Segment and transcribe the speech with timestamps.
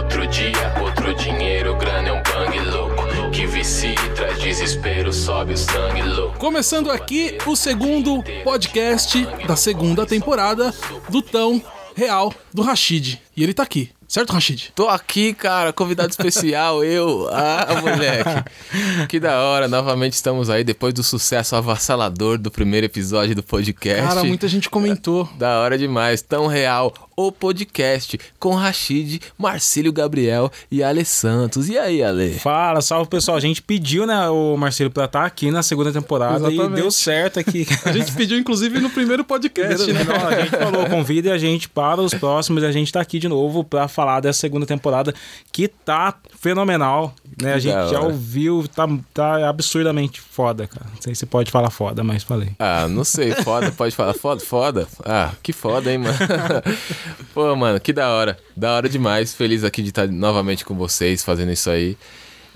[0.00, 3.30] outro dia, outro dinheiro, grana é um bang louco.
[3.30, 6.38] Que vicia e traz desespero, sobe o sangue louco.
[6.38, 10.72] Começando aqui o segundo podcast da segunda temporada
[11.10, 11.62] do Tão
[11.94, 13.20] Real do Rashid.
[13.36, 13.90] E ele tá aqui.
[14.08, 14.72] Certo, Rashid?
[14.74, 17.28] Tô aqui, cara, convidado especial, eu.
[17.30, 19.06] Ah, moleque.
[19.06, 24.02] Que da hora, novamente estamos aí depois do sucesso avassalador do primeiro episódio do podcast.
[24.02, 25.28] Cara, muita gente comentou.
[25.38, 26.92] Da hora demais, tão real.
[27.22, 31.68] O podcast com Rashid, Marcílio Gabriel e Ale Santos.
[31.68, 32.32] E aí, Ale?
[32.38, 33.36] Fala, salve pessoal.
[33.36, 36.78] A gente pediu, né, o Marcílio pra estar aqui na segunda temporada Exatamente.
[36.78, 37.66] e deu certo aqui.
[37.84, 40.02] A gente pediu, inclusive, no primeiro podcast, né?
[40.02, 43.18] Não, a gente falou, convida a gente para os próximos e a gente tá aqui
[43.18, 45.14] de novo pra falar dessa segunda temporada
[45.52, 47.52] que tá fenomenal, né?
[47.52, 50.86] A gente já ouviu, tá, tá absurdamente foda, cara.
[50.94, 52.52] Não sei se pode falar foda, mas falei.
[52.58, 54.88] Ah, não sei, foda, pode falar foda, foda.
[55.04, 56.16] Ah, que foda, hein, mano.
[57.34, 58.38] Pô, mano, que da hora.
[58.56, 59.34] Da hora demais.
[59.34, 61.96] Feliz aqui de estar novamente com vocês, fazendo isso aí.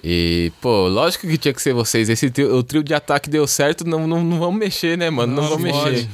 [0.03, 2.09] E, pô, lógico que tinha que ser vocês.
[2.09, 5.35] Esse trio, o trio de ataque deu certo, não, não, não vamos mexer, né, mano?
[5.35, 5.91] Não, Não, vamos pode.
[5.91, 6.09] mexer.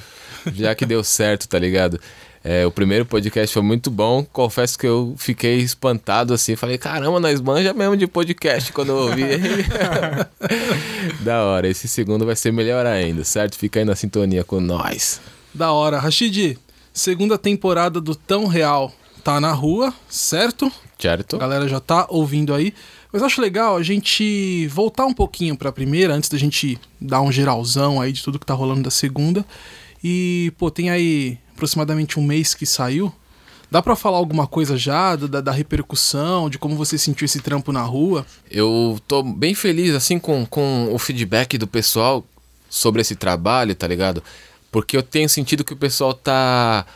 [0.55, 2.01] Já que deu certo, tá ligado?
[2.43, 4.25] É, o primeiro podcast foi muito bom.
[4.25, 6.57] Confesso que eu fiquei espantado assim.
[6.57, 9.25] Falei, caramba, nós manja mesmo de podcast quando eu ouvi.
[11.21, 11.69] da hora.
[11.69, 13.59] Esse segundo vai ser melhor ainda, certo?
[13.59, 15.21] Fica aí na sintonia com nós.
[15.53, 15.99] Da hora.
[15.99, 16.57] Rashid,
[17.01, 18.93] segunda temporada do Tão Real
[19.25, 20.71] tá na rua, certo?
[20.99, 21.37] Certo?
[21.37, 22.75] A galera já tá ouvindo aí.
[23.11, 27.33] Mas acho legal a gente voltar um pouquinho pra primeira, antes da gente dar um
[27.33, 29.47] geralzão aí de tudo que tá rolando da segunda.
[30.05, 33.11] E, pô, tem aí aproximadamente um mês que saiu.
[33.71, 37.73] Dá pra falar alguma coisa já da, da repercussão, de como você sentiu esse trampo
[37.73, 38.27] na rua?
[38.51, 42.25] Eu tô bem feliz, assim, com, com o feedback do pessoal
[42.69, 44.23] sobre esse trabalho, tá ligado?
[44.71, 46.87] Porque eu tenho sentido que o pessoal tá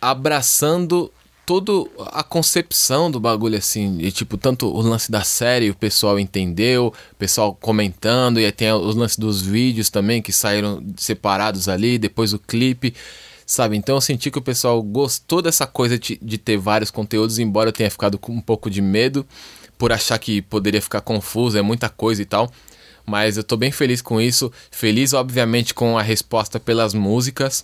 [0.00, 1.12] abraçando
[1.44, 1.72] toda
[2.12, 3.98] a concepção do bagulho, assim.
[4.00, 8.52] E, tipo, tanto o lance da série, o pessoal entendeu, o pessoal comentando, e aí
[8.52, 12.94] tem os lances dos vídeos também, que saíram separados ali, depois o clipe.
[13.44, 17.38] Sabe, então eu senti que o pessoal gostou dessa coisa de, de ter vários conteúdos,
[17.38, 19.26] embora eu tenha ficado com um pouco de medo
[19.76, 22.50] por achar que poderia ficar confuso, é muita coisa e tal.
[23.12, 24.50] Mas eu tô bem feliz com isso.
[24.70, 27.62] Feliz, obviamente, com a resposta pelas músicas,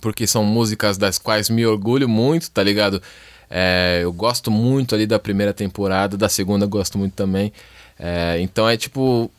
[0.00, 3.02] porque são músicas das quais me orgulho muito, tá ligado?
[3.50, 7.52] É, eu gosto muito ali da primeira temporada, da segunda gosto muito também.
[7.98, 9.30] É, então é tipo.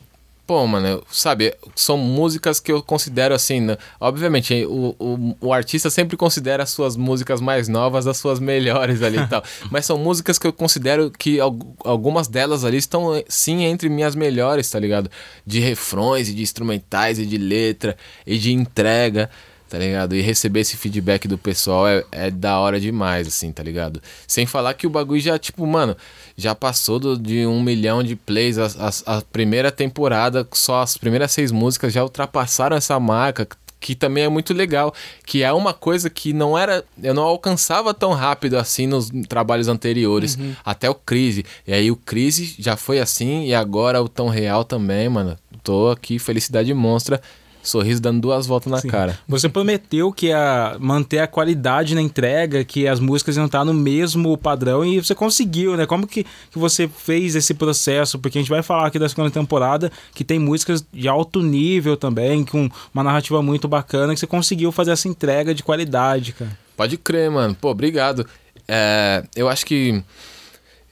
[0.48, 3.76] Pô, mano, sabe, são músicas que eu considero assim, né?
[4.00, 9.02] obviamente, o, o, o artista sempre considera as suas músicas mais novas as suas melhores
[9.02, 11.54] ali e tal, mas são músicas que eu considero que al-
[11.84, 15.10] algumas delas ali estão sim entre minhas melhores, tá ligado?
[15.46, 17.94] De refrões e de instrumentais e de letra
[18.26, 19.28] e de entrega,
[19.68, 20.14] tá ligado?
[20.16, 24.00] E receber esse feedback do pessoal é, é da hora demais, assim, tá ligado?
[24.26, 25.96] Sem falar que o bagulho já, tipo, mano,
[26.36, 28.58] já passou do- de um milhão de plays.
[28.58, 28.66] A,
[29.06, 33.46] a- a primeira temporada, só as primeiras seis músicas já ultrapassaram essa marca.
[33.80, 34.92] Que também é muito legal.
[35.24, 36.84] Que é uma coisa que não era.
[37.00, 40.36] Eu não alcançava tão rápido assim nos trabalhos anteriores.
[40.64, 41.44] Até o Crise.
[41.64, 43.44] E aí o Crise já foi assim.
[43.44, 45.38] E agora o Tão Real também, mano.
[45.62, 47.20] Tô aqui, felicidade monstra.
[47.62, 48.88] Sorriso dando duas voltas na Sim.
[48.88, 49.18] cara.
[49.26, 53.74] Você prometeu que ia manter a qualidade na entrega, que as músicas iam estar no
[53.74, 55.86] mesmo padrão e você conseguiu, né?
[55.86, 58.18] Como que, que você fez esse processo?
[58.18, 61.96] Porque a gente vai falar aqui da segunda temporada que tem músicas de alto nível
[61.96, 66.56] também, com uma narrativa muito bacana, que você conseguiu fazer essa entrega de qualidade, cara.
[66.76, 67.56] Pode crer, mano.
[67.60, 68.26] Pô, obrigado.
[68.66, 70.02] É, eu acho que.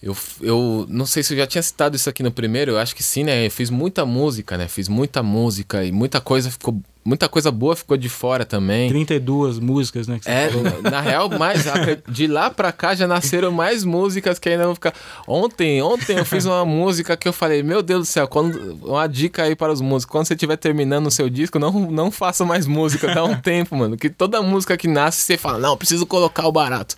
[0.02, 2.94] Eu, eu não sei se eu já tinha citado isso aqui no primeiro, eu acho
[2.94, 3.46] que sim, né?
[3.46, 4.68] Eu fiz muita música, né?
[4.68, 6.78] Fiz muita música e muita coisa ficou.
[7.04, 8.88] Muita coisa boa ficou de fora também.
[8.88, 10.18] 32 músicas, né?
[10.18, 10.82] Que você É, falou.
[10.90, 11.64] na real, mais
[12.08, 14.92] de lá pra cá já nasceram mais músicas que ainda vão ficar.
[15.24, 19.06] Ontem, ontem eu fiz uma música que eu falei, meu Deus do céu, quando uma
[19.06, 22.44] dica aí para os músicos, quando você estiver terminando o seu disco, não, não faça
[22.44, 26.06] mais música, dá um tempo, mano, que toda música que nasce você fala, não, preciso
[26.06, 26.96] colocar o barato.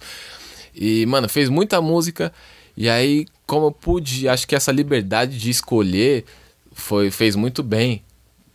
[0.75, 2.33] E, mano, fez muita música
[2.81, 6.25] e aí, como eu pude, acho que essa liberdade de escolher
[6.73, 8.03] foi fez muito bem,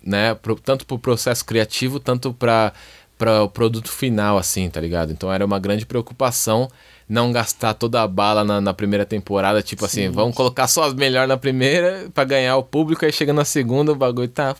[0.01, 0.33] né?
[0.35, 2.71] Pro- tanto pro processo criativo, tanto para
[3.17, 5.11] para o produto final, assim, tá ligado?
[5.11, 6.67] Então era uma grande preocupação
[7.07, 10.93] não gastar toda a bala na, na primeira temporada, tipo assim, vamos colocar só as
[10.93, 14.55] melhores na primeira pra ganhar o público, aí chega na segunda o bagulho tá.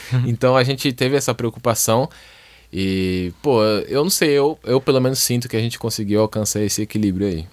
[0.26, 2.08] então a gente teve essa preocupação
[2.72, 6.60] e, pô, eu não sei, eu, eu pelo menos sinto que a gente conseguiu alcançar
[6.62, 7.46] esse equilíbrio aí.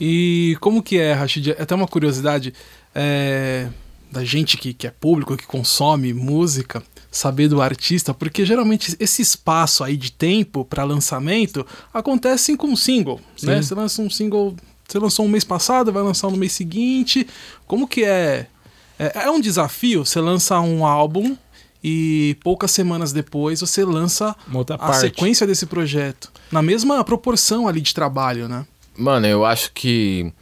[0.00, 1.52] E como que é, Rashid?
[1.52, 2.52] É até uma curiosidade
[2.94, 3.68] é,
[4.10, 9.22] da gente que, que é público, que consome música, saber do artista, porque geralmente esse
[9.22, 13.62] espaço aí de tempo para lançamento acontece com um single, né?
[13.62, 14.56] Você lança um single,
[14.86, 17.26] você lançou um mês passado, vai lançar no mês seguinte.
[17.66, 18.46] Como que é?
[18.98, 21.36] É, é um desafio você lança um álbum
[21.82, 24.34] e poucas semanas depois você lança
[24.74, 25.00] a parte.
[25.00, 26.32] sequência desse projeto.
[26.50, 28.64] Na mesma proporção ali de trabalho, né?
[28.96, 30.32] Mano, eu acho que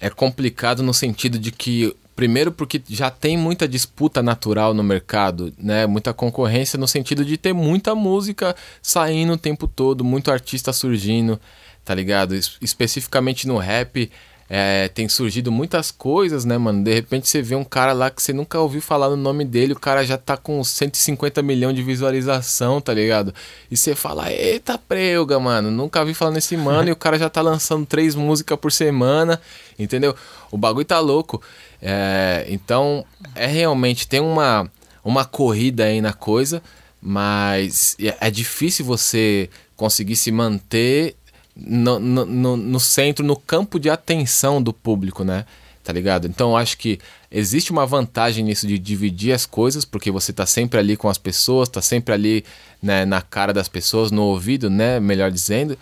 [0.00, 5.52] é complicado no sentido de que, primeiro, porque já tem muita disputa natural no mercado,
[5.58, 5.86] né?
[5.86, 11.40] Muita concorrência no sentido de ter muita música saindo o tempo todo, muito artista surgindo,
[11.84, 12.34] tá ligado?
[12.34, 14.10] Es- especificamente no rap.
[14.54, 16.84] É, tem surgido muitas coisas, né, mano?
[16.84, 19.72] De repente você vê um cara lá que você nunca ouviu falar no nome dele,
[19.72, 23.34] o cara já tá com 150 milhões de visualização, tá ligado?
[23.70, 27.30] E você fala, eita preuga, mano, nunca vi falar nesse mano, e o cara já
[27.30, 29.40] tá lançando três músicas por semana,
[29.78, 30.14] entendeu?
[30.50, 31.40] O bagulho tá louco.
[31.80, 34.70] É, então, é realmente, tem uma,
[35.02, 36.62] uma corrida aí na coisa,
[37.00, 41.16] mas é é difícil você conseguir se manter
[41.56, 45.44] no, no, no, centro, no campo de atenção do público, né?
[45.84, 46.28] Tá ligado?
[46.28, 46.98] Então acho que
[47.30, 51.18] existe uma vantagem nisso de dividir as coisas, porque você tá sempre ali com as
[51.18, 52.44] pessoas, tá sempre ali
[52.80, 55.00] né, na cara das pessoas, no ouvido, né?
[55.00, 55.76] Melhor dizendo.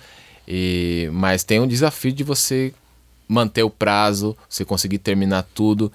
[0.49, 2.73] E, mas tem um desafio de você
[3.29, 5.93] manter o prazo, você conseguir terminar tudo,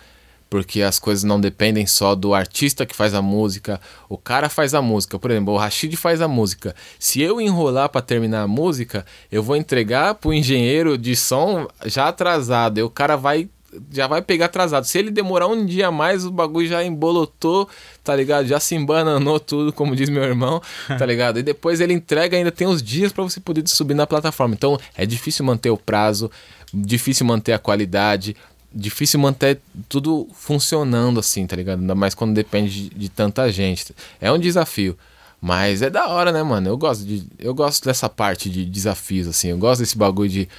[0.56, 4.74] porque as coisas não dependem só do artista que faz a música, o cara faz
[4.74, 6.74] a música, por exemplo, o Rashid faz a música.
[6.98, 12.08] Se eu enrolar para terminar a música, eu vou entregar pro engenheiro de som já
[12.08, 13.50] atrasado, e o cara vai
[13.92, 14.86] já vai pegar atrasado.
[14.86, 17.68] Se ele demorar um dia a mais, o bagulho já embolotou,
[18.02, 18.48] tá ligado?
[18.48, 20.62] Já se embananou tudo, como diz meu irmão,
[20.98, 21.40] tá ligado?
[21.40, 24.56] E depois ele entrega, ainda tem uns dias para você poder subir na plataforma.
[24.56, 26.32] Então é difícil manter o prazo,
[26.74, 28.38] difícil manter a qualidade,
[28.76, 31.80] difícil manter tudo funcionando assim, tá ligado?
[31.80, 33.96] Ainda mais quando depende de, de tanta gente.
[34.20, 34.98] É um desafio.
[35.42, 36.68] Mas é da hora, né, mano?
[36.68, 37.26] Eu gosto de.
[37.40, 39.50] Eu gosto dessa parte de desafios, assim.
[39.50, 40.50] Eu gosto desse bagulho de.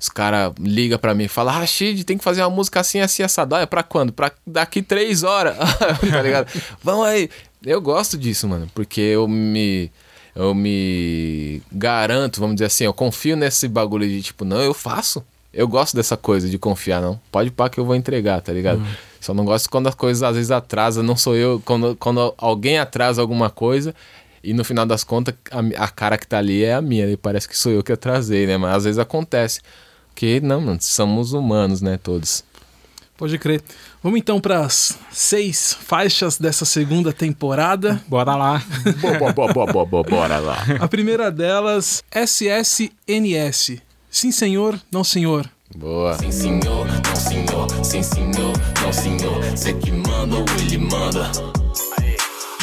[0.00, 3.22] Os caras ligam pra mim e falam, Rashid, tem que fazer uma música assim, assim,
[3.22, 3.60] assada.
[3.60, 4.12] É pra quando?
[4.12, 5.56] Pra daqui três horas.
[6.10, 6.48] tá ligado?
[6.82, 7.28] Vamos aí.
[7.64, 8.70] Eu gosto disso, mano.
[8.74, 9.90] Porque eu me.
[10.34, 15.24] Eu me garanto, vamos dizer assim, eu confio nesse bagulho de tipo, não, eu faço.
[15.56, 17.18] Eu gosto dessa coisa de confiar, não.
[17.32, 18.80] Pode pá que eu vou entregar, tá ligado?
[19.20, 21.60] Só não gosto quando as coisas às vezes atrasam, não sou eu.
[21.64, 23.94] Quando, quando alguém atrasa alguma coisa
[24.44, 27.06] e no final das contas a, a cara que tá ali é a minha.
[27.08, 28.56] E parece que sou eu que atrasei, né?
[28.56, 29.60] Mas às vezes acontece.
[30.08, 32.44] Porque, não, mano, somos humanos, né, todos.
[33.18, 33.62] Pode crer.
[34.02, 38.00] Vamos então para as seis faixas dessa segunda temporada.
[38.08, 38.62] Bora lá.
[39.00, 40.64] Bo- bo- bo- bo- bo- Bora lá.
[40.80, 43.80] A primeira delas, SSNS.
[44.16, 45.46] Sim, senhor, não, senhor.
[45.76, 46.16] Boa.
[46.16, 47.84] Sim, senhor, não, senhor.
[47.84, 48.52] Sim, senhor,
[48.82, 49.44] não, senhor.
[49.54, 51.30] Cê que manda ou ele manda?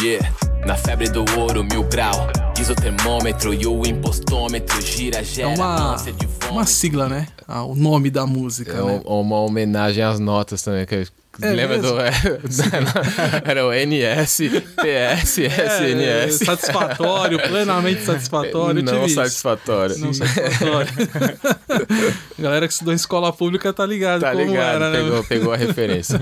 [0.01, 0.33] Yeah,
[0.65, 2.27] na febre do ouro, mil grau.
[2.55, 6.51] Diz o termômetro e o impostômetro gira, É gera uma, de fome.
[6.51, 7.27] uma sigla, né?
[7.47, 9.01] Ah, o nome da música, É né?
[9.05, 10.85] um- uma homenagem às notas também.
[10.85, 11.05] Que,
[11.41, 11.91] É lembra mesmo?
[11.93, 11.97] do.
[13.43, 14.37] era o NS,
[14.75, 16.45] PS, É, SNS.
[16.45, 18.83] satisfatório, plenamente satisfatório.
[18.83, 19.15] Não tive isso.
[19.15, 19.97] satisfatório.
[19.97, 20.89] Não satisfatório.
[22.37, 25.01] Galera que estudou em escola pública tá ligado Tá como ligado, era, né?
[25.03, 26.19] pegou, pegou a referência.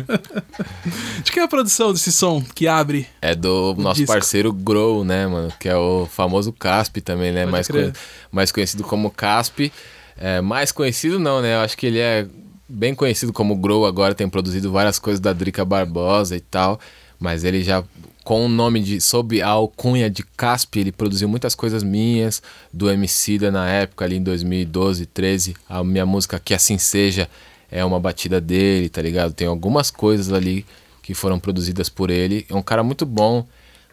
[1.23, 3.05] De quem é a produção desse som que abre?
[3.21, 4.13] É do nosso disco.
[4.13, 5.51] parceiro Grow, né, mano?
[5.59, 7.45] Que é o famoso Casp também, né?
[7.47, 7.93] Pode Mais,
[8.31, 9.71] mais conhecido como Casp.
[10.17, 11.55] É, mais conhecido não, né?
[11.55, 12.27] Eu acho que ele é
[12.69, 16.79] bem conhecido como Grow agora, tem produzido várias coisas da Drica Barbosa e tal.
[17.19, 17.83] Mas ele já,
[18.23, 19.01] com o nome de.
[19.01, 22.41] sob a alcunha de Casp, ele produziu muitas coisas minhas,
[22.71, 25.55] do Emicida na época, ali em 2012, 13.
[25.67, 27.27] A minha música Que Assim Seja
[27.69, 29.33] é uma batida dele, tá ligado?
[29.33, 30.65] Tem algumas coisas ali
[31.01, 32.45] que foram produzidas por ele.
[32.49, 33.45] É um cara muito bom.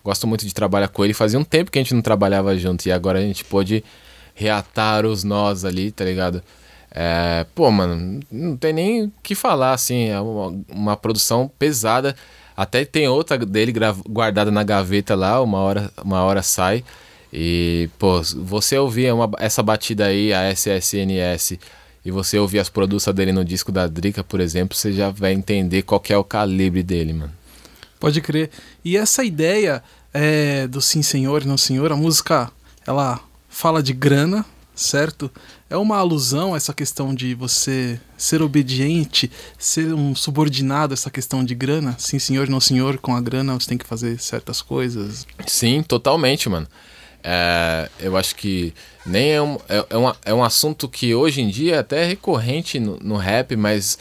[0.09, 1.13] Gosto muito de trabalhar com ele.
[1.13, 3.85] Fazia um tempo que a gente não trabalhava junto e agora a gente pôde
[4.35, 6.43] reatar os nós ali, tá ligado?
[6.91, 10.09] É, pô, mano, não tem nem o que falar, assim.
[10.09, 12.17] É uma, uma produção pesada.
[12.57, 13.71] Até tem outra dele
[14.09, 16.83] guardada na gaveta lá, uma hora, uma hora sai.
[17.31, 21.61] E, pô, você ouvir uma- essa batida aí, a SSNS,
[22.03, 25.35] e você ouvir as produções dele no disco da Drica, por exemplo, você já vai
[25.35, 27.38] entender qual é o calibre dele, mano.
[28.01, 28.51] Pode crer.
[28.85, 29.83] E essa ideia
[30.15, 32.51] é, do sim senhor, não senhor, a música
[32.87, 35.31] ela fala de grana, certo?
[35.69, 41.11] É uma alusão a essa questão de você ser obediente, ser um subordinado a essa
[41.11, 41.97] questão de grana.
[41.99, 45.27] Sim senhor, não senhor, com a grana você tem que fazer certas coisas.
[45.47, 46.67] Sim, totalmente, mano.
[47.23, 48.73] É, eu acho que
[49.05, 52.05] nem é um, é, é, uma- é um assunto que hoje em dia é até
[52.07, 53.99] recorrente no, no rap, mas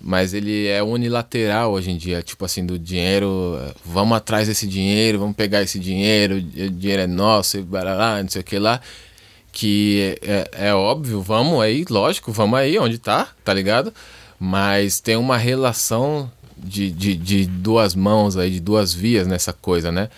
[0.00, 5.18] mas ele é unilateral hoje em dia, tipo assim, do dinheiro, vamos atrás desse dinheiro,
[5.18, 8.80] vamos pegar esse dinheiro, o dinheiro é nosso, e barará, não sei o que lá.
[9.52, 13.92] Que é, é óbvio, vamos aí, lógico, vamos aí onde tá, tá ligado?
[14.38, 19.92] Mas tem uma relação de, de, de duas mãos aí, de duas vias nessa coisa,
[19.92, 20.08] né?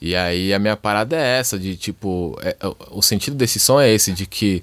[0.00, 2.56] E aí a minha parada é essa, de tipo, é,
[2.90, 4.62] o sentido desse som é esse, de que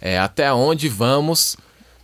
[0.00, 1.56] é, até onde vamos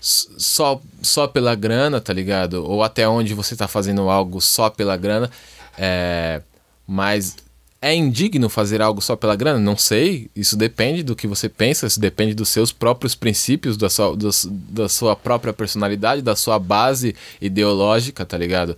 [0.02, 2.68] só, só pela grana, tá ligado?
[2.68, 5.30] Ou até onde você tá fazendo algo só pela grana.
[5.78, 6.42] É,
[6.86, 7.36] mas
[7.80, 9.60] é indigno fazer algo só pela grana?
[9.60, 10.28] Não sei.
[10.34, 14.88] Isso depende do que você pensa, isso depende dos seus próprios princípios, da sua, da
[14.88, 18.76] sua própria personalidade, da sua base ideológica, tá ligado?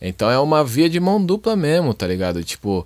[0.00, 2.42] Então é uma via de mão dupla mesmo, tá ligado?
[2.42, 2.84] Tipo,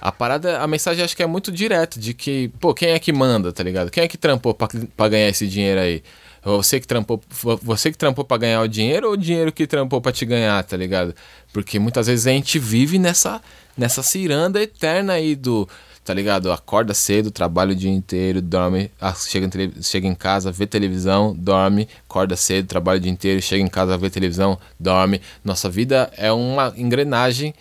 [0.00, 3.12] a parada, a mensagem acho que é muito direta de que, pô, quem é que
[3.12, 3.90] manda, tá ligado?
[3.90, 6.02] Quem é que trampou pra, pra ganhar esse dinheiro aí?
[6.46, 7.20] Você que trampou,
[7.60, 10.62] você que trampou para ganhar o dinheiro ou o dinheiro que trampou para te ganhar,
[10.62, 11.12] tá ligado?
[11.52, 13.42] Porque muitas vezes a gente vive nessa
[13.76, 15.68] nessa ciranda eterna aí do,
[16.04, 16.52] tá ligado?
[16.52, 21.34] Acorda cedo, trabalha o dia inteiro, dorme, ah, chega em, chega em casa, vê televisão,
[21.36, 25.20] dorme, acorda cedo, trabalha o dia inteiro, chega em casa, vê televisão, dorme.
[25.44, 27.52] Nossa vida é uma engrenagem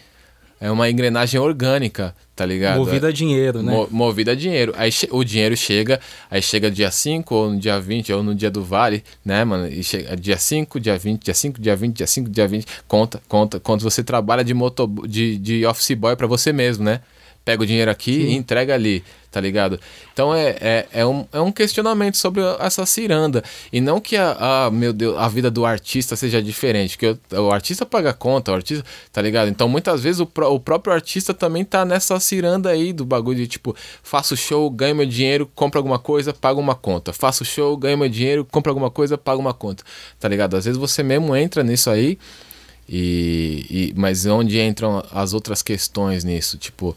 [0.60, 2.78] é uma engrenagem orgânica, tá ligado?
[2.78, 3.72] Movida a dinheiro, né?
[3.72, 4.74] Mo movida a dinheiro.
[4.78, 8.50] Aí o dinheiro chega, aí chega dia 5, ou no dia 20, ou no dia
[8.50, 9.68] do vale, né, mano?
[9.68, 12.66] E chega dia 5, dia 20, dia 5, dia 20, dia 5, dia 20.
[12.88, 13.60] Conta, conta.
[13.60, 17.02] Quando você trabalha de, moto, de, de office boy para você mesmo, né?
[17.44, 18.28] Pega o dinheiro aqui Sim.
[18.30, 19.04] e entrega ali
[19.36, 19.78] tá ligado?
[20.14, 23.44] Então é, é, é, um, é um questionamento sobre essa ciranda.
[23.70, 27.52] E não que a, a, meu Deus, a vida do artista seja diferente, que o
[27.52, 29.50] artista paga conta, o artista, tá ligado?
[29.50, 33.48] Então muitas vezes o, o próprio artista também tá nessa ciranda aí do bagulho de
[33.48, 37.12] tipo, faço show, ganho meu dinheiro, compro alguma coisa, pago uma conta.
[37.12, 39.84] Faço show, ganho meu dinheiro, compro alguma coisa, pago uma conta.
[40.18, 40.56] Tá ligado?
[40.56, 42.18] Às vezes você mesmo entra nisso aí.
[42.88, 46.58] E, e, mas onde entram as outras questões nisso?
[46.58, 46.96] Tipo,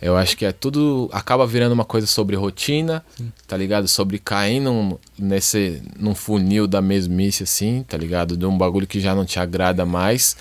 [0.00, 1.08] eu acho que é tudo.
[1.12, 3.32] Acaba virando uma coisa sobre rotina, Sim.
[3.46, 3.88] tá ligado?
[3.88, 8.36] Sobre cair num, nesse, num funil da mesmice, assim, tá ligado?
[8.36, 10.36] De um bagulho que já não te agrada mais,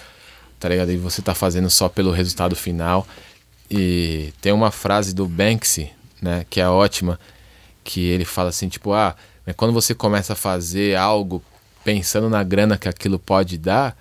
[0.59, 0.91] tá ligado?
[0.91, 3.07] E você tá fazendo só pelo resultado final.
[3.69, 7.19] E tem uma frase do Banksy, né, que é ótima,
[7.83, 9.15] que ele fala assim, tipo, ah,
[9.55, 11.43] quando você começa a fazer algo
[11.83, 13.97] pensando na grana que aquilo pode dar,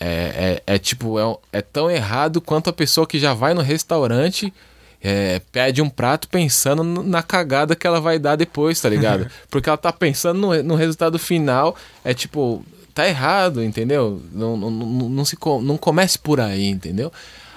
[0.00, 3.62] é, é, é tipo, é, é, tão errado quanto a pessoa que já vai no
[3.62, 4.52] restaurante,
[5.02, 9.30] é, pede um prato pensando na cagada que ela vai dar depois, tá ligado?
[9.50, 14.20] Porque ela tá pensando no, no resultado final, é tipo, tá errado, entendeu?
[14.32, 17.12] Não, não, não, não, se, não comece por aí, entendeu?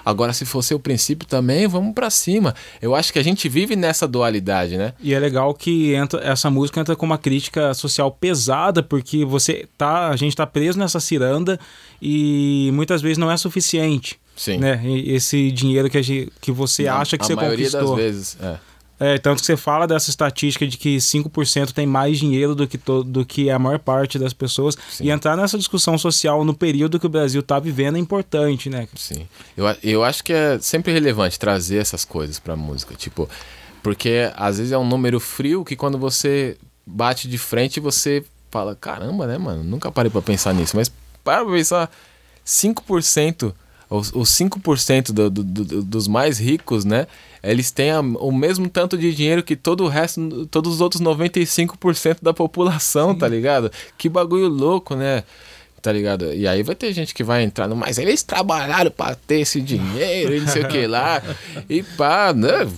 [0.06, 2.56] Agora, se for o princípio também, vamos para cima.
[2.82, 4.94] Eu acho que a gente vive nessa dualidade, né?
[5.00, 9.68] E é legal que entra, essa música entra com uma crítica social pesada, porque você
[9.78, 11.60] tá, a gente tá preso nessa ciranda
[12.02, 14.20] e muitas vezes não é suficiente.
[14.36, 14.58] Sim.
[14.58, 14.82] Né?
[15.06, 17.80] esse dinheiro que, a gente, que você não, acha que você conquistou.
[17.80, 18.58] A maioria das vezes, é.
[19.04, 22.78] É, tanto que você fala dessa estatística de que 5% tem mais dinheiro do que,
[22.78, 24.78] to, do que a maior parte das pessoas.
[24.92, 25.06] Sim.
[25.06, 28.88] E entrar nessa discussão social no período que o Brasil está vivendo é importante, né?
[28.96, 29.28] Sim.
[29.58, 32.94] Eu, eu acho que é sempre relevante trazer essas coisas pra música.
[32.94, 33.28] Tipo,
[33.82, 38.76] porque às vezes é um número frio que quando você bate de frente você fala:
[38.76, 39.64] caramba, né, mano?
[39.64, 40.78] Nunca parei pra pensar nisso.
[40.78, 40.92] Mas
[41.24, 41.90] para pra pensar:
[42.46, 43.52] 5%,
[43.92, 47.06] os, os 5% do, do, do, dos mais ricos, né?
[47.44, 51.02] eles têm a, o mesmo tanto de dinheiro que todo o resto, todos os outros
[51.02, 53.20] 95% da população, Sim.
[53.20, 53.72] tá ligado?
[53.98, 55.24] Que bagulho louco, né?
[55.82, 56.32] Tá ligado?
[56.32, 57.76] E aí vai ter gente que vai entrar no.
[57.76, 61.22] Mas eles trabalharam pra ter esse dinheiro e não sei o que lá.
[61.68, 62.70] E pá, né?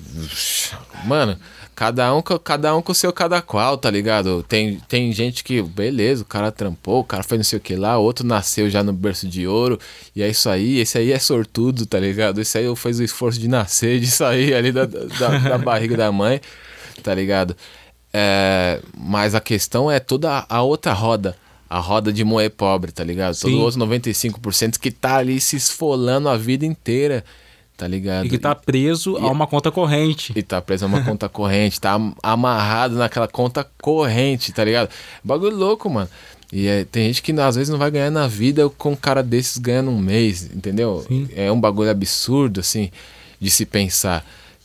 [1.04, 1.38] Mano,
[1.84, 4.42] Cada um, cada um com o seu cada qual, tá ligado?
[4.44, 7.76] Tem, tem gente que, beleza, o cara trampou, o cara fez não sei o que
[7.76, 9.78] lá, outro nasceu já no berço de ouro,
[10.16, 12.40] e é isso aí, esse aí é sortudo, tá ligado?
[12.40, 16.10] Esse aí fez o esforço de nascer, de sair ali da, da, da barriga da
[16.10, 16.40] mãe,
[17.04, 17.54] tá ligado?
[18.14, 21.36] É, mas a questão é toda a outra roda.
[21.70, 23.34] A roda de moer pobre, tá ligado?
[23.34, 23.50] Sim.
[23.50, 27.26] Todo outro 95% que tá ali se esfolando a vida inteira
[27.78, 28.26] tá ligado?
[28.26, 30.34] E que tá preso e, a uma conta corrente.
[30.36, 34.90] E tá preso a uma conta corrente, tá amarrado naquela conta corrente, tá ligado?
[35.24, 36.10] Bagulho louco, mano.
[36.52, 39.24] E é, tem gente que às vezes não vai ganhar na vida com um cara
[39.24, 41.04] desses ganhando um mês, entendeu?
[41.08, 41.28] Sim.
[41.36, 42.92] É um bagulho absurdo, assim,
[43.40, 44.24] de se pensar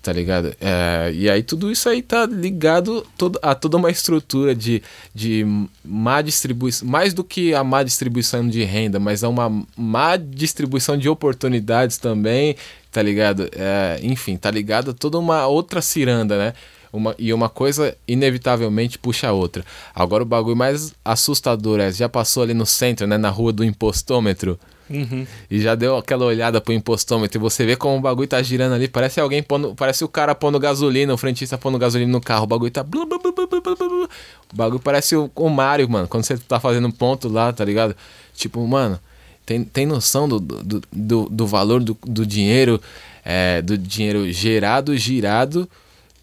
[0.09, 0.57] tá ligado?
[0.59, 4.83] É, e aí tudo isso aí tá ligado todo, a toda uma estrutura de,
[5.15, 5.45] de
[5.85, 10.97] má distribuição, mais do que a má distribuição de renda, mas a uma má distribuição
[10.97, 12.57] de oportunidades também,
[12.91, 13.50] tá ligado?
[13.53, 16.55] É, enfim, tá ligado a toda uma outra ciranda, né?
[16.91, 19.62] Uma, e uma coisa inevitavelmente puxa a outra.
[19.95, 23.62] Agora o bagulho mais assustador é, já passou ali no centro, né, na rua do
[23.62, 24.59] impostômetro,
[24.90, 25.26] Uhum.
[25.50, 28.75] e já deu aquela olhada pro impostômetro e você vê como o bagulho tá girando
[28.75, 32.45] ali, parece alguém pondo, parece o cara pondo gasolina, o frentista pondo gasolina no carro,
[32.45, 37.28] o bagulho tá o bagulho parece o, o Mario, mano, quando você tá fazendo ponto
[37.28, 37.95] lá, tá ligado?
[38.35, 38.99] Tipo, mano,
[39.45, 42.80] tem, tem noção do, do, do, do valor do, do dinheiro,
[43.25, 45.68] é, do dinheiro gerado, girado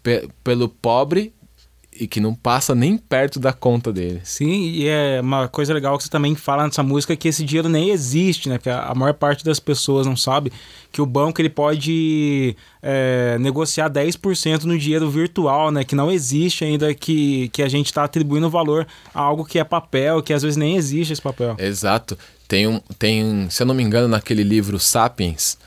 [0.02, 1.32] pe- pelo pobre
[2.00, 4.20] e que não passa nem perto da conta dele.
[4.24, 7.68] Sim, e é uma coisa legal que você também fala nessa música que esse dinheiro
[7.68, 8.58] nem existe, né?
[8.58, 10.52] Porque a a maior parte das pessoas não sabe
[10.92, 15.84] que o banco ele pode é, negociar 10% no dinheiro virtual, né?
[15.84, 19.64] Que não existe ainda, que, que a gente está atribuindo valor a algo que é
[19.64, 21.56] papel, que às vezes nem existe esse papel.
[21.58, 22.16] Exato.
[22.48, 25.58] Tem um, tem, se eu não me engano, naquele livro Sapiens,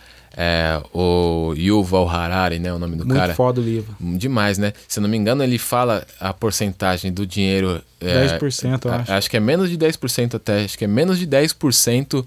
[0.41, 3.35] é, o Yuval Harari, né, o nome do Muito cara.
[3.35, 3.93] foda o livro.
[3.99, 4.71] Demais, né?
[4.87, 7.83] Se eu não me engano, ele fala a porcentagem do dinheiro.
[7.99, 9.11] é, 10%, eu acho.
[9.11, 10.63] Acho que é menos de 10% até.
[10.63, 12.25] Acho que é menos de 10%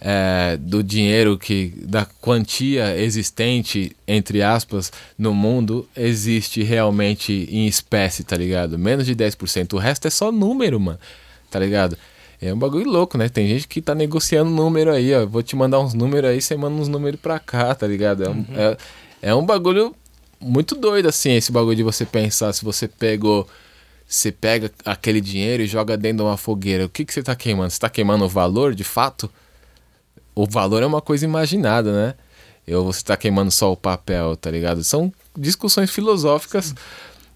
[0.00, 1.72] é, do dinheiro que.
[1.82, 8.78] da quantia existente, entre aspas, no mundo, existe realmente em espécie, tá ligado?
[8.78, 9.72] Menos de 10%.
[9.72, 11.00] O resto é só número, mano.
[11.50, 11.98] Tá ligado?
[12.40, 13.28] É um bagulho louco, né?
[13.28, 15.26] Tem gente que tá negociando número aí, ó.
[15.26, 18.24] Vou te mandar uns números aí, você manda uns números pra cá, tá ligado?
[18.24, 18.76] É um, é,
[19.22, 19.94] é um bagulho
[20.40, 23.46] muito doido, assim, esse bagulho de você pensar se você pegou.
[24.06, 26.86] Você pega aquele dinheiro e joga dentro de uma fogueira.
[26.86, 27.70] O que, que você tá queimando?
[27.70, 29.30] Você tá queimando o valor, de fato?
[30.34, 32.14] O valor é uma coisa imaginada, né?
[32.74, 34.82] Ou você tá queimando só o papel, tá ligado?
[34.84, 36.74] São discussões filosóficas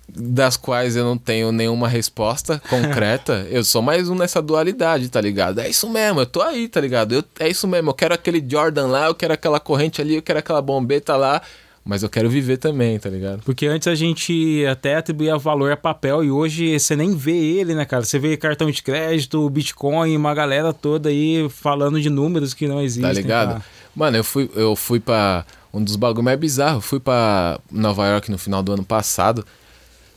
[0.09, 3.47] das quais eu não tenho nenhuma resposta concreta.
[3.50, 5.61] eu sou mais um nessa dualidade, tá ligado?
[5.61, 7.14] É isso mesmo, eu tô aí, tá ligado?
[7.14, 10.23] Eu, é isso mesmo, eu quero aquele Jordan lá, eu quero aquela corrente ali, eu
[10.23, 11.40] quero aquela bombeta lá,
[11.85, 13.42] mas eu quero viver também, tá ligado?
[13.42, 17.75] Porque antes a gente até atribuía valor a papel e hoje você nem vê ele,
[17.75, 18.04] né, cara?
[18.04, 22.80] Você vê cartão de crédito, Bitcoin, uma galera toda aí falando de números que não
[22.80, 23.12] existem.
[23.12, 23.64] Tá ligado?
[23.97, 25.44] Mano, eu fui, eu fui pra.
[25.75, 26.76] Um dos bagulho mais bizarros.
[26.76, 29.42] Eu fui pra Nova York no final do ano passado.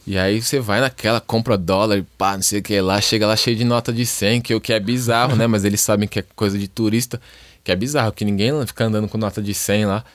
[0.08, 3.36] E aí você vai naquela, compra dólar, pá, não sei o que lá, chega lá
[3.36, 5.48] cheio de nota de 100, que o que é bizarro, né?
[5.48, 7.20] Mas eles sabem que é coisa de turista,
[7.64, 10.06] que é bizarro, que ninguém fica andando com nota de 100 lá.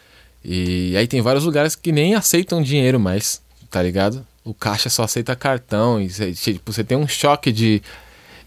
[0.44, 4.24] E aí tem vários lugares que nem aceitam dinheiro mais, tá ligado?
[4.44, 7.83] O caixa só aceita cartão, e você, tipo, você tem um choque de,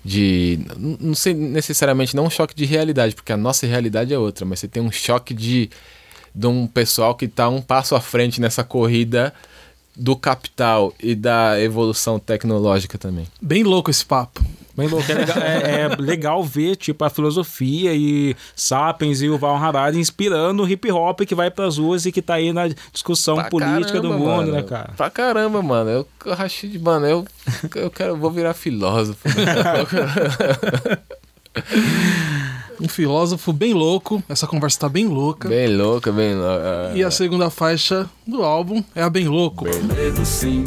[0.04, 0.60] de.
[0.78, 4.60] Não sei necessariamente, não um choque de realidade, porque a nossa realidade é outra, mas
[4.60, 5.70] você tem um choque de,
[6.34, 9.34] de um pessoal que tá um passo à frente nessa corrida
[9.96, 13.28] do capital e da evolução tecnológica também.
[13.42, 14.44] Bem louco esse papo.
[14.76, 15.06] Bem louco.
[15.12, 20.00] É legal, é- é legal ver, tipo, a filosofia e Sapiens e o Val Harari
[20.00, 23.50] inspirando o hip hop que vai pras ruas e que tá aí na discussão Pra
[23.52, 24.52] política do caramba, mundo, mano.
[24.54, 24.94] né, cara?
[24.98, 25.90] Pra caramba, mano.
[25.92, 27.24] Eu, eu Rashid, mano, eu,
[27.76, 29.20] eu quero, eu vou virar filósofo.
[32.80, 34.22] Um filósofo bem louco.
[34.28, 35.48] Essa conversa tá bem louca.
[35.50, 36.92] bem louca, bem louca.
[36.96, 39.66] E a segunda faixa do álbum é a Bem Louco.
[39.66, 40.64] Medo sim,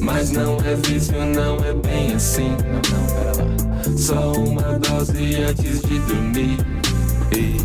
[0.00, 2.50] mas não é vício, não é bem assim.
[2.50, 3.96] Não, não, pera lá.
[3.96, 6.58] Só uma dose antes de dormir.
[7.32, 7.56] Ei,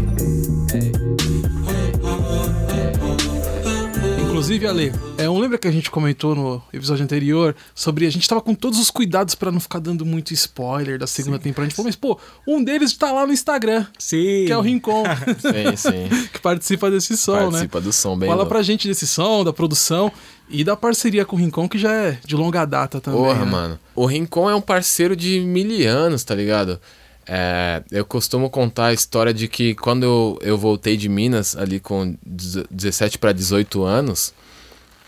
[4.42, 8.28] Inclusive, Ale, é um lembra que a gente comentou no episódio anterior sobre a gente
[8.28, 11.68] tava com todos os cuidados pra não ficar dando muito spoiler da segunda temporada.
[11.68, 14.46] A gente falou, mas pô, um deles tá lá no Instagram, Sim.
[14.48, 15.04] que é o Rincon,
[15.38, 16.10] Sim, sim.
[16.34, 17.42] que participa desse som, né?
[17.42, 18.50] Participa do som bem Fala louco.
[18.50, 20.12] pra gente desse som, da produção
[20.50, 23.22] e da parceria com o Rincon, que já é de longa data também.
[23.22, 23.52] Porra, né?
[23.52, 23.80] mano.
[23.96, 26.80] O Rincon é um parceiro de mil anos, tá ligado?
[27.28, 31.80] É, eu costumo contar a história de que quando eu, eu voltei de Minas, ali
[31.80, 34.34] com 17 para 18 anos,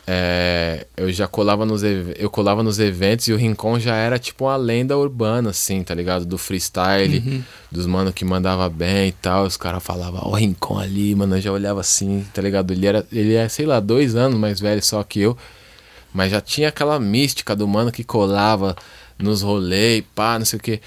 [0.06, 4.46] é, eu já colava nos, eu colava nos eventos e o Rincon já era tipo
[4.46, 6.26] uma lenda urbana, assim, tá ligado?
[6.26, 9.46] Do freestyle, dos mano que mandava bem e tal.
[9.46, 11.38] Os caras falavam, ó, o Rincon ali, mano.
[11.38, 12.72] Eu já olhava assim, tá ligado?
[12.72, 15.38] Ele era, ele é, sei lá, dois anos mais velho só que eu.
[16.14, 18.76] Mas já tinha aquela mística do mano que colava
[19.18, 20.82] nos rolês, pá, não sei o que.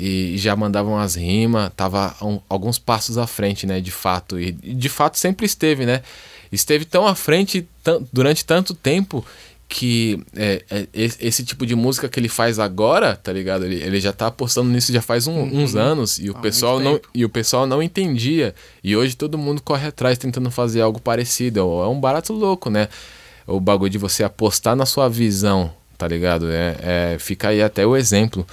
[0.00, 4.40] E já mandavam as rimas, tava um- alguns passos à frente, né, de fato.
[4.40, 6.02] E de fato sempre esteve, né?
[6.50, 7.68] Esteve tão à frente
[8.12, 9.24] durante tanto tempo
[9.68, 13.64] que é, é, esse, tipo de música que ele faz agora, tá ligado?
[13.64, 16.80] Ele, ele já tá apostando nisso já faz um- uns anos e o Há pessoal
[16.80, 18.52] não e o pessoal não entendia.
[18.82, 21.60] E hoje todo mundo corre atrás tentando fazer algo parecido.
[21.60, 22.88] É um barato louco, né?
[23.46, 26.50] O bagulho de você apostar na sua visão, tá ligado?
[26.50, 26.76] É,
[27.14, 28.44] é, fica aí até o exemplo.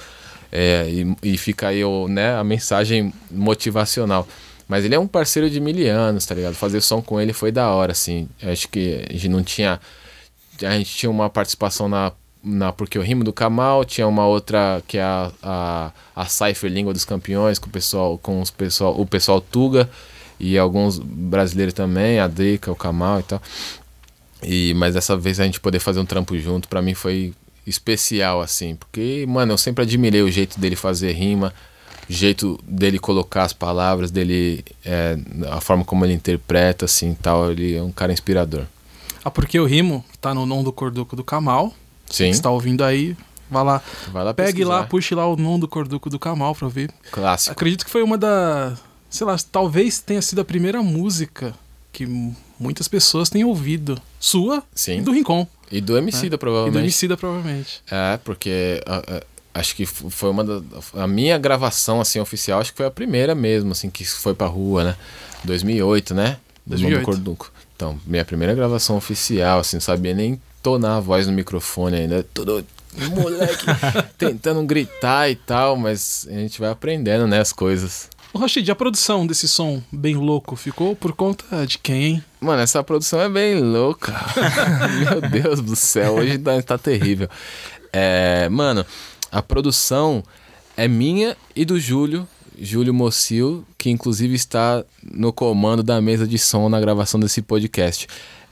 [0.50, 4.26] É, e, e fica aí o, né, a mensagem motivacional.
[4.66, 6.54] Mas ele é um parceiro de mil anos, tá ligado?
[6.54, 8.28] Fazer som com ele foi da hora, assim.
[8.40, 9.80] Eu acho que a gente não tinha
[10.66, 14.82] a gente tinha uma participação na, na Porque o Rimo do Kamal, tinha uma outra
[14.86, 18.98] que é a, a, a Cypher Língua dos Campeões, com o pessoal, com os pessoal,
[19.00, 19.88] o pessoal Tuga
[20.40, 23.42] e alguns brasileiros também, a Drica, o Kamal e tal.
[24.42, 27.34] E, mas dessa vez a gente poder fazer um trampo junto, para mim foi
[27.68, 31.52] especial, assim, porque, mano, eu sempre admirei o jeito dele fazer rima,
[32.08, 35.16] o jeito dele colocar as palavras, dele, é,
[35.50, 38.64] a forma como ele interpreta, assim, tal, ele é um cara inspirador.
[39.24, 41.74] Ah, porque o rimo tá no nome do Corduco do Kamal.
[42.08, 42.32] Sim.
[42.32, 43.16] Você tá ouvindo aí,
[43.50, 43.82] vai lá.
[44.10, 44.68] Vai lá Pegue pesquisar.
[44.68, 46.90] lá, puxe lá o nome do Corduco do Kamal pra ver.
[47.10, 47.52] Clássico.
[47.52, 48.74] Acredito que foi uma da.
[49.10, 51.54] Sei lá, talvez tenha sido a primeira música
[51.92, 52.06] que
[52.58, 54.00] muitas pessoas têm ouvido.
[54.20, 54.98] Sua Sim.
[54.98, 55.46] e do Rincon.
[55.70, 56.82] E do Emicida, E do provavelmente.
[56.82, 57.82] Emicida, provavelmente.
[57.90, 59.22] É, porque ah, ah,
[59.54, 60.62] acho que foi uma da,
[60.94, 64.46] a minha gravação assim oficial, acho que foi a primeira mesmo assim que foi pra
[64.46, 64.96] rua, né?
[65.44, 66.38] 2008, né?
[66.66, 67.04] Do Mundo 2008.
[67.04, 67.52] Corduco.
[67.76, 72.26] Então, minha primeira gravação oficial, assim, não sabia nem tonar a voz no microfone ainda,
[72.34, 72.64] tudo
[73.14, 73.66] moleque
[74.18, 78.08] tentando gritar e tal, mas a gente vai aprendendo, né, as coisas.
[78.32, 82.24] O Rashid, a produção desse som bem louco ficou por conta de quem, hein?
[82.40, 84.14] Mano, essa produção é bem louca.
[85.00, 87.28] Meu Deus do céu, hoje tá, tá terrível.
[87.92, 88.86] É, mano,
[89.32, 90.22] a produção
[90.76, 96.38] é minha e do Júlio, Júlio Mocil, que inclusive está no comando da mesa de
[96.38, 98.06] som na gravação desse podcast.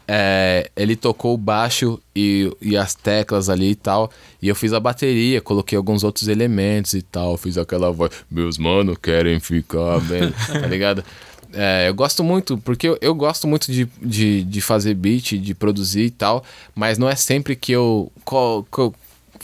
[0.09, 4.11] É, ele tocou o baixo e, e as teclas ali e tal.
[4.41, 7.37] E eu fiz a bateria, coloquei alguns outros elementos e tal.
[7.37, 11.05] Fiz aquela voz, meus mano querem ficar bem, tá ligado?
[11.59, 15.55] É, eu gosto muito, porque eu, eu gosto muito de, de, de fazer beat, de
[15.55, 18.95] produzir e tal, mas não é sempre que eu, co- que eu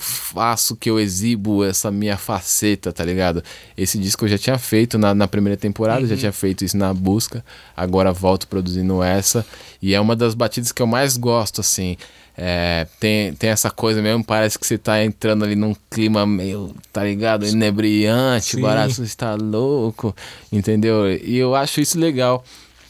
[0.02, 3.42] faço, que eu exibo essa minha faceta, tá ligado?
[3.76, 6.92] Esse disco eu já tinha feito na, na primeira temporada, já tinha feito isso na
[6.92, 7.44] busca,
[7.76, 9.46] agora volto produzindo essa,
[9.80, 11.96] e é uma das batidas que eu mais gosto, assim.
[12.36, 16.74] É, tem, tem essa coisa mesmo, parece que você tá entrando ali num clima meio,
[16.92, 17.46] tá ligado?
[17.46, 18.62] Inebriante, Sim.
[18.62, 20.16] barato, você está louco,
[20.50, 21.12] entendeu?
[21.12, 22.42] E eu acho isso legal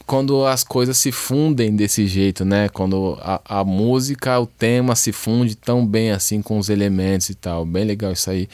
[0.06, 2.68] quando as coisas se fundem desse jeito, né?
[2.68, 7.34] Quando a, a música, o tema se funde tão bem assim com os elementos e
[7.34, 7.64] tal.
[7.64, 8.48] Bem legal isso aí.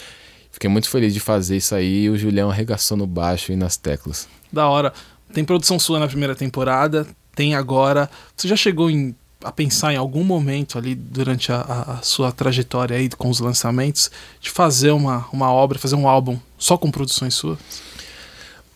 [0.52, 3.76] Fiquei muito feliz de fazer isso aí e o Julião arregaçou no baixo e nas
[3.76, 4.28] teclas.
[4.52, 4.92] Da hora.
[5.32, 8.10] Tem produção sua na primeira temporada, tem agora.
[8.36, 12.96] Você já chegou em- a pensar em algum momento ali durante a, a- sua trajetória
[12.96, 17.34] aí com os lançamentos de fazer uma, uma obra, fazer um álbum só com produções
[17.34, 17.58] suas?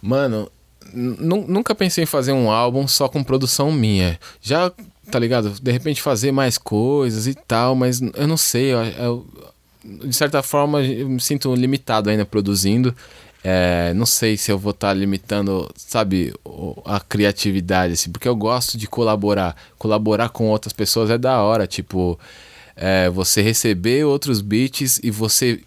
[0.00, 0.48] Mano,
[0.94, 4.18] nunca pensei em fazer um álbum só com produção minha.
[4.40, 4.70] Já,
[5.10, 5.50] tá ligado?
[5.60, 8.72] De repente fazer mais coisas e tal, mas eu não sei.
[8.72, 9.26] Eu, eu-
[9.84, 12.94] de certa forma, eu me sinto limitado ainda produzindo.
[13.44, 16.32] É, não sei se eu vou estar limitando, sabe,
[16.84, 19.56] a criatividade, assim, porque eu gosto de colaborar.
[19.78, 22.16] Colaborar com outras pessoas é da hora, tipo,
[22.76, 25.60] é, você receber outros beats e você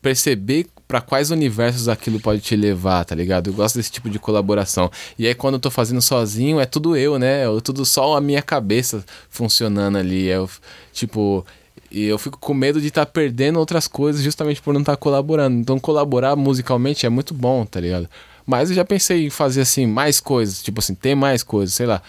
[0.00, 3.48] perceber pra quais universos aquilo pode te levar, tá ligado?
[3.48, 4.90] Eu gosto desse tipo de colaboração.
[5.18, 7.44] E aí quando eu tô fazendo sozinho, é tudo eu, né?
[7.44, 10.26] É tudo só a minha cabeça funcionando ali.
[10.26, 10.50] Eu,
[10.92, 11.46] tipo,
[11.90, 15.56] e eu fico com medo de estar perdendo outras coisas justamente por não estar colaborando.
[15.56, 18.06] Então colaborar musicalmente é muito bom, tá ligado?
[18.44, 21.86] Mas eu já pensei em fazer assim mais coisas, tipo assim, ter mais coisas, sei
[21.86, 22.02] lá.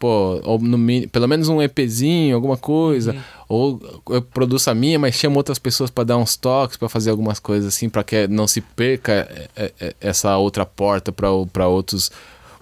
[0.00, 3.14] Pô, ou no, pelo menos um EPzinho, alguma coisa.
[3.46, 7.10] Ou eu produzo a minha, mas chamo outras pessoas pra dar uns toques, pra fazer
[7.10, 12.10] algumas coisas assim, pra que não se perca é, é, essa outra porta pra outros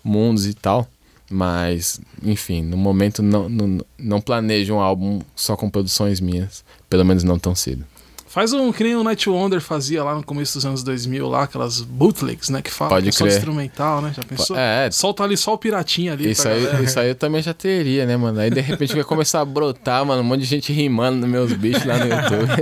[0.03, 0.89] mundos e tal.
[1.31, 6.65] Mas, enfim, no momento não, não, não planejo um álbum só com produções minhas.
[6.91, 7.85] Pelo menos não tão cedo.
[8.29, 11.45] Faz um que nem o Night Wonder fazia lá no começo dos anos 2000, lá,
[11.45, 12.61] aquelas bootlegs, né?
[12.61, 13.37] Que fala Pode que é só crer.
[13.37, 14.13] instrumental, né?
[14.15, 14.57] Já pensou?
[14.57, 14.91] É.
[14.91, 16.31] Solta ali só o piratinha ali.
[16.31, 16.85] Isso aí, galera.
[16.85, 18.39] isso aí eu também já teria, né, mano?
[18.39, 21.53] Aí de repente vai começar a brotar, mano, um monte de gente rimando nos meus
[21.55, 22.53] bichos lá no YouTube.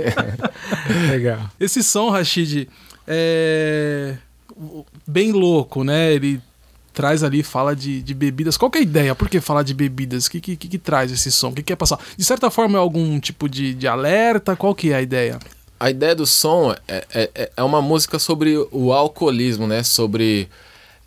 [1.11, 1.49] Legal.
[1.59, 2.69] Esse som, Rashid,
[3.05, 4.15] é
[5.05, 6.13] bem louco, né?
[6.13, 6.41] Ele
[6.93, 8.57] traz ali, fala de, de bebidas.
[8.57, 9.15] Qual que é a ideia?
[9.15, 10.25] Por que falar de bebidas?
[10.25, 11.49] O que, que, que, que traz esse som?
[11.49, 11.99] O que quer passar?
[12.17, 14.55] De certa forma é algum tipo de, de alerta?
[14.55, 15.37] Qual que é a ideia?
[15.79, 19.83] A ideia do som é, é, é uma música sobre o alcoolismo, né?
[19.83, 20.49] Sobre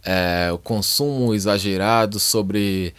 [0.04, 2.94] é, o consumo exagerado, sobre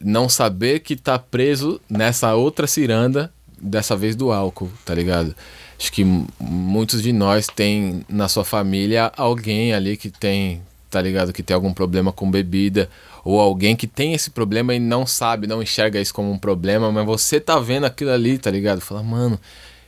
[0.00, 5.34] não saber que tá preso nessa outra ciranda, dessa vez do álcool, tá ligado?
[5.78, 6.04] Acho que
[6.38, 11.32] muitos de nós têm na sua família alguém ali que tem, tá ligado?
[11.32, 12.88] Que tem algum problema com bebida.
[13.24, 16.92] Ou alguém que tem esse problema e não sabe, não enxerga isso como um problema,
[16.92, 18.80] mas você tá vendo aquilo ali, tá ligado?
[18.80, 19.38] Fala, mano,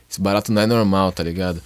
[0.09, 1.61] esse barato não é normal, tá ligado?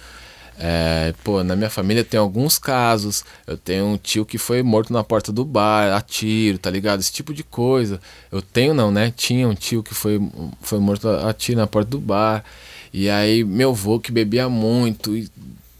[0.58, 3.24] É, pô, na minha família tem alguns casos.
[3.46, 7.00] Eu tenho um tio que foi morto na porta do bar, a tiro, tá ligado?
[7.00, 8.00] Esse tipo de coisa.
[8.30, 9.12] Eu tenho, não, né?
[9.16, 10.20] Tinha um tio que foi,
[10.60, 12.44] foi morto a tiro na porta do bar.
[12.92, 15.28] E aí, meu avô que bebia muito e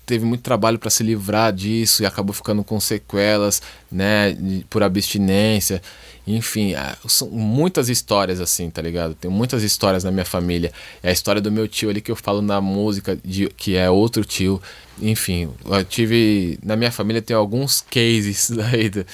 [0.07, 4.37] teve muito trabalho para se livrar disso e acabou ficando com sequelas, né?
[4.69, 5.83] Por abstinência.
[6.27, 6.73] Enfim,
[7.07, 9.15] são muitas histórias assim, tá ligado?
[9.15, 10.73] Tem muitas histórias na minha família.
[11.03, 13.91] É a história do meu tio ali que eu falo na música, de, que é
[13.91, 14.61] outro tio.
[15.01, 16.59] Enfim, eu tive.
[16.63, 19.05] Na minha família tem alguns cases aí do,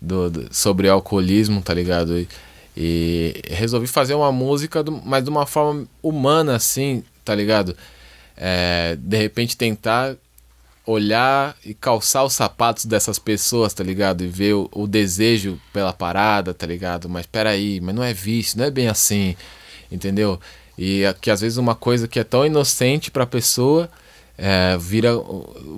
[0.00, 2.16] do, do sobre alcoolismo, tá ligado?
[2.18, 2.28] E,
[2.76, 7.76] e, resolvi fazer uma música, do, mas de uma forma humana, assim, tá ligado?
[8.36, 10.16] É, de repente tentar
[10.86, 14.24] olhar e calçar os sapatos dessas pessoas, tá ligado?
[14.24, 17.08] E ver o, o desejo pela parada, tá ligado?
[17.08, 19.36] Mas peraí, mas não é vício, não é bem assim,
[19.90, 20.40] entendeu?
[20.78, 23.88] E que às vezes uma coisa que é tão inocente pra pessoa
[24.42, 25.10] é, vira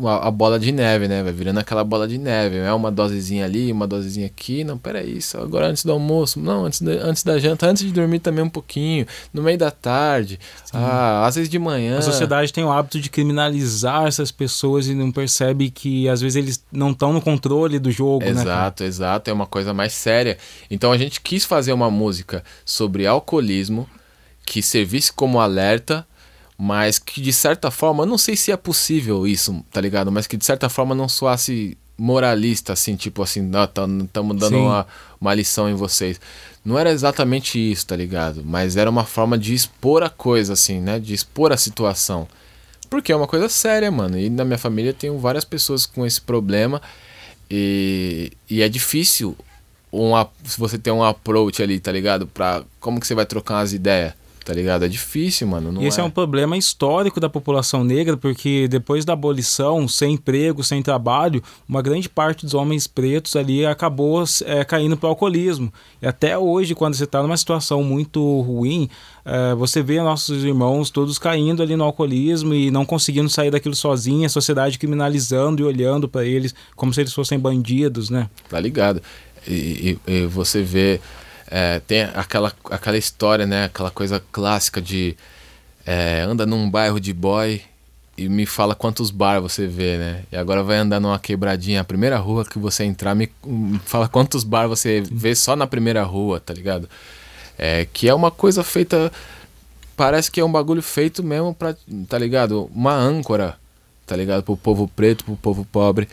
[0.06, 1.20] a, a, bola de neve, né?
[1.20, 2.58] Vai virando aquela bola de neve.
[2.58, 4.62] É uma dosezinha ali, uma dosezinha aqui.
[4.62, 6.38] Não, peraí, só agora antes do almoço.
[6.38, 9.04] Não, antes, de, antes da janta, antes de dormir também um pouquinho.
[9.34, 10.38] No meio da tarde.
[10.72, 11.98] Ah, às vezes de manhã.
[11.98, 16.36] A sociedade tem o hábito de criminalizar essas pessoas e não percebe que às vezes
[16.36, 18.42] eles não estão no controle do jogo, exato, né?
[18.42, 19.30] Exato, exato.
[19.30, 20.38] É uma coisa mais séria.
[20.70, 23.88] Então a gente quis fazer uma música sobre alcoolismo
[24.46, 26.06] que servisse como alerta
[26.58, 30.12] mas que de certa forma, não sei se é possível isso, tá ligado?
[30.12, 34.86] Mas que de certa forma não soasse moralista, assim, tipo assim, estamos tá, dando uma,
[35.20, 36.20] uma lição em vocês.
[36.64, 38.42] Não era exatamente isso, tá ligado?
[38.44, 40.98] Mas era uma forma de expor a coisa, assim, né?
[40.98, 42.26] De expor a situação.
[42.88, 44.18] Porque é uma coisa séria, mano.
[44.18, 46.80] E na minha família tenho várias pessoas com esse problema.
[47.50, 49.36] E, e é difícil
[50.44, 52.26] se você tem um approach ali, tá ligado?
[52.26, 54.84] Pra como que você vai trocar umas ideias tá ligado?
[54.84, 55.82] É difícil, mano.
[55.82, 56.02] e esse é.
[56.02, 56.06] é.
[56.06, 61.80] um problema histórico da população negra, porque depois da abolição, sem emprego, sem trabalho, uma
[61.80, 65.72] grande parte dos homens pretos ali acabou é, caindo para o alcoolismo.
[66.00, 68.88] E até hoje, quando você está numa situação muito ruim,
[69.24, 73.76] é, você vê nossos irmãos todos caindo ali no alcoolismo e não conseguindo sair daquilo
[73.76, 78.28] sozinho, a sociedade criminalizando e olhando para eles como se eles fossem bandidos, né?
[78.48, 79.00] Tá ligado.
[79.46, 81.00] E, e, e você vê
[81.54, 83.64] é, tem aquela, aquela história, né?
[83.64, 85.14] Aquela coisa clássica de
[85.84, 87.60] é, anda num bairro de boy
[88.16, 90.22] e me fala quantos bar você vê, né?
[90.32, 93.30] E agora vai andar numa quebradinha, a primeira rua que você entrar, me,
[93.84, 96.88] fala quantos bar você vê só na primeira rua, tá ligado?
[97.58, 99.12] É, que é uma coisa feita.
[99.94, 101.76] Parece que é um bagulho feito mesmo pra.
[102.08, 102.70] Tá ligado?
[102.74, 103.58] Uma âncora,
[104.06, 104.42] tá ligado?
[104.42, 106.08] Pro povo preto, pro povo pobre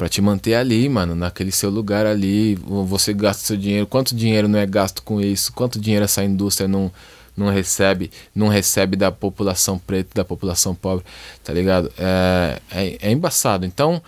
[0.00, 2.54] para te manter ali, mano, naquele seu lugar ali.
[2.54, 3.86] Você gasta seu dinheiro.
[3.86, 5.52] Quanto dinheiro não é gasto com isso?
[5.52, 6.90] Quanto dinheiro essa indústria não,
[7.36, 8.10] não recebe?
[8.34, 11.04] Não recebe da população preta, da população pobre,
[11.44, 11.92] tá ligado?
[11.98, 13.66] É, é, é embaçado.
[13.66, 14.00] Então,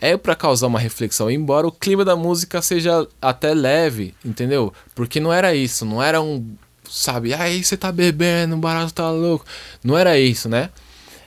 [0.00, 1.30] é para causar uma reflexão.
[1.30, 4.72] Embora o clima da música seja até leve, entendeu?
[4.94, 5.84] Porque não era isso.
[5.84, 6.42] Não era um.
[6.88, 9.44] Sabe, aí você tá bebendo, o barato tá louco.
[9.84, 10.70] Não era isso, né?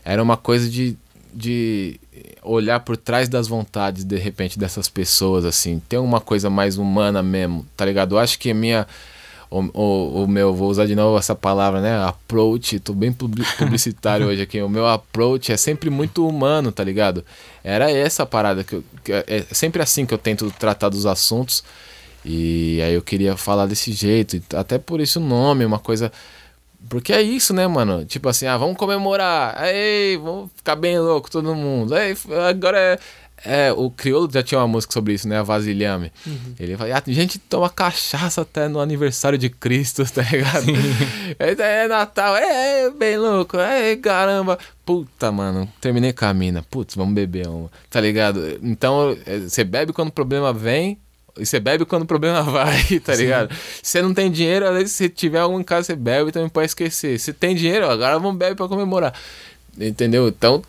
[0.03, 0.97] Era uma coisa de.
[1.33, 1.99] De
[2.41, 5.81] olhar por trás das vontades, de repente, dessas pessoas, assim.
[5.87, 8.15] Tem uma coisa mais humana mesmo, tá ligado?
[8.15, 8.87] Eu acho que a minha.
[9.49, 12.01] O, o, o, meu, vou usar de novo essa palavra, né?
[12.05, 14.61] Approach, tô bem publicitário hoje aqui.
[14.61, 17.25] O meu approach é sempre muito humano, tá ligado?
[17.61, 21.05] Era essa parada que, eu, que é, é sempre assim que eu tento tratar dos
[21.05, 21.65] assuntos.
[22.23, 26.11] E aí eu queria falar desse jeito, até por isso o nome, uma coisa
[26.89, 28.05] porque é isso, né, mano?
[28.05, 29.63] Tipo assim, ah, vamos comemorar.
[29.65, 31.95] Ei, vamos ficar bem louco todo mundo.
[31.97, 32.15] Ei,
[32.49, 32.99] agora é.
[33.43, 35.39] É, o Criolo já tinha uma música sobre isso, né?
[35.39, 36.11] A Vasilhame.
[36.27, 36.53] Uhum.
[36.59, 40.65] Ele fala, ah, gente toma cachaça até no aniversário de Cristo, tá ligado?
[41.39, 44.59] É, é, Natal, é, é, bem louco, é, caramba.
[44.85, 46.63] Puta, mano, terminei com a mina.
[46.69, 48.59] Putz, vamos beber uma, tá ligado?
[48.61, 50.99] Então, é, você bebe quando o problema vem,
[51.41, 53.23] e você bebe quando o problema vai, tá Sim.
[53.23, 53.53] ligado?
[53.81, 56.49] Se você não tem dinheiro, às vezes se tiver algum em casa, você bebe também
[56.49, 57.19] pode esquecer.
[57.19, 59.13] Se tem dinheiro, agora vamos beber pra comemorar.
[59.79, 60.27] Entendeu?
[60.27, 60.61] Então,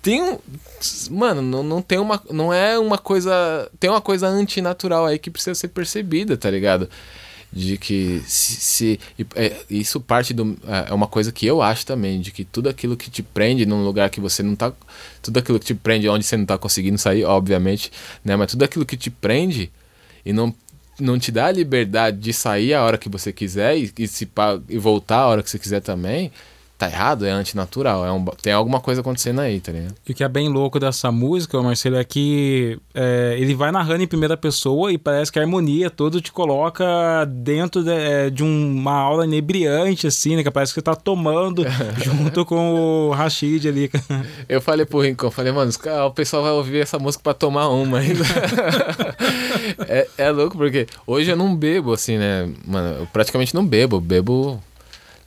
[0.00, 0.38] tem um.
[1.10, 2.22] Mano, não, não tem uma.
[2.30, 3.68] Não é uma coisa.
[3.80, 6.88] Tem uma coisa antinatural aí que precisa ser percebida, tá ligado?
[7.52, 9.00] De que se, se
[9.36, 12.68] é, isso parte do é, é uma coisa que eu acho também de que tudo
[12.68, 14.72] aquilo que te prende num lugar que você não tá
[15.20, 17.92] tudo aquilo que te prende onde você não tá conseguindo sair obviamente
[18.24, 19.70] né mas tudo aquilo que te prende
[20.24, 20.54] e não
[20.98, 24.28] não te dá a liberdade de sair a hora que você quiser e, e se
[24.68, 26.32] e voltar a hora que você quiser também
[26.82, 28.04] tá errado, é antinatural.
[28.04, 29.94] É um, tem alguma coisa acontecendo aí, tá ligado?
[30.08, 34.02] E o que é bem louco dessa música, Marcelo, é que é, ele vai narrando
[34.02, 36.84] em primeira pessoa e parece que a harmonia toda te coloca
[37.26, 40.42] dentro de, é, de uma aula inebriante, assim, né?
[40.42, 41.64] Que parece que você tá tomando
[42.02, 43.90] junto com o Rashid ali.
[44.48, 45.70] Eu falei pro Rincon, falei, mano,
[46.06, 48.24] o pessoal vai ouvir essa música pra tomar uma ainda.
[49.86, 52.48] é, é louco, porque hoje eu não bebo, assim, né?
[52.66, 54.00] Mano, eu praticamente não bebo.
[54.00, 54.60] Bebo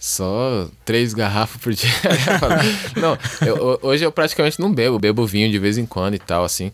[0.05, 1.89] só três garrafas por dia.
[2.95, 4.99] não, eu, hoje eu praticamente não bebo.
[4.99, 6.71] Bebo vinho de vez em quando e tal, assim.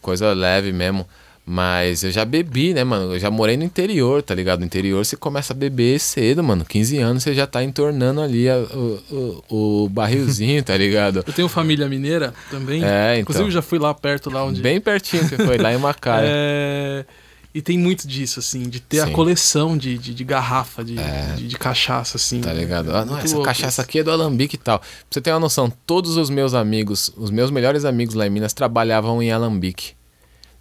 [0.00, 1.04] Coisa leve mesmo.
[1.44, 3.14] Mas eu já bebi, né, mano?
[3.14, 4.60] Eu já morei no interior, tá ligado?
[4.60, 6.64] No interior você começa a beber cedo, mano.
[6.64, 11.24] 15 anos você já tá entornando ali a, o, o, o, barrilzinho, tá ligado?
[11.26, 12.84] Eu tenho família mineira também.
[12.84, 13.22] É, então.
[13.22, 14.62] Inclusive já fui lá perto, lá onde.
[14.62, 16.24] Bem pertinho você foi, lá em Macaé.
[16.24, 17.04] é.
[17.52, 19.10] E tem muito disso, assim, de ter Sim.
[19.10, 21.34] a coleção de, de, de garrafa, de, é.
[21.36, 22.40] de, de, cachaça, assim.
[22.40, 22.94] Tá ligado?
[22.94, 24.78] Ah, não, essa cachaça aqui é do Alambique e tal.
[24.78, 28.30] Pra você ter uma noção, todos os meus amigos, os meus melhores amigos lá em
[28.30, 29.94] Minas trabalhavam em Alambique.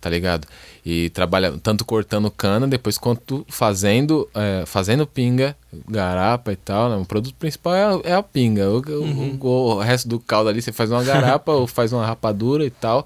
[0.01, 0.47] Tá ligado?
[0.83, 5.55] E trabalha tanto cortando cana, depois quanto fazendo, é, fazendo pinga,
[5.87, 6.89] garapa e tal.
[6.89, 6.95] Né?
[6.95, 8.67] O produto principal é, é a pinga.
[8.69, 9.37] O, uhum.
[9.39, 12.71] o, o, resto do caldo ali você faz uma garapa ou faz uma rapadura e
[12.71, 13.05] tal.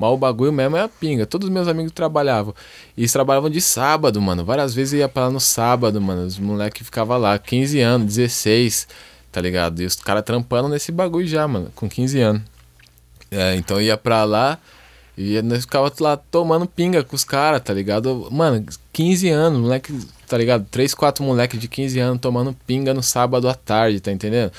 [0.00, 1.26] Mas o bagulho mesmo é a pinga.
[1.26, 2.54] Todos os meus amigos trabalhavam.
[2.96, 4.42] E eles trabalhavam de sábado, mano.
[4.42, 6.24] Várias vezes eu ia pra lá no sábado, mano.
[6.24, 8.88] Os moleques ficavam lá, 15 anos, 16,
[9.30, 9.82] tá ligado?
[9.82, 12.42] E os caras trampando nesse bagulho já, mano, com 15 anos.
[13.30, 14.58] É, então eu ia pra lá
[15.18, 18.26] e nós ficava lá tomando pinga com os caras, tá ligado?
[18.30, 19.92] Mano, 15 anos, moleque,
[20.26, 20.66] tá ligado?
[20.70, 24.50] 3, 4 moleques de 15 anos tomando pinga no sábado à tarde, tá entendendo?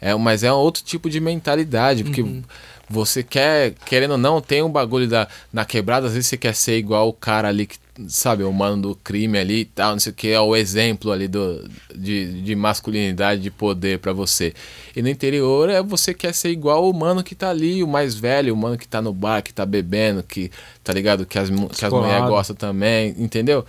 [0.00, 2.22] É, mas é outro tipo de mentalidade, porque.
[2.22, 2.44] Uhum
[2.88, 6.54] você quer, querendo ou não, tem um bagulho da, na quebrada, às vezes você quer
[6.54, 7.76] ser igual o cara ali que,
[8.08, 11.12] sabe, o mano do crime ali e tal, não sei o que, é o exemplo
[11.12, 14.52] ali do, de, de masculinidade, de poder para você.
[14.94, 18.14] E no interior é você quer ser igual o mano que tá ali, o mais
[18.14, 20.50] velho, o mano que tá no bar, que tá bebendo, que,
[20.82, 23.64] tá ligado, que as, que as mulheres gostam também, entendeu?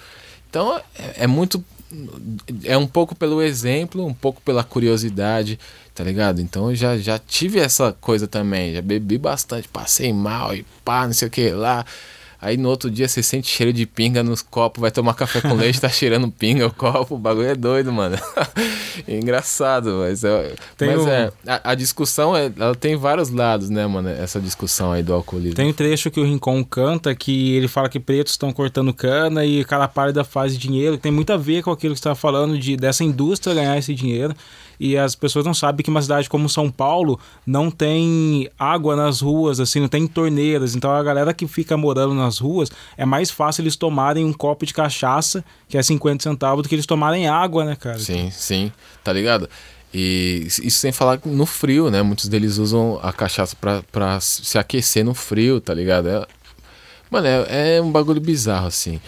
[0.49, 1.63] Então é, é muito.
[2.63, 5.59] É um pouco pelo exemplo, um pouco pela curiosidade
[5.95, 6.41] tá ligado?
[6.41, 11.05] Então eu já, já tive essa coisa também, já bebi bastante, passei mal e pá,
[11.07, 11.85] não sei o que lá.
[12.45, 15.55] Aí no outro dia você sente cheiro de pinga nos copos, vai tomar café com
[15.55, 18.15] leite, tá cheirando pinga o copo, o bagulho é doido, mano.
[19.07, 21.09] é engraçado, mas, é, mas um...
[21.09, 24.09] é, a, a, discussão é, ela tem vários lados, né, mano?
[24.09, 25.55] Essa discussão aí do alcoolismo.
[25.55, 29.43] Tem um trecho que o Rincon canta que ele fala que pretos estão cortando cana
[29.43, 32.59] e cara pálida faz dinheiro, tem muito a ver com aquilo que você estava falando
[32.59, 34.35] de dessa indústria ganhar esse dinheiro
[34.79, 39.21] e as pessoas não sabem que uma cidade como São Paulo não tem água nas
[39.21, 40.75] ruas, assim, não tem torneiras.
[40.75, 44.65] Então a galera que fica morando nas ruas é mais fácil eles tomarem um copo
[44.65, 47.99] de cachaça, que é 50 centavos, do que eles tomarem água, né, cara?
[47.99, 48.71] Sim, sim,
[49.03, 49.49] tá ligado?
[49.93, 52.01] E isso sem falar no frio, né?
[52.01, 56.09] Muitos deles usam a cachaça pra se aquecer no frio, tá ligado?
[56.09, 56.27] É,
[57.09, 58.99] mano, é, é um bagulho bizarro, assim.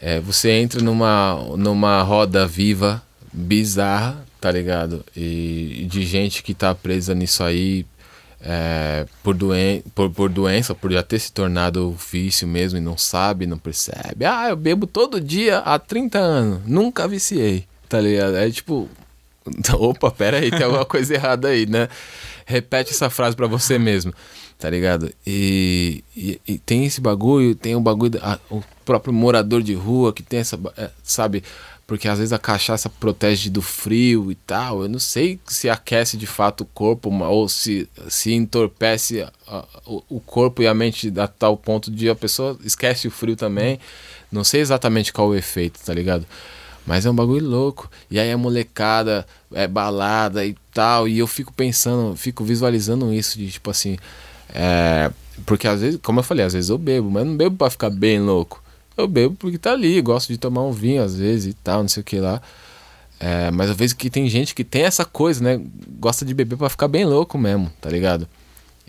[0.00, 3.02] É, você entra numa, numa roda viva
[3.32, 5.04] bizarra, tá ligado?
[5.14, 7.84] E, de gente que tá presa nisso aí
[8.40, 12.96] é, por, doen por, por doença, por já ter se tornado vício mesmo e não
[12.96, 14.24] sabe, não percebe.
[14.24, 18.36] Ah, eu bebo todo dia há 30 anos, nunca viciei, tá ligado?
[18.36, 18.88] É tipo,
[19.74, 21.88] opa, pera aí, tem alguma coisa errada aí, né?
[22.46, 24.12] Repete essa frase para você mesmo,
[24.58, 25.12] tá ligado?
[25.26, 30.22] E, e, e, tem esse bagulho, tem o bagulho, o próprio morador de rua que
[30.22, 31.44] tem essa, é, sabe,
[31.90, 34.84] porque às vezes a cachaça protege do frio e tal.
[34.84, 39.64] Eu não sei se aquece de fato o corpo ou se, se entorpece a, a,
[40.08, 43.80] o corpo e a mente a tal ponto de a pessoa esquece o frio também.
[44.30, 46.24] Não sei exatamente qual o efeito, tá ligado?
[46.86, 47.90] Mas é um bagulho louco.
[48.08, 51.08] E aí a molecada é balada e tal.
[51.08, 53.98] E eu fico pensando, fico visualizando isso de tipo assim.
[54.54, 55.10] É,
[55.44, 57.90] porque às vezes, como eu falei, às vezes eu bebo, mas não bebo para ficar
[57.90, 58.62] bem louco.
[58.96, 61.88] Eu bebo porque tá ali, gosto de tomar um vinho às vezes e tal, não
[61.88, 62.40] sei o que lá.
[63.18, 65.60] É, mas às vezes que tem gente que tem essa coisa, né?
[65.98, 68.26] Gosta de beber para ficar bem louco mesmo, tá ligado?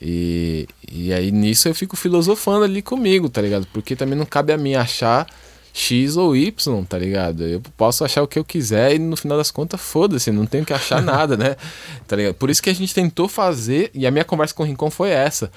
[0.01, 3.67] E, e aí nisso eu fico filosofando ali comigo, tá ligado?
[3.73, 5.27] Porque também não cabe a mim achar
[5.73, 7.43] X ou Y, tá ligado?
[7.43, 10.65] Eu posso achar o que eu quiser e no final das contas, foda-se, não tenho
[10.65, 11.55] que achar nada, né?
[12.07, 12.35] Tá ligado?
[12.35, 15.09] Por isso que a gente tentou fazer, e a minha conversa com o Rincon foi
[15.09, 15.51] essa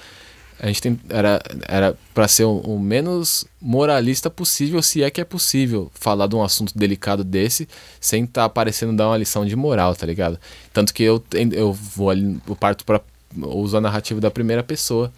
[0.59, 5.19] a gente tem, era era para ser o, o, menos moralista possível, se é que
[5.19, 7.67] é possível falar de um assunto delicado desse
[7.99, 10.39] sem estar tá aparecendo dar uma lição de moral, tá ligado?
[10.71, 13.01] Tanto que eu eu vou ali, eu parto para
[13.37, 15.11] usar a narrativa da primeira pessoa.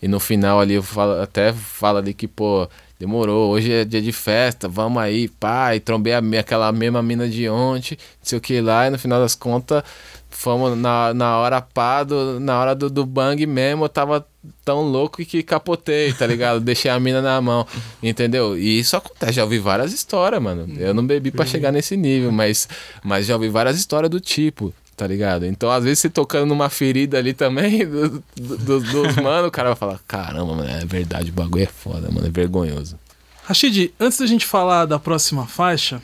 [0.00, 4.02] E no final ali eu falo, até falo ali que, pô, demorou, hoje é dia
[4.02, 5.30] de festa, vamos aí,
[5.74, 8.98] e trombei a, aquela mesma mina de ontem, não sei o que lá, e no
[8.98, 9.84] final das contas,
[10.28, 14.26] fomos na, na hora pá, do, na hora do, do bang mesmo, eu tava
[14.64, 16.60] tão louco que capotei, tá ligado?
[16.64, 17.66] Deixei a mina na mão,
[18.02, 18.58] entendeu?
[18.58, 20.68] E isso acontece, já ouvi várias histórias, mano.
[20.78, 22.68] Eu não bebi para chegar nesse nível, mas,
[23.02, 25.46] mas já ouvi várias histórias do tipo, tá ligado?
[25.46, 29.50] Então, às vezes, você tocando numa ferida ali também, do, do, do, dos mano, o
[29.50, 32.96] cara vai falar: caramba, mano, é verdade, o bagulho é foda, mano, é vergonhoso.
[33.44, 36.00] Rashid, antes da gente falar da próxima faixa,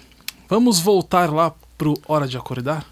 [0.49, 2.85] vamos voltar lá pro Hora de Acordar?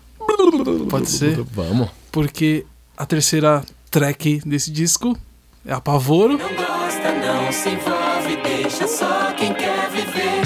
[0.89, 1.43] Pode ser?
[1.43, 1.89] Vamos.
[2.13, 2.65] Porque
[2.97, 5.19] a terceira track desse disco
[5.67, 6.39] é Apavoro.
[6.39, 10.43] Não gosta, não se envolve, deixa só quem quer viver.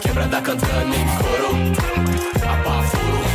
[0.00, 1.56] Quebrada cantando em coro,
[2.44, 3.26] apavoro.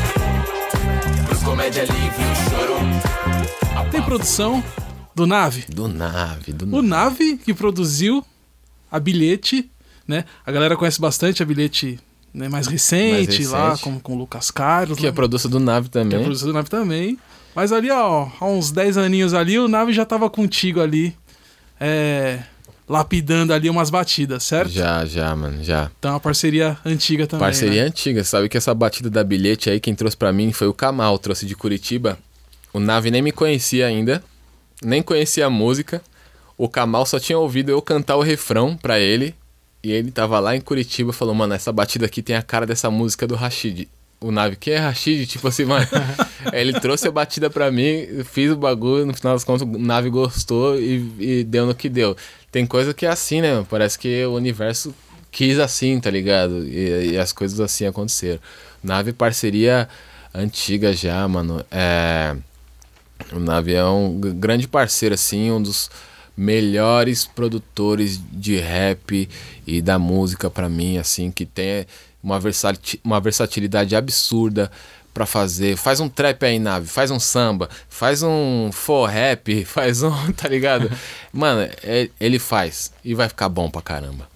[1.27, 2.79] Pros comédia livre, o choro.
[3.91, 4.63] Tem produção
[5.13, 5.65] do Nave.
[5.69, 8.25] Do nave, do O Nave que produziu
[8.89, 9.69] a Bilhete,
[10.07, 10.23] né?
[10.45, 11.99] A galera conhece bastante a Bilhete
[12.33, 13.83] né, mais, recente, Mais lá, recente.
[13.83, 14.97] com, com o Lucas Carlos.
[14.97, 15.15] Que é né?
[15.15, 16.21] produto do nave Que é também.
[16.21, 17.19] produção do Nave também.
[17.55, 21.15] Mas ali, ó, há uns 10 aninhos ali, o Nave já tava contigo ali,
[21.79, 22.39] é,
[22.87, 24.69] lapidando ali umas batidas, certo?
[24.71, 25.91] Já, já, mano, já.
[25.99, 27.45] Então é uma parceria antiga também.
[27.45, 27.87] Parceria né?
[27.87, 31.17] antiga, sabe que essa batida da bilhete aí, quem trouxe pra mim foi o Kamal,
[31.19, 32.17] trouxe de Curitiba.
[32.73, 34.23] O Nave nem me conhecia ainda,
[34.81, 36.01] nem conhecia a música.
[36.57, 39.35] O Kamal só tinha ouvido eu cantar o refrão pra ele.
[39.83, 42.67] E ele tava lá em Curitiba e falou, mano, essa batida aqui tem a cara
[42.67, 43.89] dessa música do Rashid.
[44.23, 45.25] O Nave, quem é Rashid?
[45.25, 45.87] Tipo assim, mano.
[46.53, 50.09] Ele trouxe a batida pra mim, fiz o bagulho, no final das contas o Nave
[50.09, 52.15] gostou e, e deu no que deu.
[52.51, 53.51] Tem coisa que é assim, né?
[53.51, 53.67] mano?
[53.67, 54.93] Parece que o universo
[55.31, 56.67] quis assim, tá ligado?
[56.67, 58.39] E, e as coisas assim aconteceram.
[58.83, 59.89] Nave parceria
[60.33, 61.65] antiga já, mano.
[61.71, 62.35] É.
[63.31, 65.89] O Nave é um grande parceiro, assim, um dos
[66.35, 69.29] melhores produtores de rap
[69.65, 71.85] e da música pra mim, assim, que tem
[72.23, 74.71] uma, versati uma versatilidade absurda
[75.13, 75.75] pra fazer.
[75.75, 80.47] Faz um trap aí, Nave, faz um samba, faz um for rap, faz um, tá
[80.47, 80.89] ligado?
[81.33, 84.29] Mano, é- ele faz e vai ficar bom pra caramba.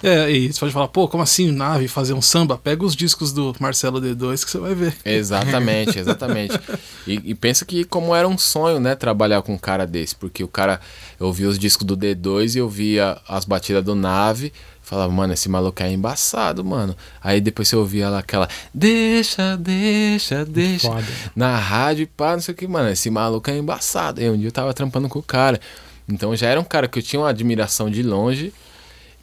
[0.00, 2.56] É, e você pode falar, pô, como assim Nave fazer um samba?
[2.56, 4.94] Pega os discos do Marcelo D2 que você vai ver.
[5.04, 6.58] Exatamente, exatamente.
[7.04, 10.44] E, e pensa que como era um sonho, né, trabalhar com um cara desse, porque
[10.44, 10.80] o cara,
[11.18, 14.52] eu ouvia os discos do D2 e eu via as batidas do Nave,
[14.88, 16.96] falava, mano, esse maluco é embaçado, mano.
[17.22, 21.06] Aí depois você ouvia lá aquela, deixa, deixa, deixa, Foda.
[21.36, 24.22] na rádio e pá, não sei o que, mano, esse maluco é embaçado.
[24.22, 25.60] E um dia eu tava trampando com o cara.
[26.08, 28.52] Então já era um cara que eu tinha uma admiração de longe.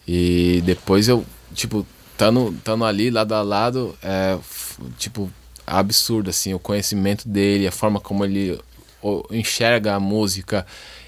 [0.07, 1.85] E depois eu, tipo,
[2.15, 4.37] tando, tando ali lado a lado, é,
[4.99, 5.31] tipo,
[5.65, 8.59] absurdo, assim, o conhecimento dele, a forma como ele
[9.31, 10.63] enxerga a música.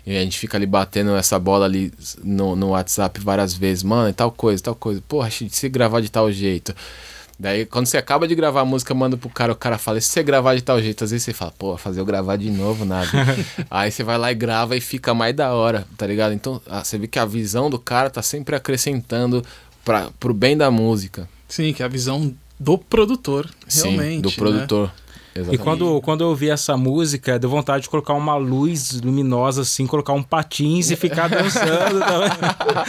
[0.08, 1.91] E a gente fica ali batendo essa bola ali
[2.24, 5.03] no, no WhatsApp várias vezes, mano, e tal coisa, tal coisa.
[5.05, 6.74] Porra, se você gravar de tal jeito.
[7.38, 10.01] Daí, quando você acaba de gravar a música, manda pro cara, o cara fala, e
[10.01, 12.49] se você gravar de tal jeito, às vezes você fala, pô, fazer eu gravar de
[12.49, 13.10] novo, nada.
[13.70, 16.34] Aí você vai lá e grava e fica mais da hora, tá ligado?
[16.34, 19.43] Então, ah, você vê que a visão do cara tá sempre acrescentando
[19.84, 21.28] pra, pro bem da música.
[21.49, 24.16] Sim, que é a visão do produtor, realmente.
[24.16, 24.36] Sim, do né?
[24.38, 24.91] produtor.
[25.38, 25.64] E Exatamente.
[25.64, 30.14] quando, quando eu ouvi essa música, deu vontade de colocar uma luz luminosa assim, colocar
[30.14, 32.30] um patins e ficar dançando também.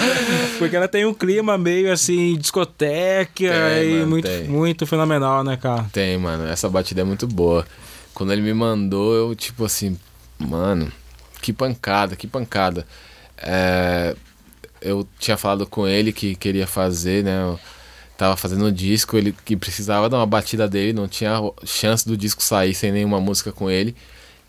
[0.59, 4.44] Porque ela tem um clima meio assim, discoteca Tem, e mano, muito, tem.
[4.44, 5.86] muito fenomenal, né, cara?
[5.92, 6.46] Tem, mano.
[6.46, 7.66] Essa batida é muito boa.
[8.14, 9.99] Quando ele me mandou, eu, tipo assim,
[10.38, 10.90] mano,
[11.42, 12.86] que pancada, que pancada.
[13.36, 14.16] É,
[14.80, 17.57] eu tinha falado com ele que queria fazer, né?
[18.18, 22.16] Tava fazendo um disco, ele que precisava dar uma batida dele, não tinha chance do
[22.16, 23.94] disco sair sem nenhuma música com ele.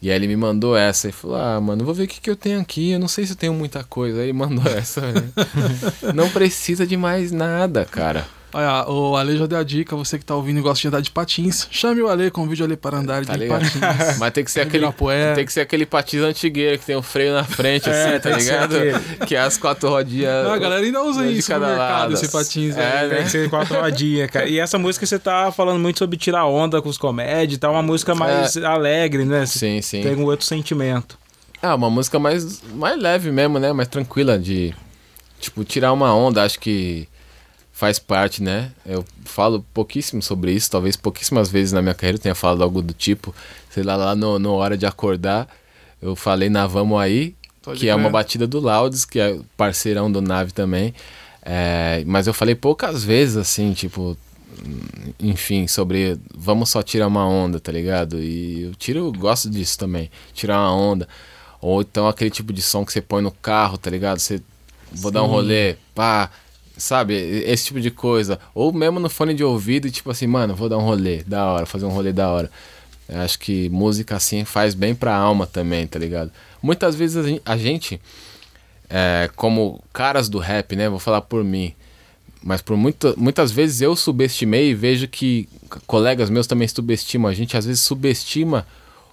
[0.01, 2.31] E aí ele me mandou essa e falou: Ah, mano, vou ver o que, que
[2.31, 2.89] eu tenho aqui.
[2.89, 4.17] Eu não sei se eu tenho muita coisa.
[4.17, 5.31] Aí ele mandou essa, velho.
[6.15, 8.27] Não precisa de mais nada, cara.
[8.51, 11.01] Olha, o Ale já deu a dica, você que tá ouvindo e gosta de andar
[11.01, 13.61] de patins, chame o Ale, convide o Ale para andar Tá de ligado?
[13.61, 14.17] patins.
[14.17, 14.87] Mas tem que ser aquele.
[15.35, 18.33] Tem que ser aquele patins antigueiro que tem o freio na frente, assim, tá tem
[18.37, 19.25] que ser ligado?
[19.27, 20.47] Que é as quatro rodinhas.
[20.47, 22.13] Ah, a galera ainda usa de isso no cada mercado, lado.
[22.15, 23.15] esse patins É, aí, né?
[23.17, 24.47] Tem que ser quatro rodinhas, cara.
[24.47, 27.83] E essa música você tá falando muito sobre tirar onda com os comédias, tá uma
[27.83, 29.45] música mais alegre, né?
[29.45, 30.01] Sim, sim.
[30.01, 31.17] Tem um outro sentimento.
[31.61, 33.71] É, uma música mais, mais leve mesmo, né?
[33.73, 34.73] Mais tranquila de.
[35.39, 37.07] Tipo, tirar uma onda, acho que
[37.79, 38.73] faz parte, né?
[38.85, 42.81] Eu falo pouquíssimo sobre isso, talvez pouquíssimas vezes na minha carreira eu tenha falado algo
[42.81, 43.33] do tipo.
[43.69, 45.47] Sei lá, lá no, no Hora de Acordar,
[46.01, 48.03] eu falei na Vamos Aí, Pode que é crer.
[48.03, 50.93] uma batida do Laudes, que é parceirão do Nave também.
[51.41, 54.17] É, mas eu falei poucas vezes, assim, tipo,
[55.17, 58.19] enfim, sobre vamos só tirar uma onda, tá ligado?
[58.19, 61.07] E eu tiro, eu gosto disso também, tirar uma onda.
[61.61, 64.19] Ou então aquele tipo de som que você põe no carro, tá ligado?
[64.19, 64.41] Você
[64.91, 66.29] vou dar um rolê, pá,
[66.79, 67.13] sabe?
[67.13, 68.39] Esse tipo de coisa.
[68.55, 71.65] Ou mesmo no fone de ouvido tipo assim, mano, vou dar um rolê, da hora,
[71.65, 72.49] fazer um rolê da hora.
[73.07, 76.31] Eu acho que música assim faz bem pra alma também, tá ligado?
[76.61, 77.99] Muitas vezes a gen- a gente,
[78.89, 80.89] é, como caras do rap, né?
[80.89, 81.73] Vou falar por mim.
[82.41, 85.49] Mas por muita, muitas vezes eu subestimei e vejo que
[85.85, 87.29] colegas meus também subestimam.
[87.29, 88.65] A gente às vezes subestima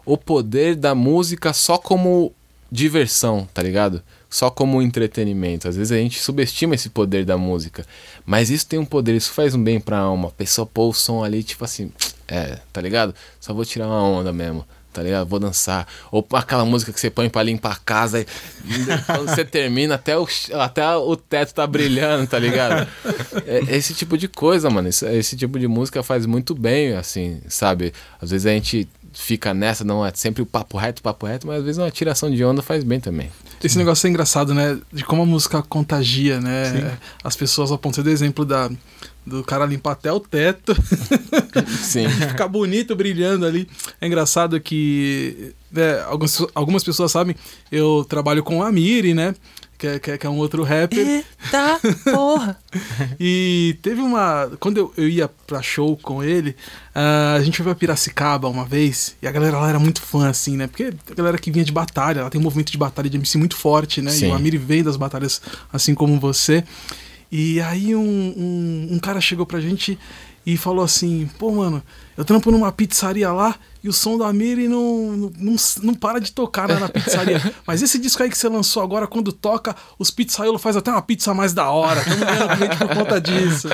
[0.04, 2.32] o poder da música só como
[2.70, 4.02] diversão, tá ligado?
[4.28, 5.68] Só como entretenimento.
[5.68, 7.86] Às vezes a gente subestima esse poder da música.
[8.24, 10.28] Mas isso tem um poder, isso faz um bem pra alma.
[10.28, 11.90] A pessoa pôr o som ali, tipo assim,
[12.28, 13.14] é, tá ligado?
[13.40, 14.66] Só vou tirar uma onda mesmo.
[14.92, 15.28] Tá ligado?
[15.28, 15.86] Vou dançar.
[16.10, 18.26] Ou aquela música que você põe pra limpar a casa e
[19.04, 22.88] quando você termina, até o, até o teto tá brilhando, tá ligado?
[23.46, 24.88] É, esse tipo de coisa, mano.
[24.88, 27.92] Esse, esse tipo de música faz muito bem, assim, sabe?
[28.18, 31.58] Às vezes a gente fica nessa, não é sempre o papo reto, papo reto, mas
[31.58, 33.30] às vezes uma tiração de onda faz bem também.
[33.64, 34.78] Esse negócio é engraçado, né?
[34.92, 36.98] De como a música contagia, né?
[37.24, 38.70] As pessoas, ao ponto do exemplo da,
[39.26, 40.76] do cara limpar até o teto,
[41.82, 42.08] Sim.
[42.28, 43.66] ficar bonito, brilhando ali.
[44.00, 47.34] É engraçado que né, algumas, algumas pessoas sabem,
[47.72, 49.34] eu trabalho com a Miri, né?
[49.78, 50.98] Que é, que é- que é um outro rapper.
[50.98, 51.80] Eita
[52.12, 52.58] porra!
[53.20, 54.50] E teve uma.
[54.58, 56.56] Quando eu, eu ia pra show com ele,
[56.94, 60.28] ah, a gente foi pra Piracicaba uma vez, e a galera lá era muito fã,
[60.28, 60.66] assim, né?
[60.66, 63.36] Porque a galera que vinha de batalha, ela tem um movimento de batalha de MC
[63.38, 64.10] muito forte, né?
[64.10, 64.26] Sim.
[64.26, 65.40] E o Amiri vem das batalhas,
[65.72, 66.64] assim como você.
[67.30, 69.98] E aí um, um, um cara chegou pra gente
[70.44, 71.82] e falou assim: pô, mano,
[72.16, 73.54] eu trampo numa pizzaria lá
[73.84, 77.40] e o som da Miri não, não, não, não para de tocar né, na pizzaria.
[77.64, 81.02] Mas esse disco aí que você lançou agora, quando toca, os pizzaiolos faz até uma
[81.02, 82.00] pizza mais da hora.
[82.00, 83.68] Estamos ganhando cliente por conta disso.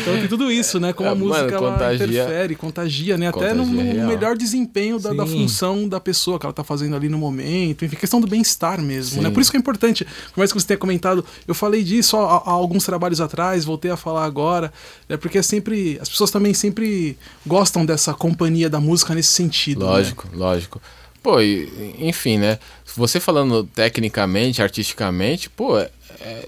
[0.00, 0.94] Então tem tudo isso, né?
[0.94, 3.28] Como a É, mano, música contagia- interfere, contagia, né?
[3.28, 6.96] Até no, Contagia no melhor desempenho da, da função da pessoa que ela tá fazendo
[6.96, 7.84] ali no momento.
[7.84, 9.28] Enfim, questão do bem-estar mesmo, né?
[9.28, 9.34] Sim.
[9.34, 10.04] Por isso que é importante.
[10.32, 13.90] Por mais que você tenha comentado, eu falei disso há, há alguns trabalhos atrás, voltei
[13.90, 14.72] a falar agora,
[15.10, 15.98] é porque é sempre.
[16.00, 17.55] As pessoas também sempre gostam
[17.86, 19.84] dessa companhia da música nesse sentido.
[19.84, 19.90] né?
[19.92, 20.82] Lógico, lógico.
[21.22, 22.58] Pô, e, enfim, né?
[22.96, 25.90] Você falando tecnicamente, artisticamente, pô, é,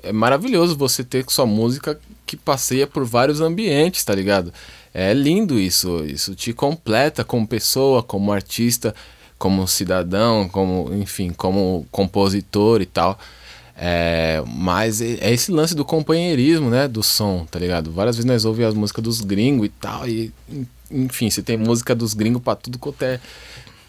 [0.04, 4.52] é maravilhoso você ter sua música que passeia por vários ambientes, tá ligado?
[4.94, 6.04] É lindo isso.
[6.04, 8.94] Isso te completa como pessoa, como artista,
[9.38, 13.18] como cidadão, como, enfim, como compositor e tal.
[13.80, 16.88] É, mas é é esse lance do companheirismo, né?
[16.88, 17.92] Do som, tá ligado?
[17.92, 20.08] Várias vezes nós ouvimos as músicas dos gringos e tal.
[20.08, 20.32] E,
[20.90, 23.20] enfim, você tem música dos gringos pra tudo quanto é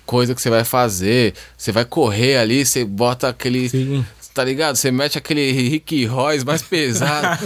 [0.05, 1.35] coisa que você vai fazer.
[1.55, 3.69] Você vai correr ali, você bota aquele.
[3.69, 4.03] Sim.
[4.33, 4.75] Tá ligado?
[4.75, 7.37] Você mete aquele Rick Royce mais pesado.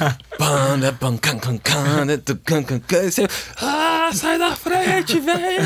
[3.11, 3.27] Você,
[3.61, 5.63] ah, sai da frente, velho!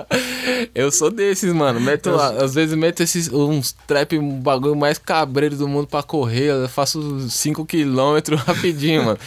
[0.74, 1.80] Eu sou desses, mano.
[1.80, 6.50] Meto, às vezes meto esses, uns trap, um bagulho mais cabreiro do mundo pra correr.
[6.50, 9.18] Eu faço 5km rapidinho, mano.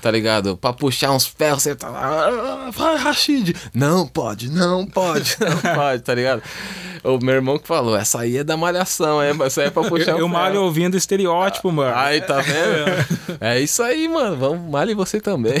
[0.00, 0.56] Tá ligado?
[0.56, 2.28] Pra puxar uns ferros, você tá lá.
[2.66, 3.54] "Ah, Vai, Rashid!
[3.72, 6.42] Não pode, não pode, não pode, tá ligado?
[7.04, 9.82] O meu irmão que falou, essa aí é da malhação, é, essa aí é pra
[9.84, 10.41] puxar Eu, eu um malho ferro.
[10.58, 11.94] Ouvindo estereótipo, mano.
[11.96, 13.22] Aí, tá vendo?
[13.40, 14.36] É isso aí, mano.
[14.36, 15.54] Vamos, malhe você também.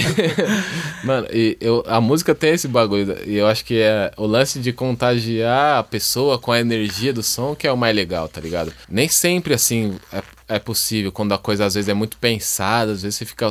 [1.02, 3.16] mano, e eu, a música tem esse bagulho.
[3.26, 7.22] E eu acho que é o lance de contagiar a pessoa com a energia do
[7.22, 8.72] som que é o mais legal, tá ligado?
[8.88, 10.22] Nem sempre, assim, é,
[10.56, 11.10] é possível.
[11.10, 12.92] Quando a coisa, às vezes, é muito pensada.
[12.92, 13.50] Às vezes você fica...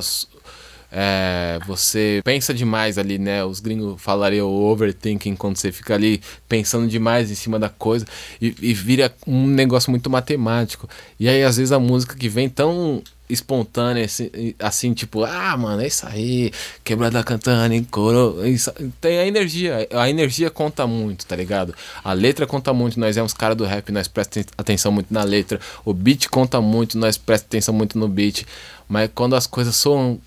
[0.91, 3.45] é, você pensa demais ali, né?
[3.45, 8.05] Os gringos falariam overthinking quando você fica ali pensando demais em cima da coisa
[8.41, 10.89] e, e vira um negócio muito matemático.
[11.17, 14.29] E aí, às vezes, a música que vem tão espontânea, assim,
[14.59, 16.51] assim, tipo, ah, mano, é isso aí,
[16.83, 18.35] quebrada cantando em coro.
[18.99, 21.73] tem a energia, a energia conta muito, tá ligado?
[22.03, 25.23] A letra conta muito, nós é uns caras do rap, nós prestamos atenção muito na
[25.23, 25.59] letra.
[25.85, 28.45] O beat conta muito, nós prestamos atenção muito no beat.
[28.89, 30.19] Mas quando as coisas soam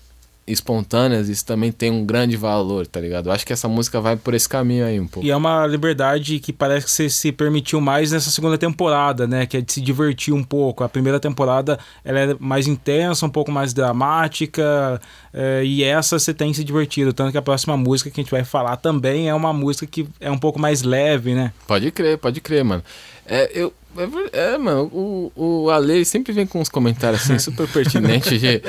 [0.47, 3.29] espontâneas, isso também tem um grande valor, tá ligado?
[3.29, 5.25] Eu acho que essa música vai por esse caminho aí um pouco.
[5.25, 9.47] E é uma liberdade que parece que você se permitiu mais nessa segunda temporada, né?
[9.47, 10.83] Que é de se divertir um pouco.
[10.83, 15.01] A primeira temporada ela é mais intensa, um pouco mais dramática,
[15.33, 17.11] eh, e essa você tem se divertido.
[17.11, 20.07] Tanto que a próxima música que a gente vai falar também é uma música que
[20.19, 21.51] é um pouco mais leve, né?
[21.67, 22.83] Pode crer, pode crer, mano.
[23.25, 27.67] É, eu, é, é, mano, o, o Ale sempre vem com uns comentários assim super
[27.67, 28.61] pertinentes de,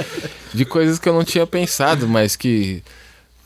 [0.55, 2.83] de coisas que eu não tinha pensado, mas que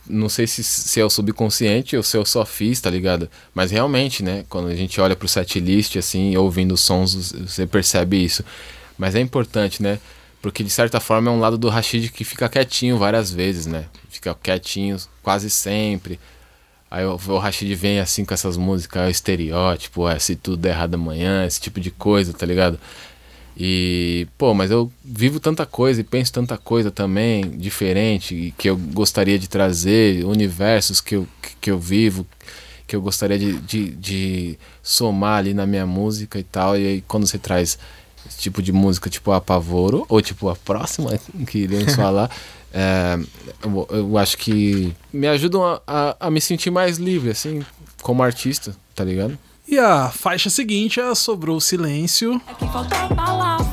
[0.07, 3.31] não sei se, se é o subconsciente ou se eu só fiz, tá ligado?
[3.55, 8.23] Mas realmente, né, quando a gente olha pro setlist, assim, ouvindo os sons, você percebe
[8.23, 8.45] isso.
[8.99, 9.99] Mas é importante, né?
[10.43, 13.87] Porque de certa forma é um lado do Rashid que fica quietinho várias vezes, né?
[14.09, 16.19] Fica quietinho quase sempre.
[16.91, 20.95] Aí o, o Rashid vem assim com essas músicas, estereótipo, é, se tudo der errado
[20.95, 22.81] amanhã, esse tipo de coisa, tá ligado?
[23.57, 28.77] E, pô, mas eu vivo tanta coisa e penso tanta coisa também, diferente, que eu
[28.77, 31.29] gostaria de trazer, universos que eu,
[31.61, 32.27] que eu vivo,
[32.87, 36.77] que eu gostaria de, de, de somar ali na minha música e tal.
[36.77, 37.79] E aí, quando você traz
[38.27, 42.31] esse tipo de música, tipo Apavoro, ou tipo a próxima que iremos falar,
[42.73, 43.19] é,
[43.63, 47.65] eu, eu, acho que me ajudam a, a, a me sentir mais livre, assim,
[48.03, 49.39] como artista, tá ligado?
[49.67, 52.41] E a faixa seguinte é Sobrou Silêncio.
[52.47, 53.61] Aqui faltou palavras.
[53.67, 53.70] Sem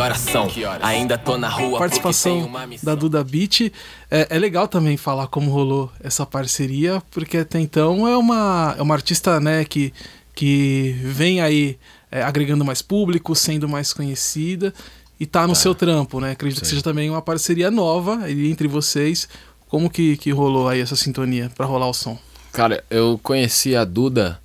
[0.00, 0.48] horas são?
[0.80, 1.78] Ainda tô na rua.
[1.78, 2.50] Participação
[2.82, 3.72] da Duda Beat.
[4.10, 8.82] É, é, legal também falar como rolou essa parceria, porque até então é uma, é
[8.82, 9.92] uma artista né, que,
[10.34, 11.78] que vem aí
[12.10, 14.72] é, agregando mais público, sendo mais conhecida
[15.18, 15.60] e tá no tá.
[15.60, 16.30] seu trampo, né?
[16.30, 16.62] Acredito Sim.
[16.62, 19.28] que seja também uma parceria nova entre vocês.
[19.68, 22.18] Como que, que rolou aí essa sintonia para rolar o som?
[22.52, 24.40] Cara, eu conheci a Duda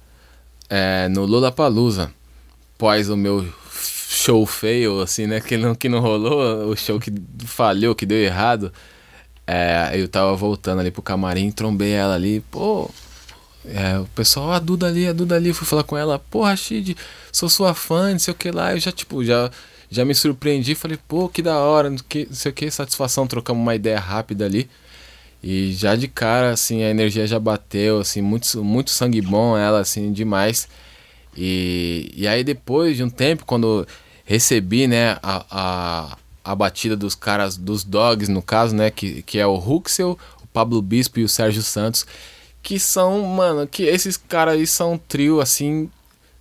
[0.69, 2.11] é, no Lollapalooza,
[2.77, 3.47] pós o meu
[4.15, 5.41] show fail, assim, né?
[5.41, 7.11] Que não, que não rolou, o show que
[7.45, 8.71] falhou, que deu errado.
[9.45, 12.89] É, eu tava voltando ali pro camarim, trombei ela ali, pô,
[13.65, 16.95] é, o pessoal, a Duda ali, a Duda ali, fui falar com ela, pô, Rashid,
[17.31, 18.73] sou sua fã, não sei o que lá.
[18.73, 19.51] Eu já, tipo, já,
[19.89, 21.97] já me surpreendi, falei, pô, que da hora, não
[22.31, 24.69] sei o que, satisfação, trocamos uma ideia rápida ali.
[25.43, 29.79] E já de cara, assim, a energia já bateu, assim, muito, muito sangue bom ela,
[29.79, 30.67] assim, demais.
[31.37, 33.85] E, e aí depois de um tempo, quando
[34.25, 39.37] recebi, né, a, a, a batida dos caras, dos dogs, no caso, né, que, que
[39.39, 42.05] é o Huxel, o Pablo Bispo e o Sérgio Santos,
[42.61, 45.89] que são, mano, que esses caras aí são um trio, assim,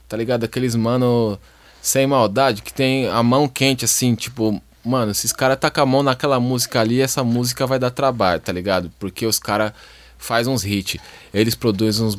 [0.09, 0.45] tá ligado?
[0.45, 1.39] Aqueles mano
[1.83, 6.03] sem maldade, que tem a mão quente, assim, tipo, mano, esses caras com a mão
[6.03, 8.91] naquela música ali, essa música vai dar trabalho, tá ligado?
[8.99, 9.73] Porque os caras
[10.17, 10.99] faz uns hits.
[11.33, 12.17] Eles produzem uns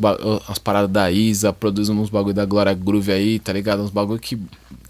[0.47, 3.81] as paradas da Isa, produzem uns bagulho da Glória Groove aí, tá ligado?
[3.81, 4.39] Uns bagulho que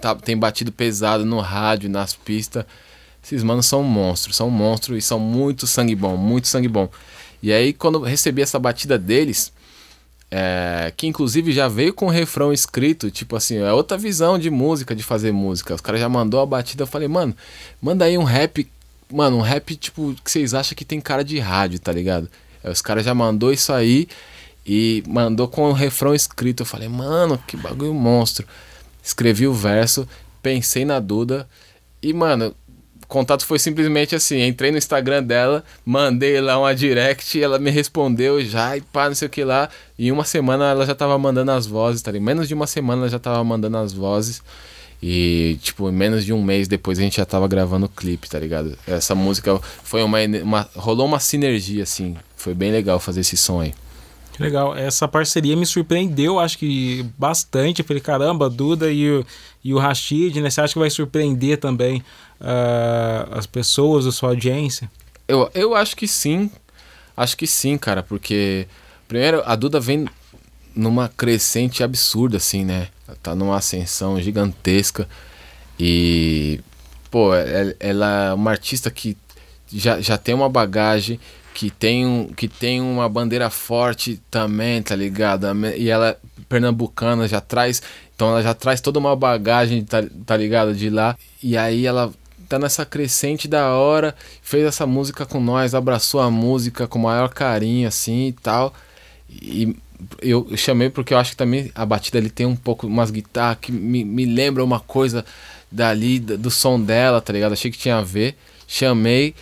[0.05, 2.63] tá, tem batido pesado no rádio, nas pistas.
[3.23, 6.87] Esses manos são monstros, são monstros e são muito sangue bom, muito sangue bom.
[7.41, 9.51] E aí, quando recebi essa batida deles,
[10.29, 14.51] é, que inclusive já veio com o refrão escrito, tipo assim, é outra visão de
[14.51, 15.73] música, de fazer música.
[15.73, 17.35] Os caras já mandou a batida, eu falei, mano,
[17.81, 18.67] manda aí um rap,
[19.11, 22.29] mano, um rap tipo que vocês acham que tem cara de rádio, tá ligado?
[22.63, 24.07] Os caras já mandou isso aí
[24.65, 26.61] e mandou com o refrão escrito.
[26.61, 28.45] Eu falei, mano, que bagulho monstro.
[29.05, 30.07] Escrevi o verso,
[30.41, 31.47] pensei na Duda
[32.01, 32.55] e, mano,
[33.07, 38.43] contato foi simplesmente assim: entrei no Instagram dela, mandei lá uma direct, ela me respondeu
[38.43, 39.69] já e pá, não sei o que lá.
[39.97, 42.25] E uma semana ela já tava mandando as vozes, tá ligado?
[42.25, 44.41] Menos de uma semana ela já tava mandando as vozes.
[45.01, 48.39] E, tipo, menos de um mês depois a gente já tava gravando o clipe, tá
[48.39, 48.77] ligado?
[48.87, 50.69] Essa música foi uma, uma.
[50.75, 52.15] rolou uma sinergia, assim.
[52.35, 53.73] Foi bem legal fazer esse som aí.
[54.39, 54.75] Legal.
[54.75, 57.81] Essa parceria me surpreendeu, acho que bastante.
[57.81, 59.25] Eu falei, caramba, Duda e o,
[59.63, 60.49] e o Rashid, né?
[60.49, 62.03] Você acha que vai surpreender também
[62.41, 64.89] uh, as pessoas da sua audiência?
[65.27, 66.49] Eu, eu acho que sim.
[67.15, 68.67] Acho que sim, cara, porque
[69.07, 70.05] primeiro a Duda vem
[70.75, 72.89] numa crescente absurda, assim, né?
[73.21, 75.07] tá numa ascensão gigantesca
[75.79, 76.59] e,
[77.11, 77.31] pô,
[77.79, 79.15] ela é uma artista que
[79.71, 81.19] já, já tem uma bagagem,
[81.55, 85.47] que tem, um, que tem uma bandeira forte também, tá ligado?
[85.77, 86.17] E ela é
[86.49, 87.81] pernambucana, já traz.
[88.13, 90.75] Então ela já traz toda uma bagagem, tá, tá ligado?
[90.75, 91.17] De lá.
[91.41, 92.11] E aí ela
[92.49, 97.03] tá nessa crescente da hora, fez essa música com nós, abraçou a música com o
[97.03, 98.73] maior carinho, assim e tal.
[99.41, 99.73] E
[100.21, 103.59] eu chamei porque eu acho que também a batida ali tem um pouco umas guitarras
[103.61, 105.23] que me, me lembra uma coisa
[105.71, 107.53] dali, do som dela, tá ligado?
[107.53, 108.35] Achei que tinha a ver.
[108.67, 109.33] Chamei.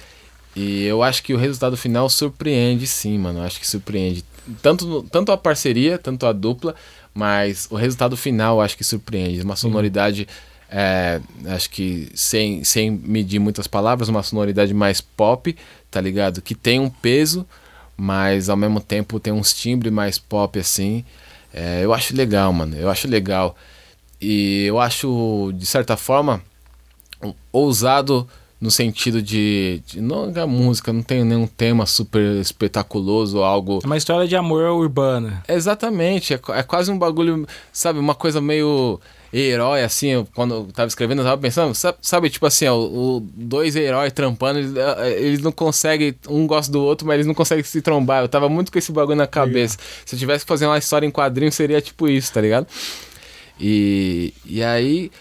[0.56, 3.40] E eu acho que o resultado final surpreende sim, mano.
[3.40, 4.24] Eu acho que surpreende.
[4.62, 6.76] Tanto, tanto a parceria, tanto a dupla,
[7.14, 9.42] mas o resultado final eu acho que surpreende.
[9.42, 10.28] Uma sonoridade,
[10.70, 15.56] é, acho que sem, sem medir muitas palavras, uma sonoridade mais pop,
[15.90, 16.42] tá ligado?
[16.42, 17.46] Que tem um peso,
[17.98, 21.04] mas ao mesmo tempo tem uns timbres mais pop assim.
[21.54, 22.76] É, eu acho legal, mano.
[22.76, 23.56] Eu acho legal.
[24.22, 26.42] E eu acho, de certa forma,
[27.52, 28.28] ousado
[28.64, 33.82] no sentido de, de não a música não tem nenhum tema super espetaculoso ou algo.
[33.84, 38.40] É uma história de amor urbana exatamente é, é quase um bagulho sabe uma coisa
[38.40, 39.02] meio
[39.34, 42.78] herói assim eu, quando eu tava escrevendo eu tava pensando sabe, sabe tipo assim ó,
[42.78, 47.28] o, dois heróis trampando eles, eh, eles, não conseguem um gosta do outro mas eles
[47.28, 48.24] não conseguem se trombar.
[48.24, 49.78] Eu tava muito com esse bagulho na cabeça.
[50.06, 52.66] Se eu tivesse que fazer uma história em quadrinho seria tipo isso tá ligado?
[53.60, 55.12] E e aí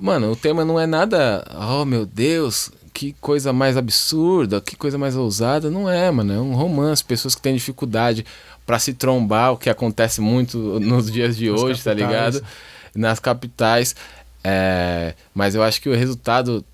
[0.00, 4.98] mano o tema não é nada oh meu Deus que coisa mais absurda, que coisa
[4.98, 5.70] mais ousada.
[5.70, 6.32] Não é, mano.
[6.32, 7.04] É um romance.
[7.04, 8.26] Pessoas que têm dificuldade
[8.66, 12.34] pra se trombar, o que acontece muito nos dias de Nas hoje, tá capitais.
[12.34, 12.46] ligado?
[12.96, 13.94] Nas capitais.
[14.42, 16.64] É, mas eu acho que o resultado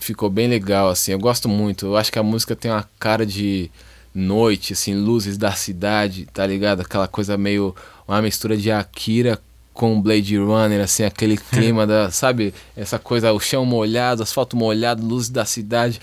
[0.00, 1.12] ficou bem legal, assim.
[1.12, 1.86] Eu gosto muito.
[1.86, 3.70] Eu acho que a música tem uma cara de
[4.12, 6.80] noite, assim, luzes da cidade, tá ligado?
[6.80, 7.72] Aquela coisa meio.
[8.08, 9.40] Uma mistura de Akira
[9.72, 12.10] com Blade Runner, assim, aquele clima da.
[12.10, 12.54] Sabe?
[12.76, 16.00] Essa coisa, o chão molhado, asfalto molhado, luzes da cidade.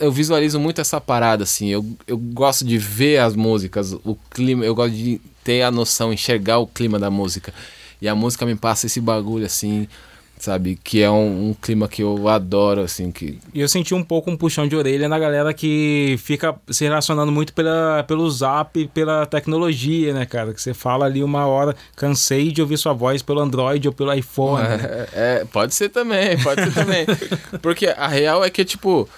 [0.00, 1.68] Eu visualizo muito essa parada, assim.
[1.68, 6.12] Eu, eu gosto de ver as músicas, o clima, eu gosto de ter a noção,
[6.12, 7.52] enxergar o clima da música.
[8.00, 9.88] E a música me passa esse bagulho, assim,
[10.38, 10.78] sabe?
[10.82, 14.30] Que é um, um clima que eu adoro, assim, que E eu senti um pouco
[14.30, 19.26] um puxão de orelha na galera que fica se relacionando muito pela, pelo zap, pela
[19.26, 20.52] tecnologia, né, cara?
[20.52, 24.12] Que você fala ali uma hora, cansei de ouvir sua voz pelo Android ou pelo
[24.12, 24.62] iPhone.
[24.62, 24.78] né?
[24.82, 27.06] É, é, pode ser também, pode ser também.
[27.60, 29.08] Porque a real é que, tipo.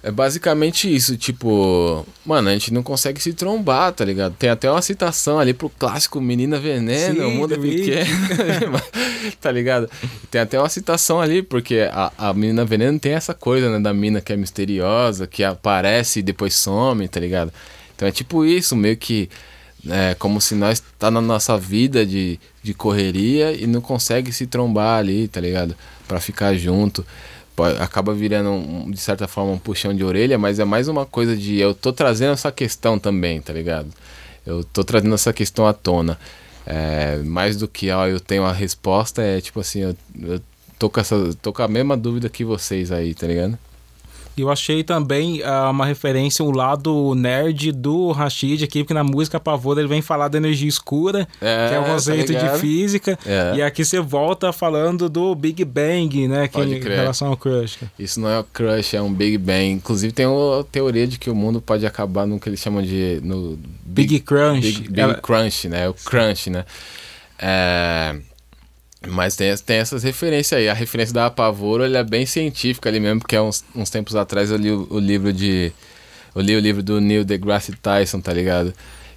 [0.00, 2.06] É basicamente isso, tipo.
[2.24, 4.32] Mano, a gente não consegue se trombar, tá ligado?
[4.38, 8.06] Tem até uma citação ali pro clássico Menina Veneno, Sim, o mundo é pequeno.
[9.40, 9.90] tá ligado?
[10.30, 13.80] Tem até uma citação ali, porque a, a Menina Veneno tem essa coisa, né?
[13.80, 17.52] Da mina que é misteriosa, que aparece e depois some, tá ligado?
[17.96, 19.28] Então é tipo isso, meio que.
[19.88, 24.46] É como se nós tá na nossa vida de, de correria e não consegue se
[24.46, 25.74] trombar ali, tá ligado?
[26.06, 27.04] Pra ficar junto.
[27.58, 31.04] Pô, Acaba virando, um- de certa forma, um puxão de orelha, mas é mais uma
[31.04, 33.88] coisa de eu tô trazendo essa questão também, tá ligado?
[34.46, 36.16] Eu tô trazendo essa questão à tona.
[36.64, 40.40] É, mais do que ó, eu tenho a resposta, é tipo assim, eu, eu
[40.78, 43.58] tô, com essa, tô com a mesma dúvida que vocês aí, tá ligado?
[44.42, 49.38] Eu achei também ah, uma referência, o lado nerd do Rashid aqui, porque na música
[49.40, 52.58] Pavor ele vem falar da energia escura, É, que é um tá conceito de ligado?
[52.58, 53.18] física.
[53.26, 53.56] É.
[53.56, 56.48] E aqui você volta falando do Big Bang, né?
[56.48, 57.78] Que em relação ao Crush.
[57.98, 59.70] Isso não é o crush, é um Big Bang.
[59.70, 63.20] Inclusive tem uma teoria de que o mundo pode acabar no que eles chamam de
[63.22, 64.60] no Big Crunch.
[64.60, 65.88] Big, Big Ela- Crunch, né?
[65.88, 66.64] O Crunch, né?
[67.38, 68.16] É,
[69.06, 70.68] Mas tem, tem essas referências aí.
[70.68, 74.16] A referência da Apavoro ele é bem científica ali mesmo, porque há uns, uns tempos
[74.16, 75.72] atrás eu li o, o livro de.
[76.34, 78.72] Eu li o livro do Neil deGrasse Tyson, tá ligado?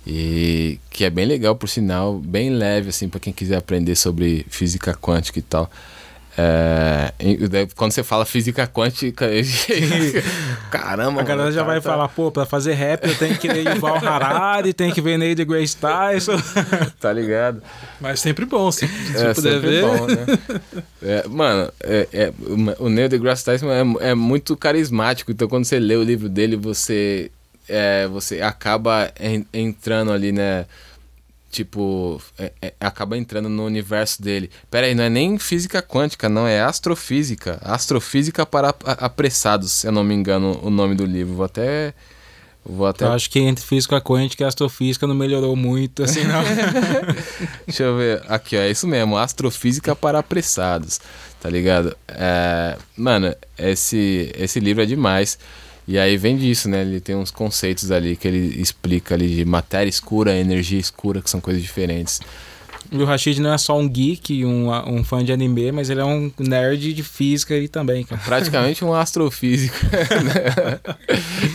[0.05, 4.45] E que é bem legal, por sinal, bem leve, assim, pra quem quiser aprender sobre
[4.49, 5.69] física quântica e tal.
[6.37, 7.11] É,
[7.75, 9.27] quando você fala física quântica,
[10.71, 13.47] caramba, A galera mano, já vai tá- falar, pô, pra fazer rap eu tenho que
[13.47, 16.37] ler Yuval Harari, tem que ver Neil deGrasse Tyson.
[16.99, 17.61] Tá ligado?
[17.99, 19.81] Mas sempre bom, se, se É, puder sempre ver.
[19.83, 20.25] bom, né?
[21.03, 22.33] É, mano, é, é,
[22.79, 26.55] o Neil deGrasse Tyson é, é muito carismático, então quando você lê o livro dele,
[26.55, 27.29] você,
[27.67, 30.65] é, você acaba en- entrando ali, né?
[31.51, 34.49] Tipo, é- é- acaba entrando no universo dele.
[34.69, 37.59] Pera aí, não é nem física quântica, não, é astrofísica.
[37.61, 41.35] Astrofísica para apressados, se eu não me engano o nome do livro.
[41.35, 41.93] Vou até...
[42.63, 46.43] Vou até Eu acho que entre física quântica e astrofísica não melhorou muito, assim, não.
[47.65, 48.23] Deixa eu ver.
[48.27, 48.59] Aqui, ó.
[48.61, 49.17] É isso mesmo.
[49.17, 51.01] Astrofísica para apressados.
[51.41, 51.97] Tá ligado?
[52.07, 55.39] É, mano, esse, esse livro é demais.
[55.87, 56.81] E aí vem disso, né?
[56.81, 61.29] Ele tem uns conceitos ali que ele explica ali de matéria escura, energia escura, que
[61.29, 62.21] são coisas diferentes.
[62.91, 66.01] E o Rashid não é só um geek, um, um fã de anime, mas ele
[66.01, 68.21] é um nerd de física aí também, cara.
[68.23, 69.77] Praticamente um astrofísico.
[69.85, 70.79] né?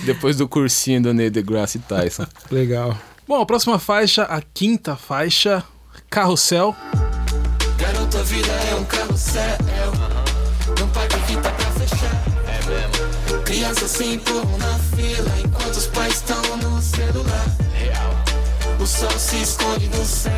[0.05, 2.27] Depois do cursinho do Neil deGrasse Tyson.
[2.51, 2.97] Legal.
[3.29, 5.63] Bom, a próxima faixa, a quinta faixa,
[6.09, 6.75] Carrossel.
[7.79, 10.26] Garoto, a vida é um carrossel.
[13.47, 17.47] Crianças se empurram na fila enquanto os pais estão no celular.
[17.75, 18.25] Real.
[18.83, 20.33] O sol se esconde no céu.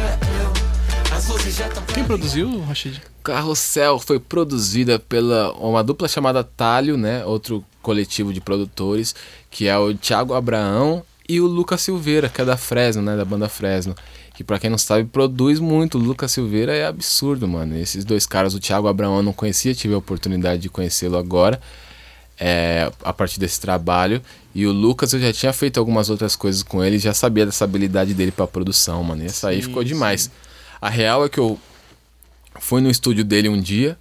[1.11, 1.83] As luzes já estão.
[1.85, 3.01] Quem produziu, Rashid?
[3.25, 7.25] Carrossel foi produzida pela uma dupla chamada Talho, né?
[7.25, 9.15] Outro coletivo de produtores,
[9.51, 13.17] que é o Thiago Abraão e o Lucas Silveira, que é da Fresno, né?
[13.17, 13.97] Da banda Fresno.
[14.35, 15.97] Que pra quem não sabe, produz muito.
[15.97, 17.75] O Lucas Silveira é absurdo, mano.
[17.75, 21.59] Esses dois caras, o Thiago Abraão eu não conhecia, tive a oportunidade de conhecê-lo agora.
[22.39, 24.23] É, a partir desse trabalho.
[24.55, 27.65] E o Lucas eu já tinha feito algumas outras coisas com ele, já sabia dessa
[27.65, 29.23] habilidade dele pra produção, mano.
[29.23, 30.31] E essa aí Sim, ficou demais.
[30.81, 31.59] A real é que eu
[32.61, 33.97] fui no estúdio dele um dia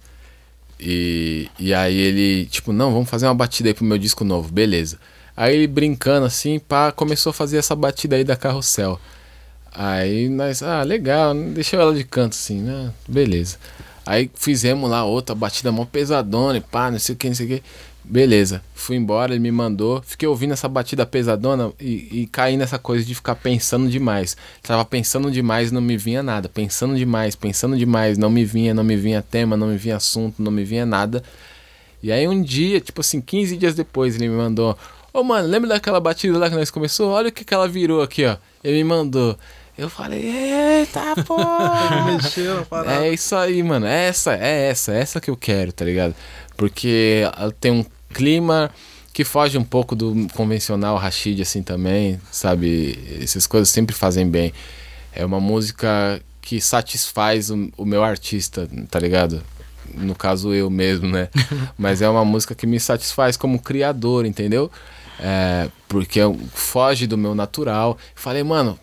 [0.78, 4.50] e, e aí ele, tipo, não, vamos fazer uma batida aí pro meu disco novo,
[4.52, 4.98] beleza.
[5.36, 8.98] Aí ele brincando assim, pá, começou a fazer essa batida aí da carrossel.
[9.72, 12.92] Aí nós, ah, legal, deixou ela de canto assim, né?
[13.06, 13.58] Beleza.
[14.04, 17.46] Aí fizemos lá outra batida mó pesadona e pá, não sei o que, não sei
[17.46, 17.62] o que.
[18.10, 20.00] Beleza, fui embora, ele me mandou.
[20.00, 24.34] Fiquei ouvindo essa batida pesadona e, e caí nessa coisa de ficar pensando demais.
[24.62, 26.48] Tava pensando demais, não me vinha nada.
[26.48, 30.42] Pensando demais, pensando demais, não me vinha, não me vinha tema, não me vinha assunto,
[30.42, 31.22] não me vinha nada.
[32.02, 34.74] E aí um dia, tipo assim, 15 dias depois, ele me mandou:
[35.12, 37.10] Ô mano, lembra daquela batida lá que nós começou?
[37.10, 38.38] Olha o que, que ela virou aqui, ó.
[38.64, 39.38] Ele me mandou.
[39.76, 40.24] Eu falei,
[40.80, 42.06] eita porra!
[42.06, 42.66] Mexeu.
[42.86, 43.84] É isso aí, mano.
[43.84, 46.14] É essa, é essa, é essa que eu quero, tá ligado?
[46.56, 48.70] Porque ela tem um clima
[49.12, 52.96] que foge um pouco do convencional Rashid, assim, também, sabe?
[53.20, 54.52] Essas coisas sempre fazem bem.
[55.12, 59.42] É uma música que satisfaz o, o meu artista, tá ligado?
[59.94, 61.28] No caso, eu mesmo, né?
[61.76, 64.70] Mas é uma música que me satisfaz como criador, entendeu?
[65.18, 66.20] É, porque
[66.54, 67.98] foge do meu natural.
[68.14, 68.78] Falei, mano,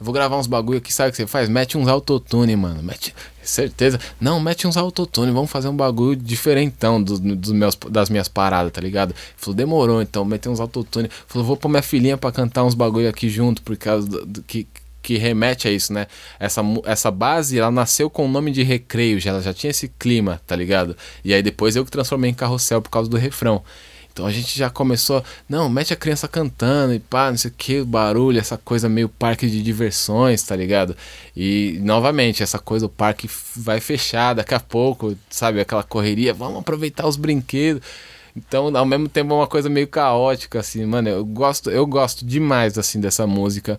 [0.00, 1.48] eu vou gravar uns bagulho aqui, sabe o que você faz?
[1.48, 2.82] Mete uns autotune, mano.
[2.82, 3.14] Mete.
[3.42, 3.98] Certeza.
[4.20, 5.32] Não, mete uns autotune.
[5.32, 9.10] Vamos fazer um bagulho diferentão dos, dos meus, das minhas paradas, tá ligado?
[9.10, 11.10] Ele Falou, demorou então, mete uns autotune.
[11.26, 14.42] Falou, vou pôr minha filhinha pra cantar uns bagulho aqui junto, por causa do, do-
[14.42, 14.66] que,
[15.02, 16.06] que remete a isso, né?
[16.38, 19.88] Essa, essa base, ela nasceu com o nome de recreio, já, ela já tinha esse
[19.98, 20.94] clima, tá ligado?
[21.24, 23.62] E aí depois eu que transformei em carrossel por causa do refrão.
[24.18, 27.54] Então a gente já começou, não, mete a criança cantando e pá, não sei o
[27.56, 30.96] que, barulho, essa coisa meio parque de diversões, tá ligado?
[31.36, 35.60] E novamente, essa coisa, o parque vai fechar daqui a pouco, sabe?
[35.60, 37.80] Aquela correria, vamos aproveitar os brinquedos.
[38.36, 41.08] Então, ao mesmo tempo, é uma coisa meio caótica, assim, mano.
[41.08, 43.78] Eu gosto, eu gosto demais, assim, dessa música.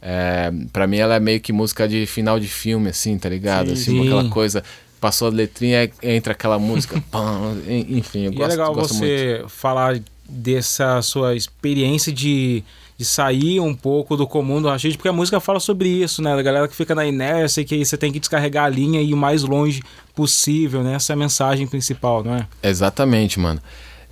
[0.00, 3.66] É, pra mim, ela é meio que música de final de filme, assim, tá ligado?
[3.68, 3.72] Sim.
[3.72, 4.06] assim, Sim.
[4.06, 4.62] aquela coisa.
[5.02, 9.04] Passou a letrinha, entra aquela música, pam, enfim, eu E gosto, é legal gosto muito.
[9.10, 12.62] você falar dessa sua experiência de,
[12.96, 16.34] de sair um pouco do comum do Rashid, porque a música fala sobre isso, né?
[16.36, 19.12] Da galera que fica na inércia, que você tem que descarregar a linha e ir
[19.14, 19.82] o mais longe
[20.14, 20.94] possível, né?
[20.94, 22.46] Essa é a mensagem principal, não é?
[22.62, 23.60] Exatamente, mano.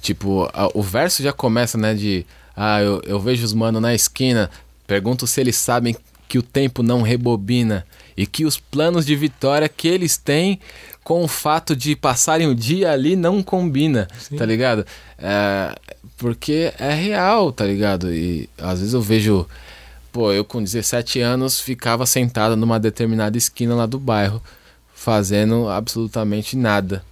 [0.03, 2.27] Tipo, a- o verso já começa, né, de...
[2.57, 4.51] Ah, eu, eu vejo os mano na esquina,
[4.89, 5.95] pergunto se eles sabem
[6.29, 7.87] que o tempo não rebobina
[8.17, 10.61] e que os planos de vitória que eles têm
[11.03, 14.07] com o fato de passarem o dia ali não combina,
[14.37, 14.87] tá ligado?
[15.19, 15.75] É,
[16.17, 18.13] porque é real, tá ligado?
[18.13, 19.47] E às vezes eu vejo...
[20.13, 24.43] Pô, eu com 17 anos ficava sentado numa determinada esquina lá do bairro,
[24.93, 27.05] fazendo absolutamente nada.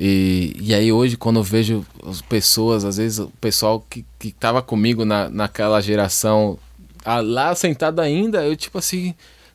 [0.00, 4.30] E, e aí hoje, quando eu vejo as pessoas, às vezes o pessoal que, que
[4.30, 6.56] tava comigo na, naquela geração,
[7.04, 9.12] lá sentado ainda, eu tipo assim,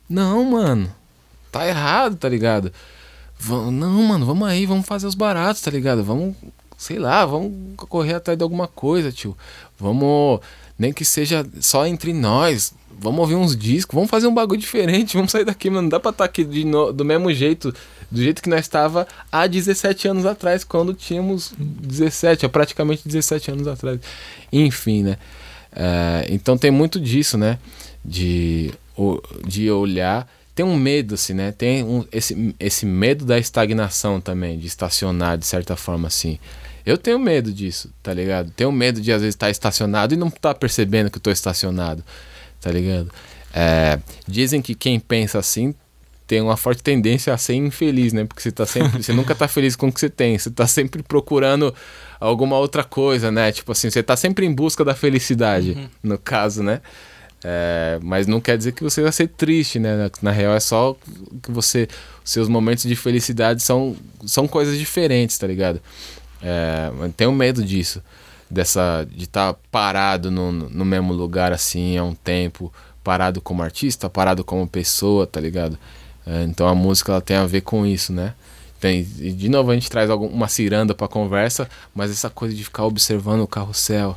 [0.08, 0.90] não, mano,
[1.50, 2.72] tá errado, tá ligado?
[3.38, 6.02] Vam- não, mano, vamos aí, vamos fazer os baratos, tá ligado?
[6.04, 6.34] Vamos,
[6.78, 9.36] sei lá, vamos correr atrás de alguma coisa, tio.
[9.78, 10.40] Vamos,
[10.78, 15.16] nem que seja só entre nós, vamos ouvir uns discos, vamos fazer um bagulho diferente,
[15.16, 15.82] vamos sair daqui, mano.
[15.82, 17.74] Não dá pra estar aqui de no- do mesmo jeito,
[18.10, 23.50] do jeito que nós estava há 17 anos atrás, quando tínhamos 17, há praticamente 17
[23.50, 23.98] anos atrás.
[24.52, 25.16] Enfim, né?
[25.72, 27.58] É, então tem muito disso, né?
[28.04, 28.72] De,
[29.46, 30.28] de olhar.
[30.54, 31.52] Tem um medo, assim, né?
[31.52, 36.38] Tem um, esse, esse medo da estagnação também, de estacionar de certa forma, assim.
[36.86, 38.50] Eu tenho medo disso, tá ligado?
[38.50, 42.04] Tenho medo de às vezes estar estacionado e não estar percebendo que eu tô estacionado,
[42.60, 43.10] tá ligado?
[43.52, 45.74] É, dizem que quem pensa assim
[46.26, 48.24] tem uma forte tendência a ser infeliz, né?
[48.24, 50.66] Porque você tá sempre, você nunca tá feliz com o que você tem, você tá
[50.66, 51.74] sempre procurando
[52.18, 53.52] alguma outra coisa, né?
[53.52, 56.80] Tipo assim, você tá sempre em busca da felicidade, no caso, né?
[57.46, 59.96] É, mas não quer dizer que você vai ser triste, né?
[59.96, 60.96] Na, na real é só
[61.42, 61.86] que você,
[62.24, 65.78] seus momentos de felicidade são, são coisas diferentes, tá ligado?
[66.42, 68.02] É, tenho medo disso,
[68.50, 72.72] dessa de estar parado no, no mesmo lugar assim há um tempo,
[73.02, 75.78] parado como artista, parado como pessoa, tá ligado?
[76.26, 78.34] É, então a música ela tem a ver com isso, né?
[78.80, 82.54] Tem, e de novo a gente traz algum, uma ciranda pra conversa, mas essa coisa
[82.54, 84.16] de ficar observando o carrossel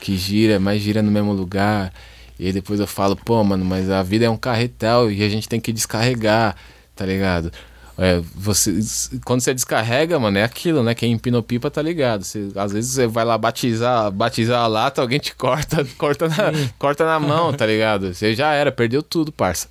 [0.00, 1.92] que gira, mas gira no mesmo lugar.
[2.40, 5.28] E aí depois eu falo, pô, mano, mas a vida é um carretel e a
[5.28, 6.56] gente tem que descarregar,
[6.96, 7.52] tá ligado?
[7.98, 8.80] É, você,
[9.26, 10.94] quando você descarrega, mano, é aquilo, né?
[10.94, 12.24] Quem empinou pipa tá ligado.
[12.24, 16.50] Você, às vezes você vai lá batizar, batizar a lata, alguém te corta, corta na,
[16.78, 18.14] corta na mão, tá ligado?
[18.14, 19.68] Você já era, perdeu tudo, parça.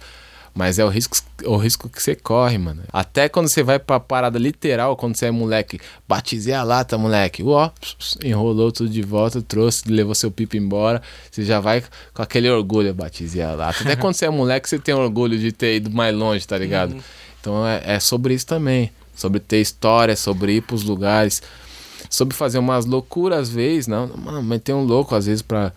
[0.59, 2.83] Mas é o risco, o risco que você corre, mano.
[2.91, 7.41] Até quando você vai pra parada literal, quando você é moleque, batizei a lata, moleque.
[7.43, 7.71] Ó,
[8.21, 11.01] enrolou tudo de volta, trouxe, levou seu pipo embora.
[11.31, 11.81] Você já vai
[12.13, 13.83] com aquele orgulho, batizei a lata.
[13.85, 16.93] Até quando você é moleque, você tem orgulho de ter ido mais longe, tá ligado?
[17.39, 18.91] Então é, é sobre isso também.
[19.15, 21.41] Sobre ter história, sobre ir pros lugares.
[22.09, 24.07] Sobre fazer umas loucuras às vezes, não.
[24.07, 25.71] Mano, mas tem um louco às vezes pra,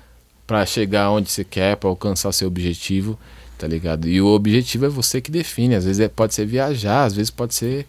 [0.45, 3.17] pra chegar onde você quer, pra alcançar seu objetivo
[3.63, 4.09] tá ligado?
[4.09, 5.77] E o objetivo é você que define.
[5.77, 7.87] Às vezes é, pode ser viajar, às vezes pode ser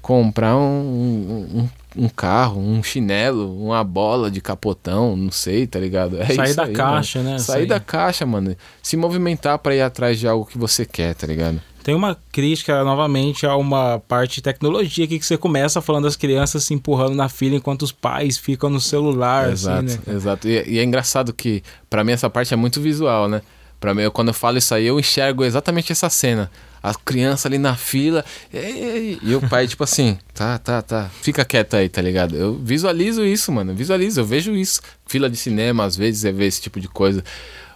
[0.00, 1.58] comprar um,
[1.94, 6.16] um, um carro, um chinelo, uma bola de capotão, não sei, tá ligado?
[6.18, 7.30] É Sair isso da aí, caixa, mano.
[7.32, 7.38] né?
[7.38, 8.56] Sair Sair- da caixa, mano.
[8.82, 11.60] Se movimentar pra ir atrás de algo que você quer, tá ligado?
[11.82, 16.16] Tem uma crítica novamente a uma parte de tecnologia aqui que você começa falando das
[16.16, 20.14] crianças se empurrando na fila enquanto os pais ficam no celular, Exato, assim, né?
[20.14, 20.48] exato.
[20.48, 23.42] E, e é engraçado que, pra mim, essa parte é muito visual, né?
[23.80, 26.50] Pra mim, quando eu falo isso aí, eu enxergo exatamente essa cena.
[26.82, 31.44] A criança ali na fila, e, e o pai, tipo assim, tá, tá, tá, fica
[31.44, 32.36] quieto aí, tá ligado?
[32.36, 34.80] Eu visualizo isso, mano, visualizo, eu vejo isso.
[35.06, 37.24] Fila de cinema, às vezes, você vê esse tipo de coisa.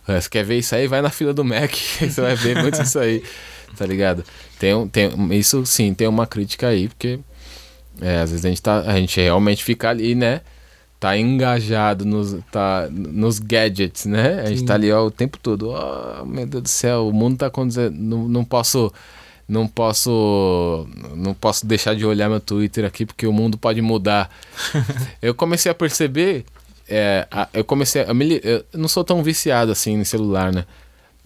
[0.07, 0.87] É, Você quer ver isso aí?
[0.87, 3.23] Vai na fila do Mac, você vai ver muito isso aí,
[3.77, 4.25] tá ligado?
[4.59, 7.19] Tem, tem, isso sim, tem uma crítica aí, porque
[8.01, 10.41] é, às vezes a gente, tá, a gente realmente fica ali, né?
[11.05, 14.41] Tá engajado nos, tá, nos gadgets, né?
[14.41, 14.65] A gente Sim.
[14.65, 15.69] tá ali ó, o tempo todo.
[15.69, 17.95] Oh, meu Deus do céu, o mundo tá acontecendo.
[17.95, 18.91] Não, não posso.
[19.47, 20.89] Não posso.
[21.15, 24.31] Não posso deixar de olhar meu Twitter aqui, porque o mundo pode mudar.
[25.21, 26.47] eu comecei a perceber.
[26.89, 30.65] é, a- eu comecei a me Eu não sou tão viciado assim no celular, né?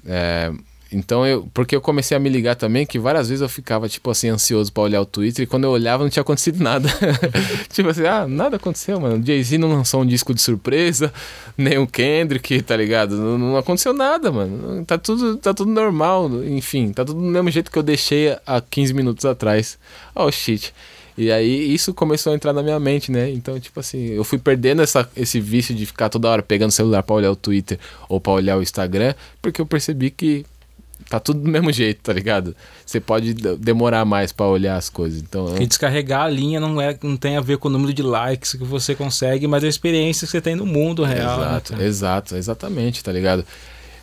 [0.05, 0.51] É,
[0.91, 1.49] então eu.
[1.53, 4.73] Porque eu comecei a me ligar também que várias vezes eu ficava, tipo assim, ansioso
[4.73, 6.89] pra olhar o Twitter e quando eu olhava não tinha acontecido nada.
[7.71, 9.25] tipo assim, ah, nada aconteceu, mano.
[9.25, 11.13] Jay-Z não lançou um disco de surpresa,
[11.57, 13.17] nem o Kendrick, tá ligado?
[13.17, 14.85] Não, não aconteceu nada, mano.
[14.85, 16.31] Tá tudo, tá tudo normal.
[16.45, 19.79] Enfim, tá tudo do mesmo jeito que eu deixei há 15 minutos atrás.
[20.15, 20.73] Oh shit.
[21.19, 23.29] E aí isso começou a entrar na minha mente, né?
[23.29, 26.73] Então, tipo assim, eu fui perdendo essa, esse vício de ficar toda hora pegando o
[26.73, 27.77] celular pra olhar o Twitter
[28.09, 30.47] ou pra olhar o Instagram, porque eu percebi que
[31.09, 32.55] tá tudo do mesmo jeito, tá ligado?
[32.85, 35.21] Você pode de- demorar mais pra olhar as coisas.
[35.23, 38.03] Então, Que descarregar a linha não, é, não tem a ver com o número de
[38.03, 41.39] likes que você consegue, mas a experiência que você tem no mundo real.
[41.41, 41.85] né, Exato, cara?
[41.85, 43.45] exato, exatamente, tá ligado?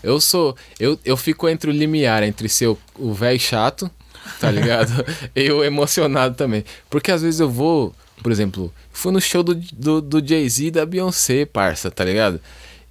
[0.03, 0.56] Eu sou.
[0.80, 3.89] Eu, eu fico entre o limiar, entre ser o- o velho chato,
[4.39, 4.91] tá ligado?
[5.36, 6.64] e o emocionado também.
[6.89, 10.72] Porque às vezes eu vou, por exemplo, fui no show do, do, do Jay-Z e
[10.72, 12.39] da Beyoncé, parça, tá ligado?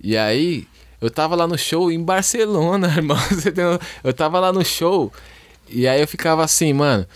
[0.02, 0.66] E aí,
[1.04, 3.16] eu tava lá no show em Barcelona, irmão.
[4.02, 5.12] Eu tava lá no show
[5.68, 7.06] e aí eu ficava assim, mano.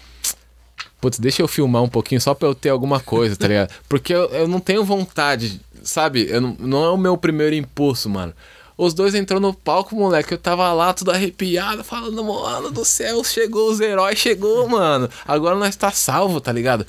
[1.00, 3.72] Putz, deixa eu filmar um pouquinho só pra eu ter alguma coisa, tá ligado?
[3.88, 6.26] Porque eu, eu não tenho vontade, sabe?
[6.28, 8.34] Eu não, não é o meu primeiro impulso, mano.
[8.76, 10.32] Os dois entrou no palco, moleque.
[10.32, 15.08] Eu tava lá, tudo arrepiado, falando, mano do céu, chegou os heróis, chegou, mano.
[15.26, 16.86] Agora nós tá salvo, tá ligado?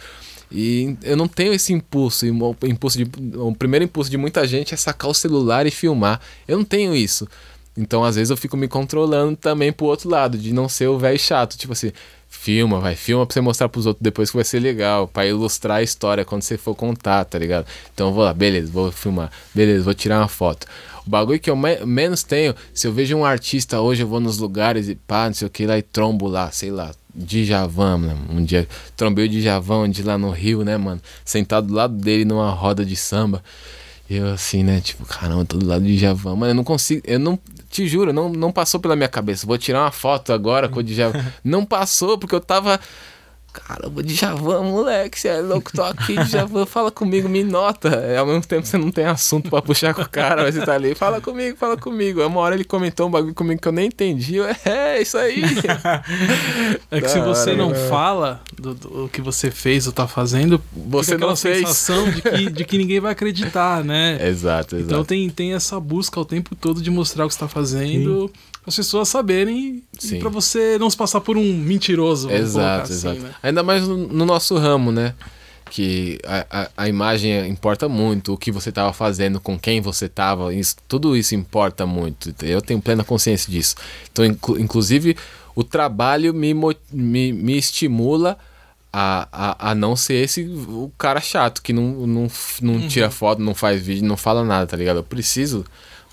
[0.51, 2.25] E eu não tenho esse impulso.
[2.25, 6.19] O, impulso de, o primeiro impulso de muita gente é sacar o celular e filmar.
[6.47, 7.27] Eu não tenho isso.
[7.77, 10.97] Então, às vezes, eu fico me controlando também pro outro lado, de não ser o
[10.97, 11.55] velho chato.
[11.57, 11.91] Tipo assim,
[12.27, 15.77] filma, vai, filma pra você mostrar pros outros depois que vai ser legal, pra ilustrar
[15.77, 17.65] a história quando você for contar, tá ligado?
[17.93, 20.67] Então, eu vou lá, beleza, vou filmar, beleza, vou tirar uma foto.
[21.05, 24.19] O bagulho que eu me- menos tenho, se eu vejo um artista hoje, eu vou
[24.19, 27.97] nos lugares e pá, não sei o que lá, e trombo lá, sei lá, Djavan,
[27.97, 28.19] mano.
[28.29, 31.01] Um dia trombei o Djavan, um dia lá no Rio, né, mano?
[31.25, 33.43] Sentado do lado dele numa roda de samba.
[34.09, 36.35] E eu assim, né, tipo, caramba, tô do lado de Djavan.
[36.35, 37.37] Mano, eu não consigo, eu não,
[37.69, 39.45] te juro, não, não passou pela minha cabeça.
[39.45, 41.23] Vou tirar uma foto agora com o Djavan.
[41.43, 42.79] não passou, porque eu tava...
[43.67, 47.89] Caramba, Djavan, moleque, você é louco, tô aqui, Djavan, fala comigo, me nota.
[47.89, 50.65] É, ao mesmo tempo você não tem assunto pra puxar com o cara, mas você
[50.65, 52.19] tá ali, fala comigo, fala comigo.
[52.21, 54.35] Aí uma hora ele comentou um bagulho comigo que eu nem entendi.
[54.37, 55.41] Eu, é, isso aí.
[56.91, 57.87] É que Da se você hora, não né?
[57.87, 61.57] fala do, do que você fez ou tá fazendo, Você não fez.
[61.59, 64.17] sensação de que, de que ninguém vai acreditar, né?
[64.27, 64.91] Exato, exato.
[64.91, 68.31] Então tem, tem essa busca o tempo todo de mostrar o que você tá fazendo,
[68.48, 69.83] para as pessoas saberem
[70.19, 72.29] pra você não se passar por um mentiroso.
[72.29, 73.19] Exato, assim, exato.
[73.19, 73.31] né?
[73.41, 75.13] Ainda mais no, no nosso ramo, né?
[75.71, 80.05] Que a, a, a imagem importa muito, o que você estava fazendo, com quem você
[80.05, 82.33] estava, isso, tudo isso importa muito.
[82.43, 83.75] Eu tenho plena consciência disso.
[84.11, 85.15] Então, inclu- inclusive,
[85.55, 86.55] o trabalho me,
[86.91, 88.37] me, me estimula
[88.91, 92.27] a, a, a não ser esse o cara chato que não, não,
[92.61, 94.97] não tira foto, não faz vídeo, não fala nada, tá ligado?
[94.97, 95.63] Eu preciso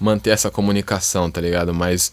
[0.01, 1.73] manter essa comunicação, tá ligado?
[1.75, 2.13] Mas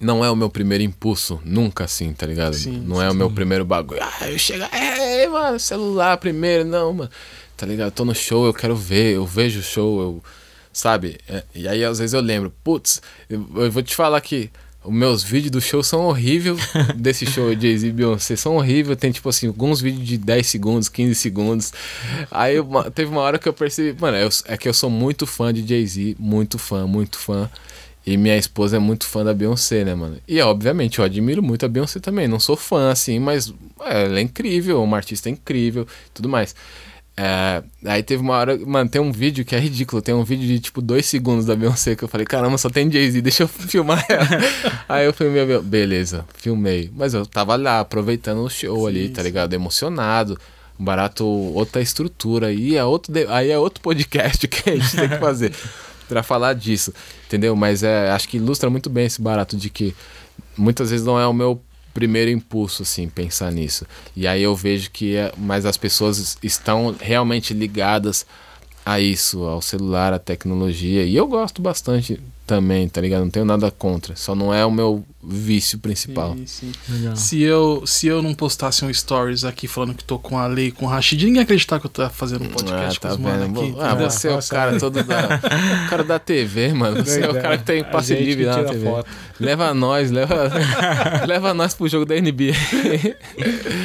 [0.00, 2.54] não é o meu primeiro impulso, nunca assim, tá ligado?
[2.54, 4.00] Sim, não é o meu primeiro bagulho.
[4.02, 7.10] Ah, eu chego, é, mano, celular primeiro, não, mano.
[7.56, 7.88] Tá ligado?
[7.88, 10.24] Eu tô no show, eu quero ver, eu vejo o show, eu.
[10.72, 11.18] Sabe?
[11.28, 14.50] É, e aí às vezes eu lembro, putz, eu, eu vou te falar que
[14.82, 16.58] os meus vídeos do show são horríveis,
[16.96, 18.96] desse show Jay-Z e Beyoncé, são horríveis.
[18.98, 21.72] Tem tipo assim, alguns vídeos de 10 segundos, 15 segundos.
[22.30, 22.54] Aí
[22.94, 25.66] teve uma hora que eu percebi, mano, eu- é que eu sou muito fã de
[25.66, 27.50] Jay-Z, muito fã, muito fã.
[28.06, 30.16] E minha esposa é muito fã da Beyoncé, né, mano?
[30.26, 32.26] E obviamente eu admiro muito a Beyoncé também.
[32.26, 33.52] Não sou fã, assim, mas
[33.82, 36.54] é, ela é incrível, é uma artista incrível tudo mais.
[37.16, 40.00] É, aí teve uma hora, mano, tem um vídeo que é ridículo.
[40.00, 42.90] Tem um vídeo de tipo dois segundos da Beyoncé que eu falei, caramba, só tem
[42.90, 44.26] Jay-Z, deixa eu filmar ela.
[44.88, 46.90] aí eu filmei, a Beyoncé, beleza, filmei.
[46.94, 49.52] Mas eu tava lá aproveitando o show ali, tá ligado?
[49.52, 50.38] Emocionado.
[50.78, 52.46] Barato, outra estrutura.
[52.46, 55.52] Aí é outro, de- aí é outro podcast que a gente tem que fazer
[56.08, 56.92] pra falar disso,
[57.26, 57.54] entendeu?
[57.54, 59.94] Mas é, acho que ilustra muito bem esse barato de que
[60.56, 61.60] muitas vezes não é o meu
[61.92, 63.86] primeiro impulso, assim, pensar nisso.
[64.16, 68.26] E aí eu vejo que é, mas as pessoas estão realmente ligadas
[68.84, 71.04] a isso, ao celular, à tecnologia.
[71.04, 73.22] E eu gosto bastante também, tá ligado?
[73.22, 74.16] Não tenho nada contra.
[74.16, 76.34] Só não é o meu vício principal.
[76.46, 77.14] Sim, sim.
[77.14, 80.70] Se eu, se eu não postasse um stories aqui falando que tô com a Lei,
[80.70, 83.14] com o Rashid, ninguém ia acreditar que eu tô fazendo um podcast ah, tá com
[83.16, 83.74] os mano aqui.
[83.80, 85.40] ah, você é o cara todo da.
[85.86, 87.04] o cara da TV, mano.
[87.04, 88.84] Você é o cara que tem passe livre lá na TV.
[88.86, 89.10] foto.
[89.38, 90.50] Leva nós, leva,
[91.26, 92.52] leva nós pro jogo da NBA.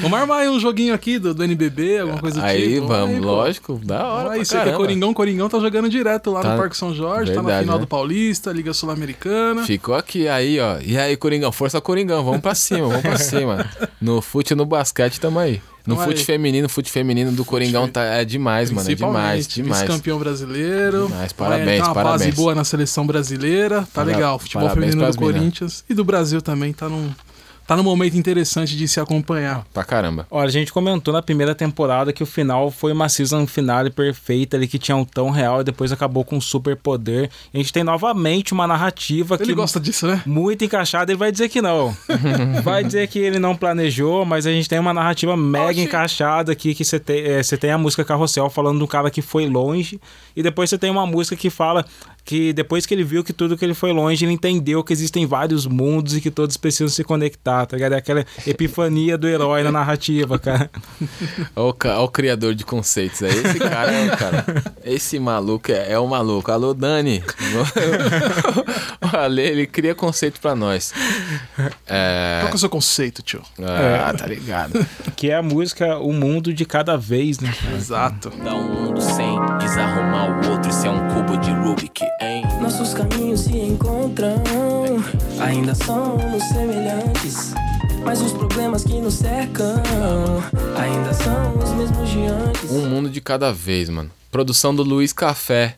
[0.01, 2.87] Vamos armar aí um joguinho aqui do, do NBB, alguma coisa do Aí tipo.
[2.87, 3.27] vamos, aí, pô.
[3.27, 4.31] lógico, da hora.
[4.31, 4.73] Aí, você que é.
[4.73, 7.77] Coringão, Coringão tá jogando direto lá Tá- no Parque São Jorge, tá na Verdade, final
[7.77, 7.81] né?
[7.85, 9.63] do Paulista, Liga Sul-Americana.
[9.65, 10.77] Ficou aqui, aí, ó.
[10.81, 13.67] E aí, Coringão, força Coringão, vamos pra cima, vamos pra cima.
[13.99, 15.59] No fute e no basquete tamo aí.
[15.87, 18.89] No fute feminino, fute feminino do Coringão tá, é demais, mano.
[18.89, 19.81] É demais, demais.
[19.81, 21.07] Vice-campeão brasileiro.
[21.07, 22.35] Demais, parabéns, ter uma base parabéns.
[22.35, 23.81] boa na seleção brasileira.
[23.81, 24.37] Tá Para- legal.
[24.39, 25.17] Futebol parabéns feminino do.
[25.17, 27.09] Corinthians e do Brasil também tá num,
[27.65, 29.65] tá num momento interessante de se acompanhar.
[29.73, 30.27] Pra caramba.
[30.29, 34.55] Olha, a gente comentou na primeira temporada que o final foi uma season finale perfeita
[34.57, 37.29] ali, que tinha um tão real e depois acabou com um super poder.
[37.53, 40.21] A gente tem novamente uma narrativa Ele que gosta disso, né?
[40.25, 41.95] muito encaixada, ele vai dizer que não.
[42.63, 45.81] vai dizer que ele não planejou, mas a gente tem uma narrativa mega Oxi.
[45.81, 49.21] encaixada aqui, que você tem, é, você tem a música Carrossel falando do cara que
[49.21, 49.99] foi longe,
[50.35, 51.85] e depois você tem uma música que fala
[52.25, 55.27] que depois que ele viu que tudo que ele foi longe, ele entendeu que existem
[55.27, 57.93] vários mundos e que todos precisam se conectar, tá ligado?
[57.93, 60.69] É aquela epifania do herói na narrativa, cara.
[61.55, 63.29] Olha o, criador de conceitos aí.
[63.29, 64.45] Esse cara é o cara.
[64.83, 66.51] Esse maluco é, é o maluco.
[66.51, 67.23] Alô, Dani.
[69.01, 70.93] o Ale, ele cria conceito pra nós.
[71.87, 72.39] É.
[72.41, 73.41] Qual que é o seu conceito, tio?
[73.61, 74.85] Ah, tá ligado.
[75.15, 77.53] Que é a música O Mundo de Cada Vez, né?
[77.61, 77.75] cara?
[77.75, 78.31] Exato.
[78.43, 80.69] Dá um mundo sem desarrumar o outro.
[80.71, 82.43] Isso é um cubo de Rubik, hein?
[82.61, 84.35] Nossos caminhos se encontram,
[85.39, 87.55] ainda somos semelhantes.
[88.03, 89.81] Mas os problemas que nos cercam
[90.77, 92.69] ainda são os mesmos de antes.
[92.69, 94.11] Um mundo de cada vez, mano.
[94.29, 95.75] Produção do Luiz Café.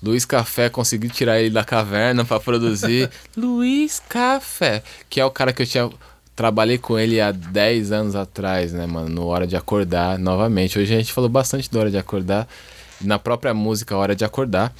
[0.00, 3.10] Luiz Café, consegui tirar ele da caverna pra produzir.
[3.36, 5.90] Luiz Café, que é o cara que eu tinha.
[6.36, 9.08] Trabalhei com ele há 10 anos atrás, né, mano?
[9.08, 10.78] No Hora de Acordar, novamente.
[10.78, 12.46] Hoje a gente falou bastante da Hora de Acordar.
[13.00, 14.72] Na própria música Hora de Acordar.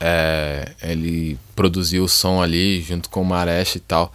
[0.00, 4.12] É, ele produziu o som ali junto com o Mareste e tal.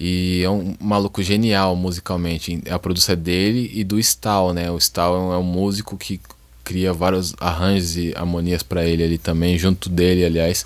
[0.00, 2.62] E é um maluco genial musicalmente.
[2.70, 4.70] A produção é dele e do Stal, né?
[4.70, 6.20] O Stal é um, é um músico que
[6.62, 10.64] cria vários arranjos e harmonias pra ele ali também, junto dele, aliás.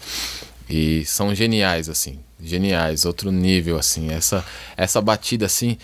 [0.69, 2.19] E são geniais, assim.
[2.43, 4.11] Geniais, outro nível, assim.
[4.11, 4.45] Essa,
[4.77, 5.79] essa batida, assim.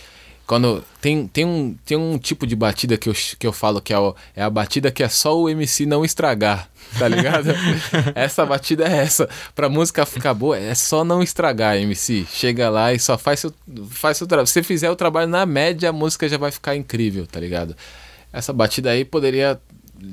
[0.48, 3.92] Quando tem, tem, um, tem um tipo de batida que eu, que eu falo que
[3.92, 7.50] é, o- é a batida que é só o MC não estragar, tá ligado?
[8.16, 9.28] essa batida é essa.
[9.54, 12.26] Pra música ficar boa, é só não estragar, MC.
[12.32, 13.52] Chega lá e só faz seu,
[13.90, 14.46] faz seu trabalho.
[14.46, 17.76] Se você fizer o trabalho na média, a música já vai ficar incrível, tá ligado?
[18.32, 19.60] Essa batida aí poderia,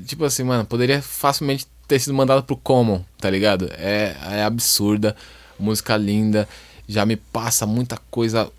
[0.04, 3.70] tipo assim, mano, poderia facilmente ter sido mandada pro Common, tá ligado?
[3.78, 5.16] É, é absurda,
[5.58, 6.46] música linda,
[6.86, 8.50] já me passa muita coisa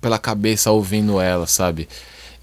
[0.00, 1.88] pela cabeça ouvindo ela, sabe?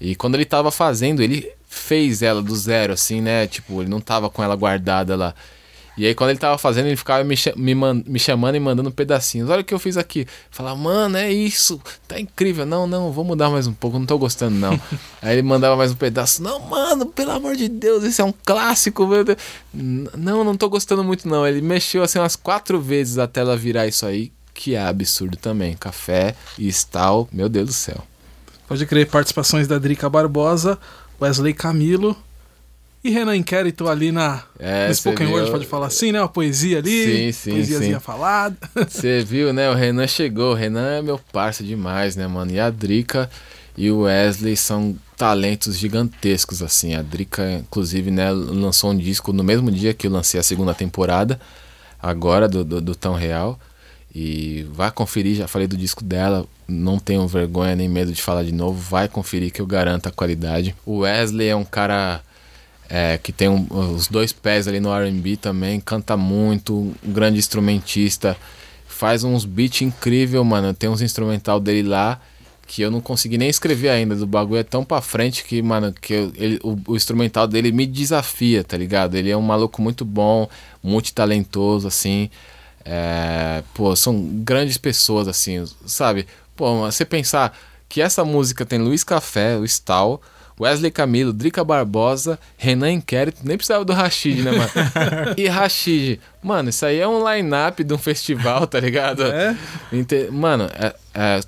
[0.00, 3.46] E quando ele tava fazendo, ele fez ela do zero, assim, né?
[3.46, 5.34] Tipo, ele não tava com ela guardada lá.
[5.96, 7.74] E aí, quando ele tava fazendo, ele ficava me, me,
[8.06, 9.48] me chamando e mandando pedacinhos.
[9.48, 10.26] Olha o que eu fiz aqui.
[10.50, 12.66] Falava, mano, é isso, tá incrível.
[12.66, 14.78] Não, não, vou mudar mais um pouco, não tô gostando, não.
[15.22, 16.42] aí ele mandava mais um pedaço.
[16.42, 19.38] Não, mano, pelo amor de Deus, esse é um clássico, meu Deus.
[19.72, 21.46] Não, não tô gostando muito, não.
[21.46, 25.76] Ele mexeu assim umas quatro vezes até ela virar isso aí, que é absurdo também.
[25.76, 28.04] Café e Stal, meu Deus do céu.
[28.66, 30.78] Pode crer, participações da Drica Barbosa,
[31.20, 32.16] Wesley Camilo
[33.04, 36.20] e Renan Inquérito ali na É, no Spoken Word, pode falar assim, né?
[36.20, 38.04] Uma poesia ali, Sim, sim, poesiazinha sim.
[38.04, 38.56] falada.
[38.88, 39.70] Você viu, né?
[39.70, 40.52] O Renan chegou.
[40.52, 42.50] O Renan é meu parça demais, né, mano?
[42.50, 43.30] E a Drica
[43.76, 46.94] e o Wesley são talentos gigantescos, assim.
[46.94, 50.74] A Drica, inclusive, né, lançou um disco no mesmo dia que eu lancei a segunda
[50.74, 51.38] temporada,
[52.02, 53.58] agora, do, do, do Tão Real.
[54.18, 58.44] E vai conferir, já falei do disco dela, não tenho vergonha nem medo de falar
[58.44, 58.80] de novo.
[58.80, 60.74] Vai conferir que eu garanto a qualidade.
[60.86, 62.22] O Wesley é um cara
[62.88, 67.36] é, que tem um- os dois pés ali no R&B também, canta muito, um grande
[67.36, 68.36] instrumentista,
[68.86, 70.72] faz uns beats incrível, mano.
[70.72, 72.18] Tem uns instrumental dele lá
[72.66, 74.14] que eu não consegui nem escrever ainda.
[74.14, 77.70] Do bagulho é tão pra frente que, mano, que eu- ele, o, o instrumental dele
[77.72, 79.14] me desafia, tá ligado?
[79.16, 80.48] Ele é um maluco muito bom,
[80.82, 82.30] multitalentoso, assim.
[82.88, 86.24] É, pô, são grandes pessoas, assim, sabe?
[86.54, 87.56] Pô, você pensar
[87.88, 90.22] que essa música tem Luiz Café, o Stal,
[90.58, 94.70] Wesley Camilo, Drica Barbosa, Renan Inquérito, nem precisava do Rashid, né, mano?
[95.36, 99.24] e Rashid, mano, isso aí é um line-up de um festival, tá ligado?
[99.24, 99.56] É?
[100.30, 101.40] Mano, é, é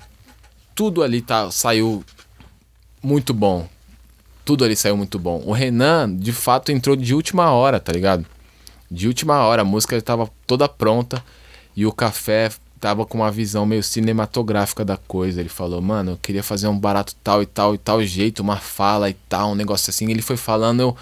[0.75, 2.03] tudo ali tá, saiu
[3.01, 3.67] muito bom.
[4.43, 5.41] Tudo ali saiu muito bom.
[5.45, 8.25] O Renan, de fato, entrou de última hora, tá ligado?
[8.89, 11.23] De última hora, a música já tava toda pronta
[11.75, 12.49] e o café
[12.79, 15.39] tava com uma visão meio cinematográfica da coisa.
[15.39, 18.57] Ele falou, mano, eu queria fazer um barato tal e tal e tal jeito, uma
[18.57, 20.09] fala e tal, um negócio assim.
[20.09, 20.97] Ele foi falando, eu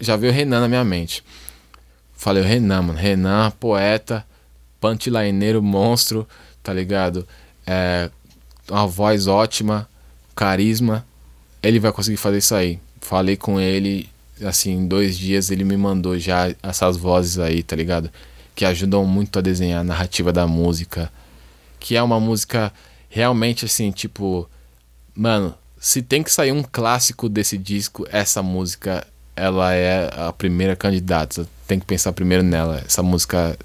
[0.00, 1.22] já veio o Renan na minha mente.
[2.16, 4.26] Falei, o Renan, mano, Renan, poeta,
[4.80, 6.26] punchlineiro monstro,
[6.62, 7.28] tá ligado?
[7.66, 8.10] É,
[8.68, 9.88] uma voz ótima,
[10.34, 11.06] carisma.
[11.62, 12.80] Ele vai conseguir fazer isso aí.
[13.00, 14.08] Falei com ele,
[14.44, 18.10] assim, em dois dias ele me mandou já essas vozes aí, tá ligado?
[18.54, 21.12] Que ajudam muito a desenhar a narrativa da música.
[21.78, 22.72] Que é uma música
[23.08, 24.48] realmente assim, tipo.
[25.14, 30.74] Mano, se tem que sair um clássico desse disco, essa música ela é a primeira
[30.74, 31.46] candidata.
[31.66, 32.82] Tem que pensar primeiro nela.
[32.86, 33.56] Essa música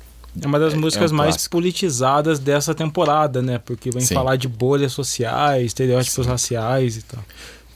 [0.42, 3.58] É uma das É- músicas é um mais politizadas dessa temporada, né?
[3.58, 4.14] Porque vem Sim.
[4.14, 7.24] falar de bolhas sociais, estereótipos raciais e tal.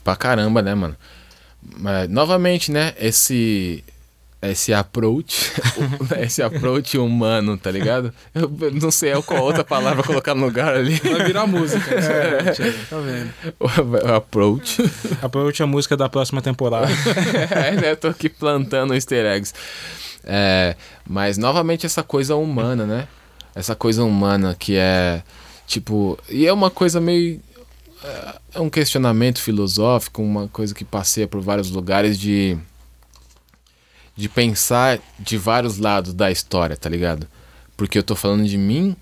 [0.04, 0.96] pra caramba, né, mano?
[1.78, 3.82] Mas, novamente, né, esse
[4.42, 5.52] esse approach,
[6.20, 8.12] esse approach humano, tá ligado?
[8.34, 10.96] Eu não sei qual outra palavra colocar no lugar ali.
[10.96, 11.86] Vai virar música.
[12.06, 12.52] É.
[12.88, 13.32] Tá vendo?
[13.58, 14.78] O approach.
[15.20, 16.88] Aproveite a música da próxima temporada.
[17.50, 17.90] é, né?
[17.92, 19.52] Eu tô aqui plantando easter eggs.
[20.24, 20.76] É,
[21.08, 23.08] mas novamente essa coisa humana, né?
[23.54, 25.22] Essa coisa humana que é
[25.66, 26.18] tipo.
[26.28, 27.40] E é uma coisa meio.
[28.02, 32.56] É- É um questionamento filosófico, uma coisa que passeia por vários lugares de.
[34.16, 37.26] De pensar de vários lados da história, tá ligado?
[37.76, 38.96] Porque eu tô falando de mim,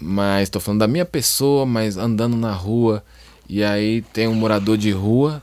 [0.00, 3.04] mas tô falando da minha pessoa, mas andando na rua.
[3.48, 5.40] E aí tem um morador de rua,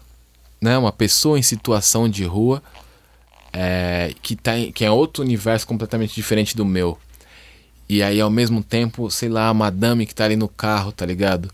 [0.60, 0.77] né?
[0.77, 2.61] Uma pessoa em situação de rua
[3.53, 6.98] é, que, tá em, que é outro universo completamente diferente do meu.
[7.88, 11.06] E aí, ao mesmo tempo, sei lá, a madame que tá ali no carro, tá
[11.06, 11.49] ligado?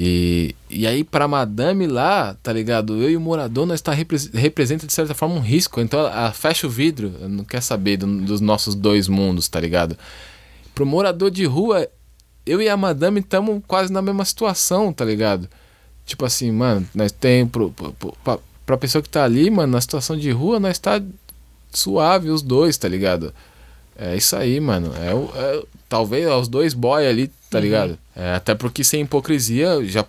[0.00, 3.02] E, e aí, pra madame lá, tá ligado?
[3.02, 5.80] Eu e o morador, nós tá repre- representa de certa forma um risco.
[5.80, 9.58] Então, ela, ela fecha o vidro, não quer saber do- dos nossos dois mundos, tá
[9.58, 9.98] ligado?
[10.72, 11.88] Pro morador de rua,
[12.46, 15.48] eu e a madame estamos quase na mesma situação, tá ligado?
[16.06, 17.44] Tipo assim, mano, nós tem.
[17.44, 20.78] Pro, pro, pro, pra, pra pessoa que tá ali, mano, na situação de rua, nós
[20.78, 21.02] tá
[21.72, 23.34] suave os dois, tá ligado?
[23.96, 24.92] É isso aí, mano.
[24.94, 25.10] É,
[25.56, 27.98] é- talvez é os dois boy ali, tá ligado?
[28.14, 30.04] É, até porque sem hipocrisia, eu já,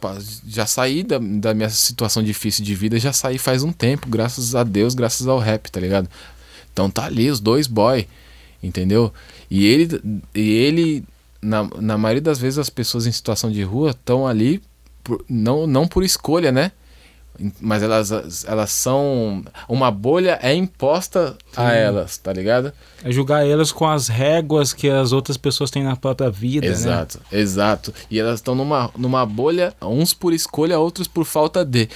[0.48, 4.56] já saí da, da minha situação difícil de vida, já saí faz um tempo, graças
[4.56, 6.10] a Deus, graças ao rap, tá ligado?
[6.74, 8.08] Então tá ali os dois boy,
[8.62, 9.14] entendeu?
[9.50, 10.02] E ele,
[10.36, 11.04] e ele
[11.42, 14.62] na, na maioria das vezes, as pessoas em situação de rua estão ali
[15.04, 16.72] por- não, não por escolha, né?
[17.62, 19.44] Mas elas, elas são.
[19.68, 22.74] Uma bolha é imposta a elas, tá ligado?
[23.04, 26.74] É julgar elas com as réguas que as outras pessoas têm na própria vida, né?
[26.74, 27.94] Exato, exato.
[28.12, 31.88] E elas estão numa, numa bolha, uns por escolha, outros por falta de.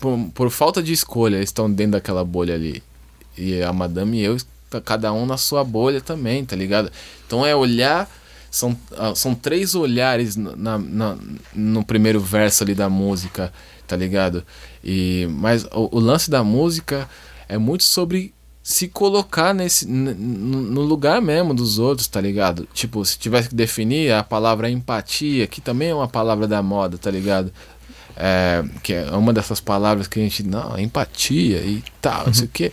[0.00, 2.82] Por, por falta de escolha, estão dentro daquela bolha ali.
[3.36, 4.36] E a madame e eu,
[4.70, 6.90] tá cada um na sua bolha também, tá ligado?
[7.26, 8.08] Então é olhar.
[8.50, 11.16] São, ah, são três olhares na, na-
[11.52, 13.52] no primeiro verso ali da música,
[13.86, 14.44] tá ligado?
[14.82, 17.08] E, mas o, o lance da música
[17.48, 22.66] é muito sobre se colocar nesse no lugar mesmo dos outros, tá ligado?
[22.72, 26.96] Tipo, se tivesse que definir a palavra empatia, que também é uma palavra da moda,
[26.96, 27.52] tá ligado?
[28.16, 32.46] É, que é uma dessas palavras que a gente, não, empatia e tal, não sei
[32.46, 32.72] o quê.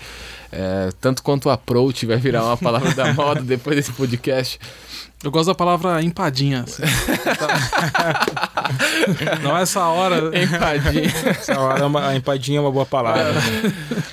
[0.50, 4.60] É, tanto quanto approach vai virar uma palavra da moda depois desse podcast.
[5.24, 6.66] Eu gosto da palavra empadinha.
[6.68, 6.82] assim.
[9.44, 10.18] Não é essa hora.
[10.38, 11.04] Empadinha.
[11.30, 13.34] Essa hora é uma- a empadinha é uma boa palavra.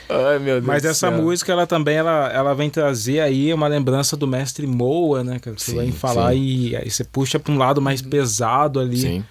[0.09, 1.13] Ai, meu Deus Mas essa céu.
[1.13, 5.39] música, ela também ela, ela vem trazer aí uma lembrança do mestre Moa, né?
[5.39, 6.39] Que você Sim, vai falar sim.
[6.41, 8.99] e aí você puxa pra um lado mais pesado ali.
[8.99, 9.25] Sim.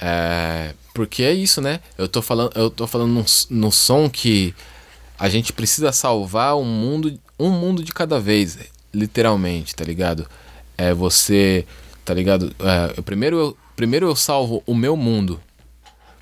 [0.00, 1.80] É, porque é isso, né?
[1.96, 4.54] Eu tô falando, eu tô falando no, no som que
[5.18, 8.56] a gente precisa salvar um mundo, um mundo de cada vez,
[8.94, 10.26] literalmente, tá ligado?
[10.78, 11.66] É você,
[12.04, 12.54] tá ligado?
[12.60, 15.40] É, primeiro, eu, primeiro eu salvo o meu mundo.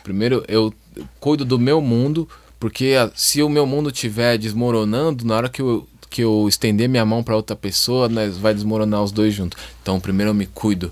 [0.02, 0.72] Primeiro eu
[1.20, 2.26] cuido do meu mundo,
[2.58, 7.04] porque se o meu mundo estiver desmoronando, na hora que eu, que eu estender minha
[7.04, 9.62] mão para outra pessoa, nós vai desmoronar os dois juntos.
[9.82, 10.90] Então, primeiro eu me cuido,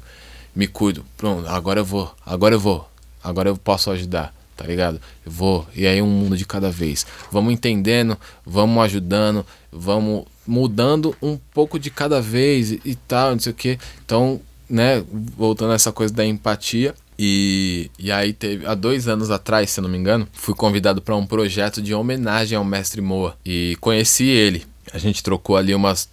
[0.55, 1.05] me cuido.
[1.17, 2.87] Pronto, agora eu vou, agora eu vou,
[3.23, 5.01] agora eu posso ajudar, tá ligado?
[5.25, 7.07] Eu vou, e aí um mundo de cada vez.
[7.31, 13.39] Vamos entendendo, vamos ajudando, vamos mudando um pouco de cada vez e, e tal, não
[13.39, 13.79] sei o que.
[14.05, 15.03] Então, né,
[15.37, 16.95] voltando a essa coisa da empatia.
[17.17, 21.15] E, e aí teve, há dois anos atrás, se não me engano, fui convidado para
[21.15, 23.37] um projeto de homenagem ao mestre Moa.
[23.45, 24.65] E conheci ele.
[24.93, 26.09] A gente trocou ali umas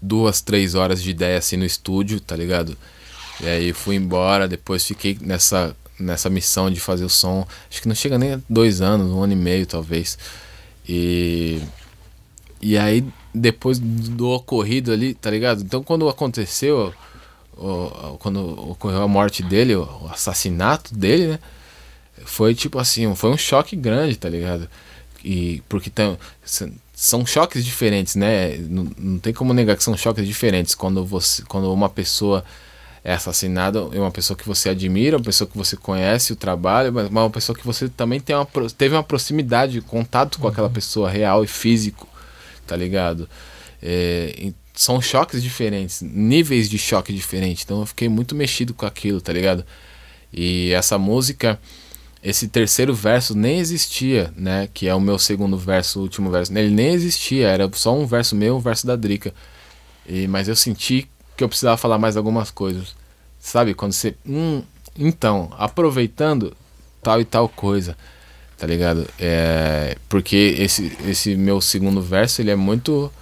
[0.00, 2.76] duas, três horas de ideia assim no estúdio, tá ligado?
[3.40, 7.46] E aí fui embora, depois fiquei nessa, nessa missão de fazer o som.
[7.70, 10.18] Acho que não chega nem a dois anos, um ano e meio talvez.
[10.88, 11.60] E.
[12.60, 13.04] E aí,
[13.34, 15.62] depois do ocorrido ali, tá ligado?
[15.62, 16.94] Então, quando aconteceu,
[18.20, 21.38] quando ocorreu a morte dele, o assassinato dele, né?
[22.24, 24.68] Foi tipo assim, foi um choque grande, tá ligado?
[25.24, 25.90] E porque
[26.44, 28.56] s- são choques diferentes, né?
[28.58, 32.44] Não, não tem como negar que são choques diferentes quando você, quando uma pessoa
[33.04, 36.92] é assassinada, é uma pessoa que você admira, uma pessoa que você conhece o trabalho,
[36.92, 38.46] mas uma pessoa que você também tem uma,
[38.76, 42.08] teve uma proximidade, contato com aquela pessoa real e físico,
[42.66, 43.28] tá ligado?
[43.82, 47.64] É, são choques diferentes, níveis de choque diferentes.
[47.64, 49.64] Então eu fiquei muito mexido com aquilo, tá ligado?
[50.32, 51.58] E essa música,
[52.22, 54.68] esse terceiro verso nem existia, né?
[54.72, 56.56] Que é o meu segundo verso, o último verso.
[56.56, 59.34] Ele nem existia, era só um verso meu, um verso da Drica.
[60.08, 62.94] E, mas eu senti que eu precisava falar mais algumas coisas.
[63.38, 63.74] Sabe?
[63.74, 64.14] Quando você.
[64.26, 64.62] Hum,
[64.96, 66.56] então, aproveitando
[67.02, 67.96] tal e tal coisa.
[68.56, 69.06] Tá ligado?
[69.18, 73.12] É, porque esse, esse meu segundo verso, ele é muito.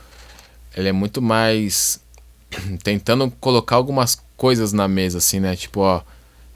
[0.76, 2.00] Ele é muito mais.
[2.82, 5.56] Tentando colocar algumas coisas na mesa, assim, né?
[5.56, 6.02] Tipo, ó.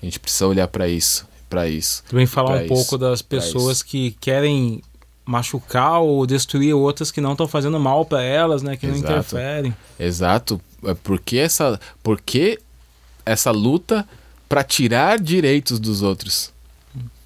[0.03, 1.27] A gente precisa olhar pra isso.
[1.49, 2.05] Pra isso.
[2.09, 4.83] Também falar um isso, pouco das pessoas que querem
[5.25, 8.77] machucar ou destruir outras que não estão fazendo mal pra elas, né?
[8.77, 9.13] Que não Exato.
[9.13, 9.75] interferem.
[9.99, 10.61] Exato.
[10.87, 12.59] É Porque essa, porque
[13.25, 14.07] essa luta
[14.49, 16.53] pra tirar direitos dos outros?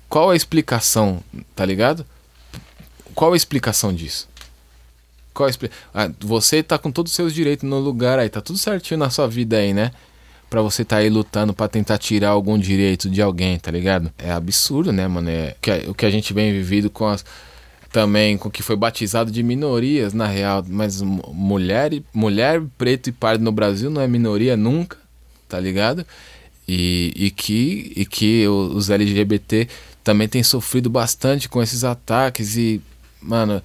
[0.08, 1.22] Qual a explicação,
[1.54, 2.04] tá ligado?
[3.14, 4.28] Qual a explicação disso?
[5.34, 8.40] Qual a expli- ah, você tá com todos os seus direitos no lugar aí, tá
[8.40, 9.90] tudo certinho na sua vida aí, né?
[10.48, 14.10] Pra você tá aí lutando pra tentar tirar algum direito de alguém, tá ligado?
[14.16, 15.28] É absurdo, né, mano?
[15.28, 15.54] É,
[15.86, 17.22] o que a gente vem vivido com as
[17.90, 23.12] também com que foi batizado de minorias, na real, mas mu- mulher, mulher preto e
[23.12, 24.96] pardo no Brasil não é minoria nunca,
[25.48, 26.04] tá ligado?
[26.66, 29.66] E, e que, e que os LGBT
[30.04, 32.80] também têm sofrido bastante com esses ataques e,
[33.22, 33.62] mano,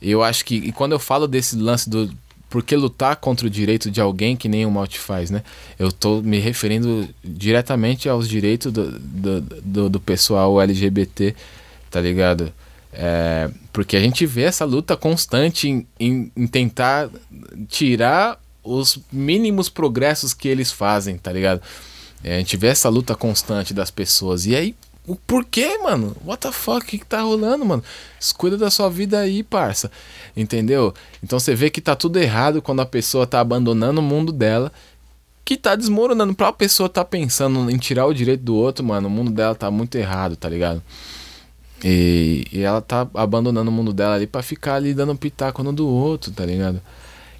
[0.00, 2.12] eu acho que, e quando eu falo desse lance do
[2.50, 5.42] por que lutar contra o direito de alguém que nem o mal te faz, né?
[5.78, 11.34] Eu tô me referindo diretamente aos direitos do, do, do, do pessoal LGBT,
[11.90, 12.52] tá ligado?
[12.92, 17.08] É, porque a gente vê essa luta constante em, em, em tentar
[17.68, 21.62] tirar os mínimos progressos que eles fazem, tá ligado?
[22.22, 24.46] É, a gente vê essa luta constante das pessoas.
[24.46, 26.16] E aí, o porquê, mano?
[26.24, 26.84] What the fuck?
[26.84, 27.82] O que, que tá rolando, mano?
[28.36, 29.90] Cuida da sua vida aí, parça.
[30.36, 30.94] Entendeu?
[31.22, 34.70] Então você vê que tá tudo errado quando a pessoa tá abandonando o mundo dela.
[35.44, 36.34] Que tá desmoronando.
[36.34, 39.70] Pra pessoa tá pensando em tirar o direito do outro, mano, o mundo dela tá
[39.72, 40.80] muito errado, tá ligado?
[41.84, 45.72] E, e ela tá abandonando o mundo dela ali pra ficar ali dando pitaco no
[45.72, 46.80] do outro, tá ligado?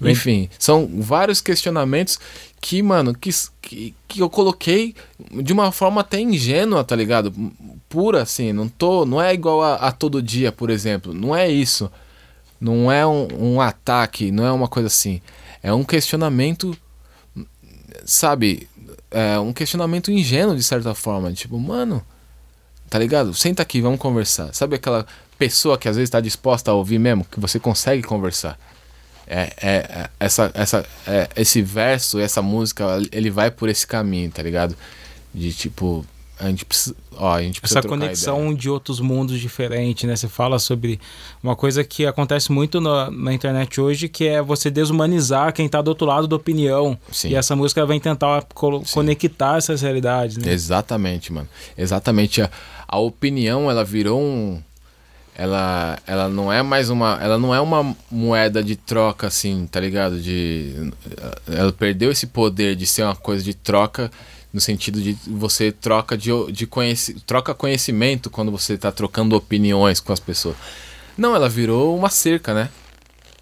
[0.01, 2.19] Enfim, são vários questionamentos
[2.59, 3.29] que, mano, que,
[3.61, 4.95] que, que eu coloquei
[5.41, 7.33] de uma forma até ingênua, tá ligado?
[7.87, 9.05] Pura, assim, não tô.
[9.05, 11.13] Não é igual a, a todo dia, por exemplo.
[11.13, 11.89] Não é isso.
[12.59, 15.21] Não é um, um ataque, não é uma coisa assim.
[15.61, 16.75] É um questionamento,
[18.05, 18.67] sabe?
[19.11, 21.31] É um questionamento ingênuo, de certa forma.
[21.33, 22.03] Tipo, mano,
[22.93, 23.33] tá ligado?
[23.33, 24.53] Senta aqui, vamos conversar.
[24.53, 25.03] Sabe aquela
[25.35, 28.55] pessoa que às vezes tá disposta a ouvir mesmo, que você consegue conversar?
[29.25, 34.29] É, é, é- essa, essa, é, esse verso, essa música, ele vai por esse caminho,
[34.29, 34.75] tá ligado?
[35.33, 36.05] De tipo,
[36.39, 40.15] a gente precisa, ó, a gente precisa Essa conexão de outros mundos diferentes, né?
[40.15, 40.99] Você fala sobre
[41.41, 45.81] uma coisa que acontece muito na, na internet hoje, que é você desumanizar quem tá
[45.81, 46.97] do outro lado da opinião.
[47.11, 47.29] Sim.
[47.29, 50.51] E essa música vem tentar colo- conectar essas realidades, né?
[50.51, 51.47] Exatamente, mano.
[51.77, 52.41] Exatamente.
[52.41, 52.49] A,
[52.93, 54.61] a opinião, ela virou um.
[55.35, 57.17] Ela, ela não é mais uma.
[57.19, 60.21] Ela não é uma moeda de troca, assim, tá ligado?
[60.21, 60.91] De.
[61.47, 64.11] Ela perdeu esse poder de ser uma coisa de troca,
[64.53, 69.99] no sentido de você troca de, de conheci, troca conhecimento quando você tá trocando opiniões
[69.99, 70.55] com as pessoas.
[71.17, 72.69] Não, ela virou uma cerca, né?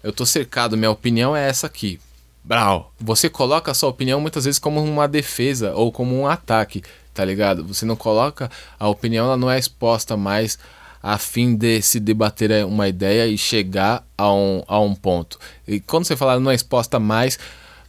[0.02, 2.00] Eu tô cercado, minha opinião é essa aqui.
[2.42, 2.90] Brau.
[2.98, 6.82] Você coloca a sua opinião muitas vezes como uma defesa ou como um ataque,
[7.14, 7.64] tá ligado?
[7.64, 10.58] Você não coloca a opinião, ela não é exposta mais
[11.02, 15.38] a fim de se debater uma ideia e chegar a um, a um ponto.
[15.66, 17.38] E quando você fala não é exposta mais,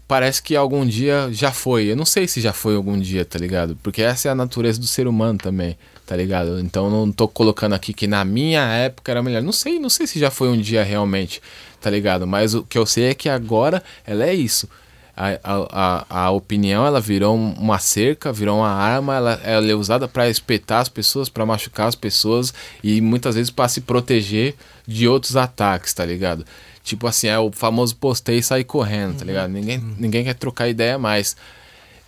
[0.08, 1.92] parece que algum dia já foi.
[1.92, 3.78] Eu não sei se já foi algum dia, tá ligado?
[3.84, 5.78] Porque essa é a natureza do ser humano também,
[6.08, 6.60] tá ligado?
[6.60, 9.44] Então não tô colocando aqui que na minha época era melhor.
[9.44, 11.40] Não sei, não sei se já foi um dia realmente,
[11.80, 12.26] tá ligado?
[12.26, 14.68] Mas o que eu sei é que agora ela é isso.
[15.16, 19.76] A, a, a, opinião ela virou um- uma cerca, virou uma arma, ela, ela é
[19.76, 22.52] usada para espetar as pessoas, para machucar as pessoas
[22.84, 24.56] e muitas vezes para se proteger
[24.88, 26.44] de outros ataques, tá ligado?
[26.84, 29.52] Tipo assim, é o famoso postei e sair correndo, tá ligado?
[29.52, 31.38] Ninguém, ninguém quer trocar ideia mais.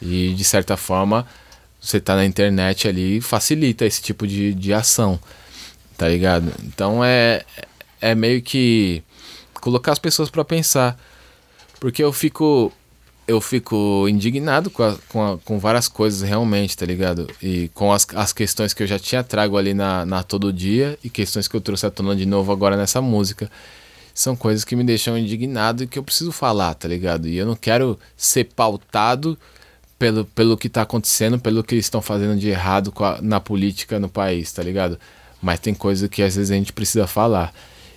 [0.02, 1.28] E de certa forma,
[1.80, 5.20] você tá na internet ali, facilita esse tipo de, de ação,
[5.96, 6.52] tá ligado?
[6.64, 7.44] Então é,
[8.02, 9.04] é meio que
[9.62, 11.00] colocar as pessoas para pensar.
[11.80, 12.74] Porque eu fico
[13.28, 17.28] eu fico indignado com, a, com, a, com, várias coisas realmente, tá ligado?
[17.42, 20.98] E com as, as questões que eu já tinha trago ali na, na Todo Dia
[21.04, 23.50] e questões que eu trouxe à tona de novo agora nessa música.
[24.14, 27.28] São coisas que me deixam indignado e que eu preciso falar, tá ligado?
[27.28, 29.38] E eu não quero ser pautado
[29.98, 34.00] pelo, pelo que tá acontecendo, pelo que eles estão fazendo de errado a, na política
[34.00, 35.00] no país, tá ligado?
[35.42, 37.54] Mas tem coisa que às vezes a gente precisa falar.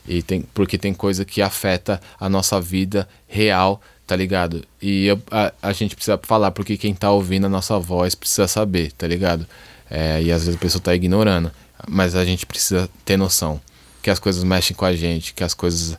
[0.06, 4.64] E tem, porque tem coisa que afeta a nossa vida real, tá ligado?
[4.80, 8.48] E eu, a, a gente precisa falar porque quem tá ouvindo a nossa voz precisa
[8.48, 9.46] saber, tá ligado?
[9.90, 11.52] É, e às vezes a pessoa tá ignorando,
[11.86, 13.60] mas a gente precisa ter noção
[14.02, 15.98] que as coisas mexem com a gente, que as coisas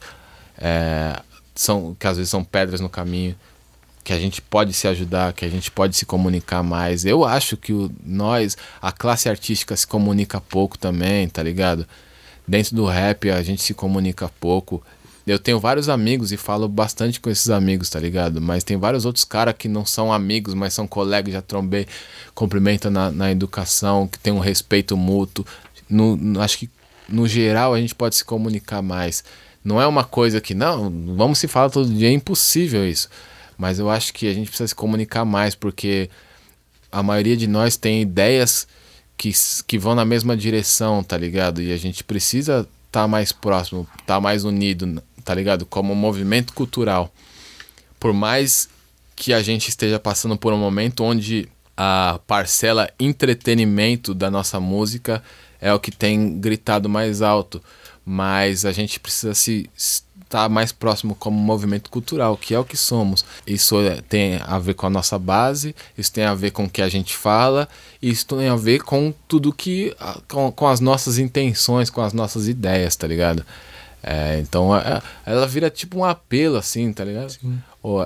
[0.58, 1.22] é,
[1.54, 3.36] são, que às vezes são pedras no caminho,
[4.04, 7.06] que a gente pode se ajudar, que a gente pode se comunicar mais.
[7.06, 11.86] Eu acho que o, nós, a classe artística se comunica pouco também, tá ligado?
[12.48, 14.82] Dentro do rap a gente se comunica pouco.
[15.30, 18.42] Eu tenho vários amigos e falo bastante com esses amigos, tá ligado?
[18.42, 21.86] Mas tem vários outros caras que não são amigos, mas são colegas, já trombei,
[22.34, 25.46] cumprimenta na, na educação, que tem um respeito mútuo.
[25.88, 26.70] No, no, acho que
[27.08, 29.24] no geral a gente pode se comunicar mais.
[29.64, 33.08] Não é uma coisa que, não, vamos se falar todo dia, é impossível isso.
[33.56, 36.10] Mas eu acho que a gente precisa se comunicar mais, porque
[36.92, 38.68] a maioria de nós tem ideias
[39.16, 39.32] que,
[39.68, 41.62] que vão na mesma direção, tá ligado?
[41.62, 45.64] E a gente precisa estar tá mais próximo, estar tá mais unido, tá ligado?
[45.64, 47.14] Como um movimento cultural.
[48.00, 48.68] Por mais
[49.16, 51.48] que a gente esteja passando por um momento onde
[51.78, 55.22] a parcela entretenimento da nossa música
[55.62, 57.62] é o que tem gritado mais alto,
[58.04, 62.76] mas a gente precisa se estar mais próximo como movimento cultural, que é o que
[62.76, 63.24] somos.
[63.46, 66.70] Isso é, tem a ver com a nossa base, isso tem a ver com o
[66.70, 67.70] que a gente fala,
[68.02, 69.96] isso tem a ver com tudo que.
[70.28, 73.46] com, com as nossas intenções, com as nossas ideias, tá ligado?
[74.02, 77.36] É, então é, ela vira tipo um apelo, assim, tá ligado?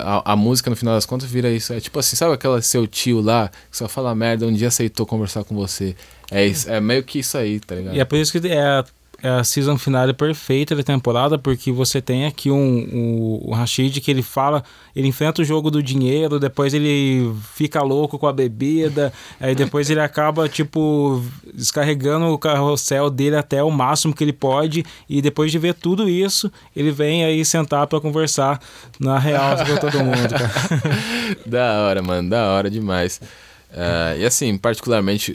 [0.02, 1.72] A, a, música, no final das contas, vira isso.
[1.72, 5.06] É tipo assim, sabe aquela seu tio lá que só fala merda, um dia aceitou
[5.06, 5.96] conversar com você.
[6.30, 7.94] É, isso, é meio que isso aí, tá ligado?
[7.94, 8.84] E é por isso que é
[9.24, 13.98] é a season finale perfeita da temporada, porque você tem aqui um, um, um Rashid
[14.02, 14.62] que ele fala,
[14.94, 19.10] ele enfrenta o jogo do dinheiro, depois ele fica louco com a bebida,
[19.40, 21.24] aí depois ele acaba, tipo,
[21.54, 26.06] descarregando o carrossel dele até o máximo que ele pode, e depois de ver tudo
[26.06, 28.60] isso, ele vem aí sentar para conversar
[29.00, 30.52] na real com todo mundo, cara.
[31.46, 33.22] da hora, mano, da hora demais.
[33.70, 35.34] Uh, e assim, particularmente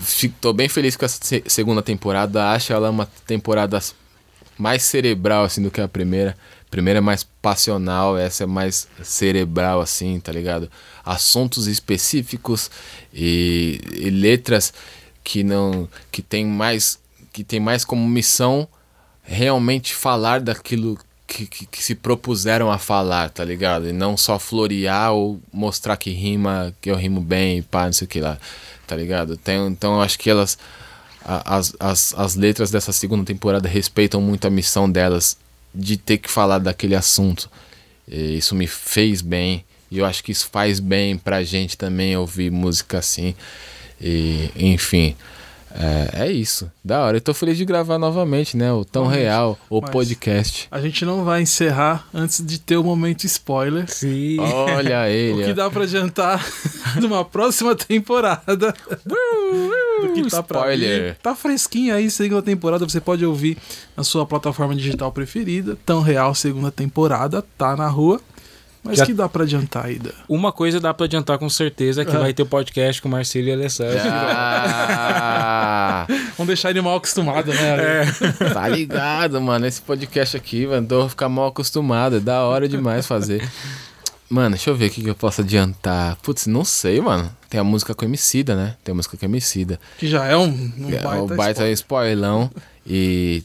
[0.00, 2.50] Estou bem feliz com essa segunda temporada.
[2.50, 3.80] Acho ela uma temporada
[4.56, 6.36] mais cerebral assim do que a primeira.
[6.66, 10.70] A primeira é mais passional, essa é mais cerebral assim, tá ligado?
[11.04, 12.70] Assuntos específicos
[13.12, 14.74] e, e letras
[15.24, 16.98] que não que tem mais
[17.32, 18.68] que tem mais como missão
[19.22, 23.88] realmente falar daquilo que, que, que, se propuseram a falar, tá ligado?
[23.88, 28.06] E não só florear ou mostrar que rima, que eu rimo bem, pá, não sei
[28.06, 28.38] o que lá
[28.88, 29.36] tá ligado?
[29.36, 30.58] Tem, então eu acho que elas.
[31.24, 35.36] As, as, as letras dessa segunda temporada respeitam muito a missão delas
[35.74, 37.50] de ter que falar daquele assunto.
[38.08, 39.62] E isso me fez bem.
[39.90, 43.34] E eu acho que isso faz bem pra gente também ouvir música assim.
[44.00, 45.14] E, enfim.
[45.74, 46.70] É, é, isso.
[46.84, 47.16] Da hora.
[47.16, 48.72] Eu tô feliz de gravar novamente, né?
[48.72, 50.66] O Tão Real, o podcast.
[50.70, 53.90] A gente não vai encerrar antes de ter o momento spoiler.
[53.90, 54.38] Sim.
[54.38, 55.42] Olha ele.
[55.42, 56.44] o que dá pra adiantar
[57.00, 58.74] numa próxima temporada.
[60.00, 61.16] do que tá spoiler.
[61.22, 62.88] Tá fresquinho aí, segunda temporada.
[62.88, 63.58] Você pode ouvir
[63.96, 65.76] na sua plataforma digital preferida.
[65.84, 67.44] Tão Real, segunda temporada.
[67.56, 68.20] Tá na rua.
[68.82, 69.06] Mas Já...
[69.06, 69.98] que dá pra adiantar aí?
[69.98, 70.10] Da...
[70.28, 72.18] Uma coisa dá pra adiantar com certeza, que é.
[72.18, 73.98] vai ter podcast com Marcelo e Alessandro.
[74.10, 75.38] Ah.
[76.36, 78.02] Vamos deixar ele mal acostumado, né?
[78.02, 78.06] É.
[78.54, 79.66] Tá ligado, mano.
[79.66, 82.16] Esse podcast aqui, mano, tô ficar mal acostumado.
[82.16, 83.48] É da hora demais fazer.
[84.28, 86.16] Mano, deixa eu ver o que, que eu posso adiantar.
[86.16, 87.34] Putz, não sei, mano.
[87.48, 88.76] Tem a música com Emicida, né?
[88.84, 89.80] Tem a música com Emicida.
[89.98, 92.50] Que já é um, um é, baita, o baita spoilão.
[92.86, 93.42] E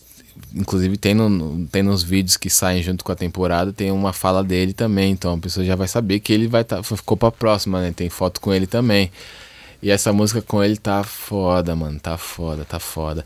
[0.53, 4.43] inclusive tem, no, tem nos vídeos que saem junto com a temporada, tem uma fala
[4.43, 7.81] dele também, então a pessoa já vai saber que ele vai tá, ficou pra próxima,
[7.81, 7.91] né?
[7.91, 9.11] Tem foto com ele também.
[9.81, 13.25] E essa música com ele tá foda, mano, tá foda, tá foda.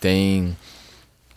[0.00, 0.56] Tem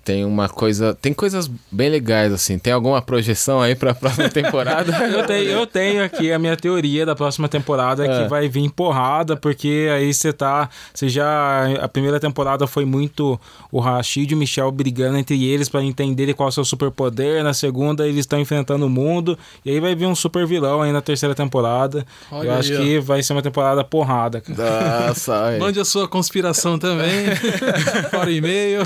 [0.04, 0.98] tem uma coisa.
[1.00, 2.58] Tem coisas bem legais, assim.
[2.58, 4.92] Tem alguma projeção aí pra próxima temporada?
[5.08, 8.24] Eu tenho, eu tenho aqui a minha teoria da próxima temporada É.
[8.24, 10.70] que vai vir porrada, porque aí você tá.
[10.94, 11.68] Você já.
[11.82, 13.40] A primeira temporada foi muito
[13.72, 17.44] o Rashid e o Michel brigando entre eles pra entenderem qual é o seu superpoder.
[17.44, 19.38] Na segunda, eles estão enfrentando o mundo.
[19.64, 22.06] E aí vai vir um super vilão aí na terceira temporada.
[22.32, 22.82] Olha eu acho aí, ó.
[22.82, 25.08] que vai ser uma temporada porrada, cara.
[25.08, 25.58] Nossa.
[25.60, 27.26] Mande a sua conspiração também.
[28.10, 28.82] Fora e-mail.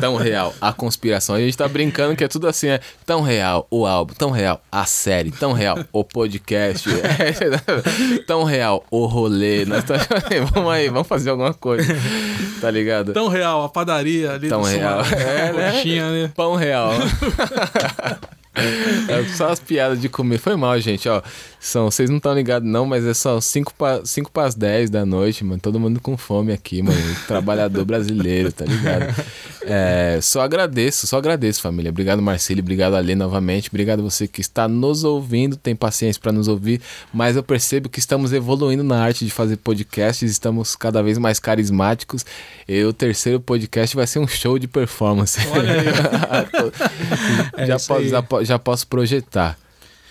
[0.00, 1.34] Tão real, a conspiração.
[1.34, 4.60] A gente tá brincando que é tudo assim, é tão real o álbum, tão real
[4.70, 9.64] a série, tão real o podcast, é, tão real o rolê.
[9.64, 9.94] Nós tá-
[10.54, 11.94] vamos aí, vamos fazer alguma coisa,
[12.60, 13.12] tá ligado?
[13.12, 15.04] Tão real, a padaria ali Tão real.
[15.04, 15.72] Sumaré, É, né?
[15.72, 16.32] coxinha, né?
[16.34, 16.92] Pão real.
[18.54, 20.38] É só as piadas de comer.
[20.38, 21.22] Foi mal, gente, ó.
[21.60, 25.06] São, vocês não estão ligados não, mas é só 5 para 5 as 10 da
[25.06, 25.60] noite, mano.
[25.60, 26.98] Todo mundo com fome aqui, mano.
[27.28, 29.14] Trabalhador brasileiro, tá ligado?
[29.62, 31.90] É, só agradeço, só agradeço, família.
[31.90, 32.60] Obrigado, Marcelo.
[32.60, 33.68] Obrigado, Alê, novamente.
[33.68, 36.80] Obrigado você que está nos ouvindo, tem paciência para nos ouvir.
[37.12, 41.38] Mas eu percebo que estamos evoluindo na arte de fazer podcasts, estamos cada vez mais
[41.38, 42.24] carismáticos.
[42.66, 45.38] E o terceiro podcast vai ser um show de performance.
[45.52, 45.86] Olha aí.
[47.56, 48.08] É já, posso, aí.
[48.44, 49.56] Já, po- já posso projetar.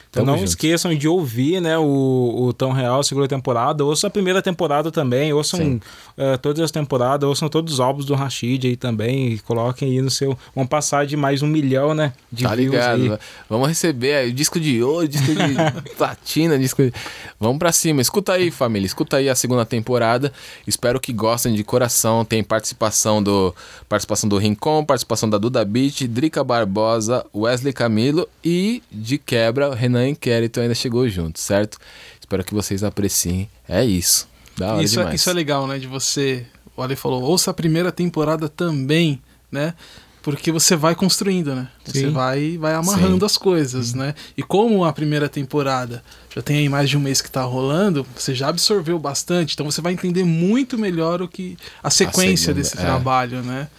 [0.10, 0.50] Então Tamo não junto.
[0.50, 3.86] esqueçam de ouvir né, o, o Tão Real, a segunda temporada.
[3.86, 5.32] Ouçam a primeira temporada também.
[5.34, 5.80] Ouçam
[6.18, 7.30] eh, todas as temporadas.
[7.30, 9.34] Ouçam todos os álbuns do Rashid aí também.
[9.34, 10.36] E coloquem aí no seu.
[10.56, 12.12] Vão passar de mais um milhão, né?
[12.32, 13.14] De Tá views ligado?
[13.14, 13.20] aí.
[13.48, 15.56] Vamos receber aí disco de ouro, disco de
[15.96, 16.92] platina, disco de...
[17.40, 18.02] Vamos pra cima.
[18.02, 18.88] Escuta aí, família.
[18.88, 20.34] Escuta aí a segunda temporada.
[20.66, 22.26] Espero que gostem de coração.
[22.26, 23.54] Tem participação do
[23.88, 29.74] participação do Rincon, participação da Duda Beat, Drica Barbosa, Wesley Camilo e de quebra, o
[30.00, 31.78] Renan Inquérito ainda chegou junto, certo?
[32.20, 33.50] Espero que vocês apreciem.
[33.68, 34.28] É isso.
[34.58, 35.22] Da hora Isso é, demais.
[35.22, 35.78] isso é legal, né?
[35.78, 36.46] De você.
[36.76, 39.22] O Ale falou, ouça a primeira temporada também,
[39.52, 39.74] né?
[40.22, 41.70] Porque você vai construindo, né?
[41.86, 42.12] Você Sim.
[42.12, 44.14] vai, vai amarrando as coisas, né?
[44.38, 46.04] E como a primeira temporada
[46.34, 49.66] já tem aí mais de um mês que tá rolando, você já absorveu bastante, então
[49.66, 52.82] você vai entender muito melhor o que a sequência segunda, desse é.
[52.82, 53.70] trabalho, né?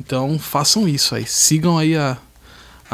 [0.00, 2.16] Então façam isso aí, sigam aí a,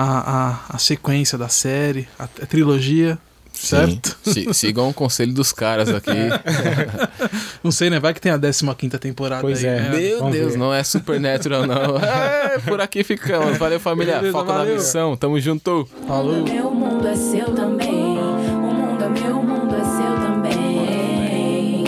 [0.03, 3.19] a, a, a sequência da série, a, a trilogia,
[3.53, 3.67] Sim.
[3.67, 4.17] certo?
[4.31, 6.11] Si- sigam o conselho dos caras aqui.
[7.65, 7.99] Não sei, né?
[7.99, 9.81] Vai que tem a 15 temporada Pois aí, é.
[9.81, 9.91] né?
[9.91, 10.59] Meu Vamos Deus, ver.
[10.59, 11.97] não é Supernatural, não.
[12.01, 13.59] É, por aqui ficamos.
[13.59, 14.17] Valeu, família.
[14.17, 14.75] Beleza, Foca na valeu.
[14.77, 15.17] missão.
[15.17, 15.89] Tamo junto.
[16.07, 16.45] Falou.
[16.45, 18.17] Meu mundo é seu também.
[18.19, 21.85] O mundo é meu, o mundo é seu também.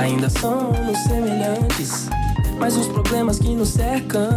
[0.00, 2.08] ainda somos semelhantes.
[2.58, 4.36] Mas os problemas que nos cercam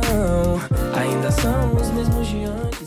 [0.95, 2.82] ainda são os mesmos de.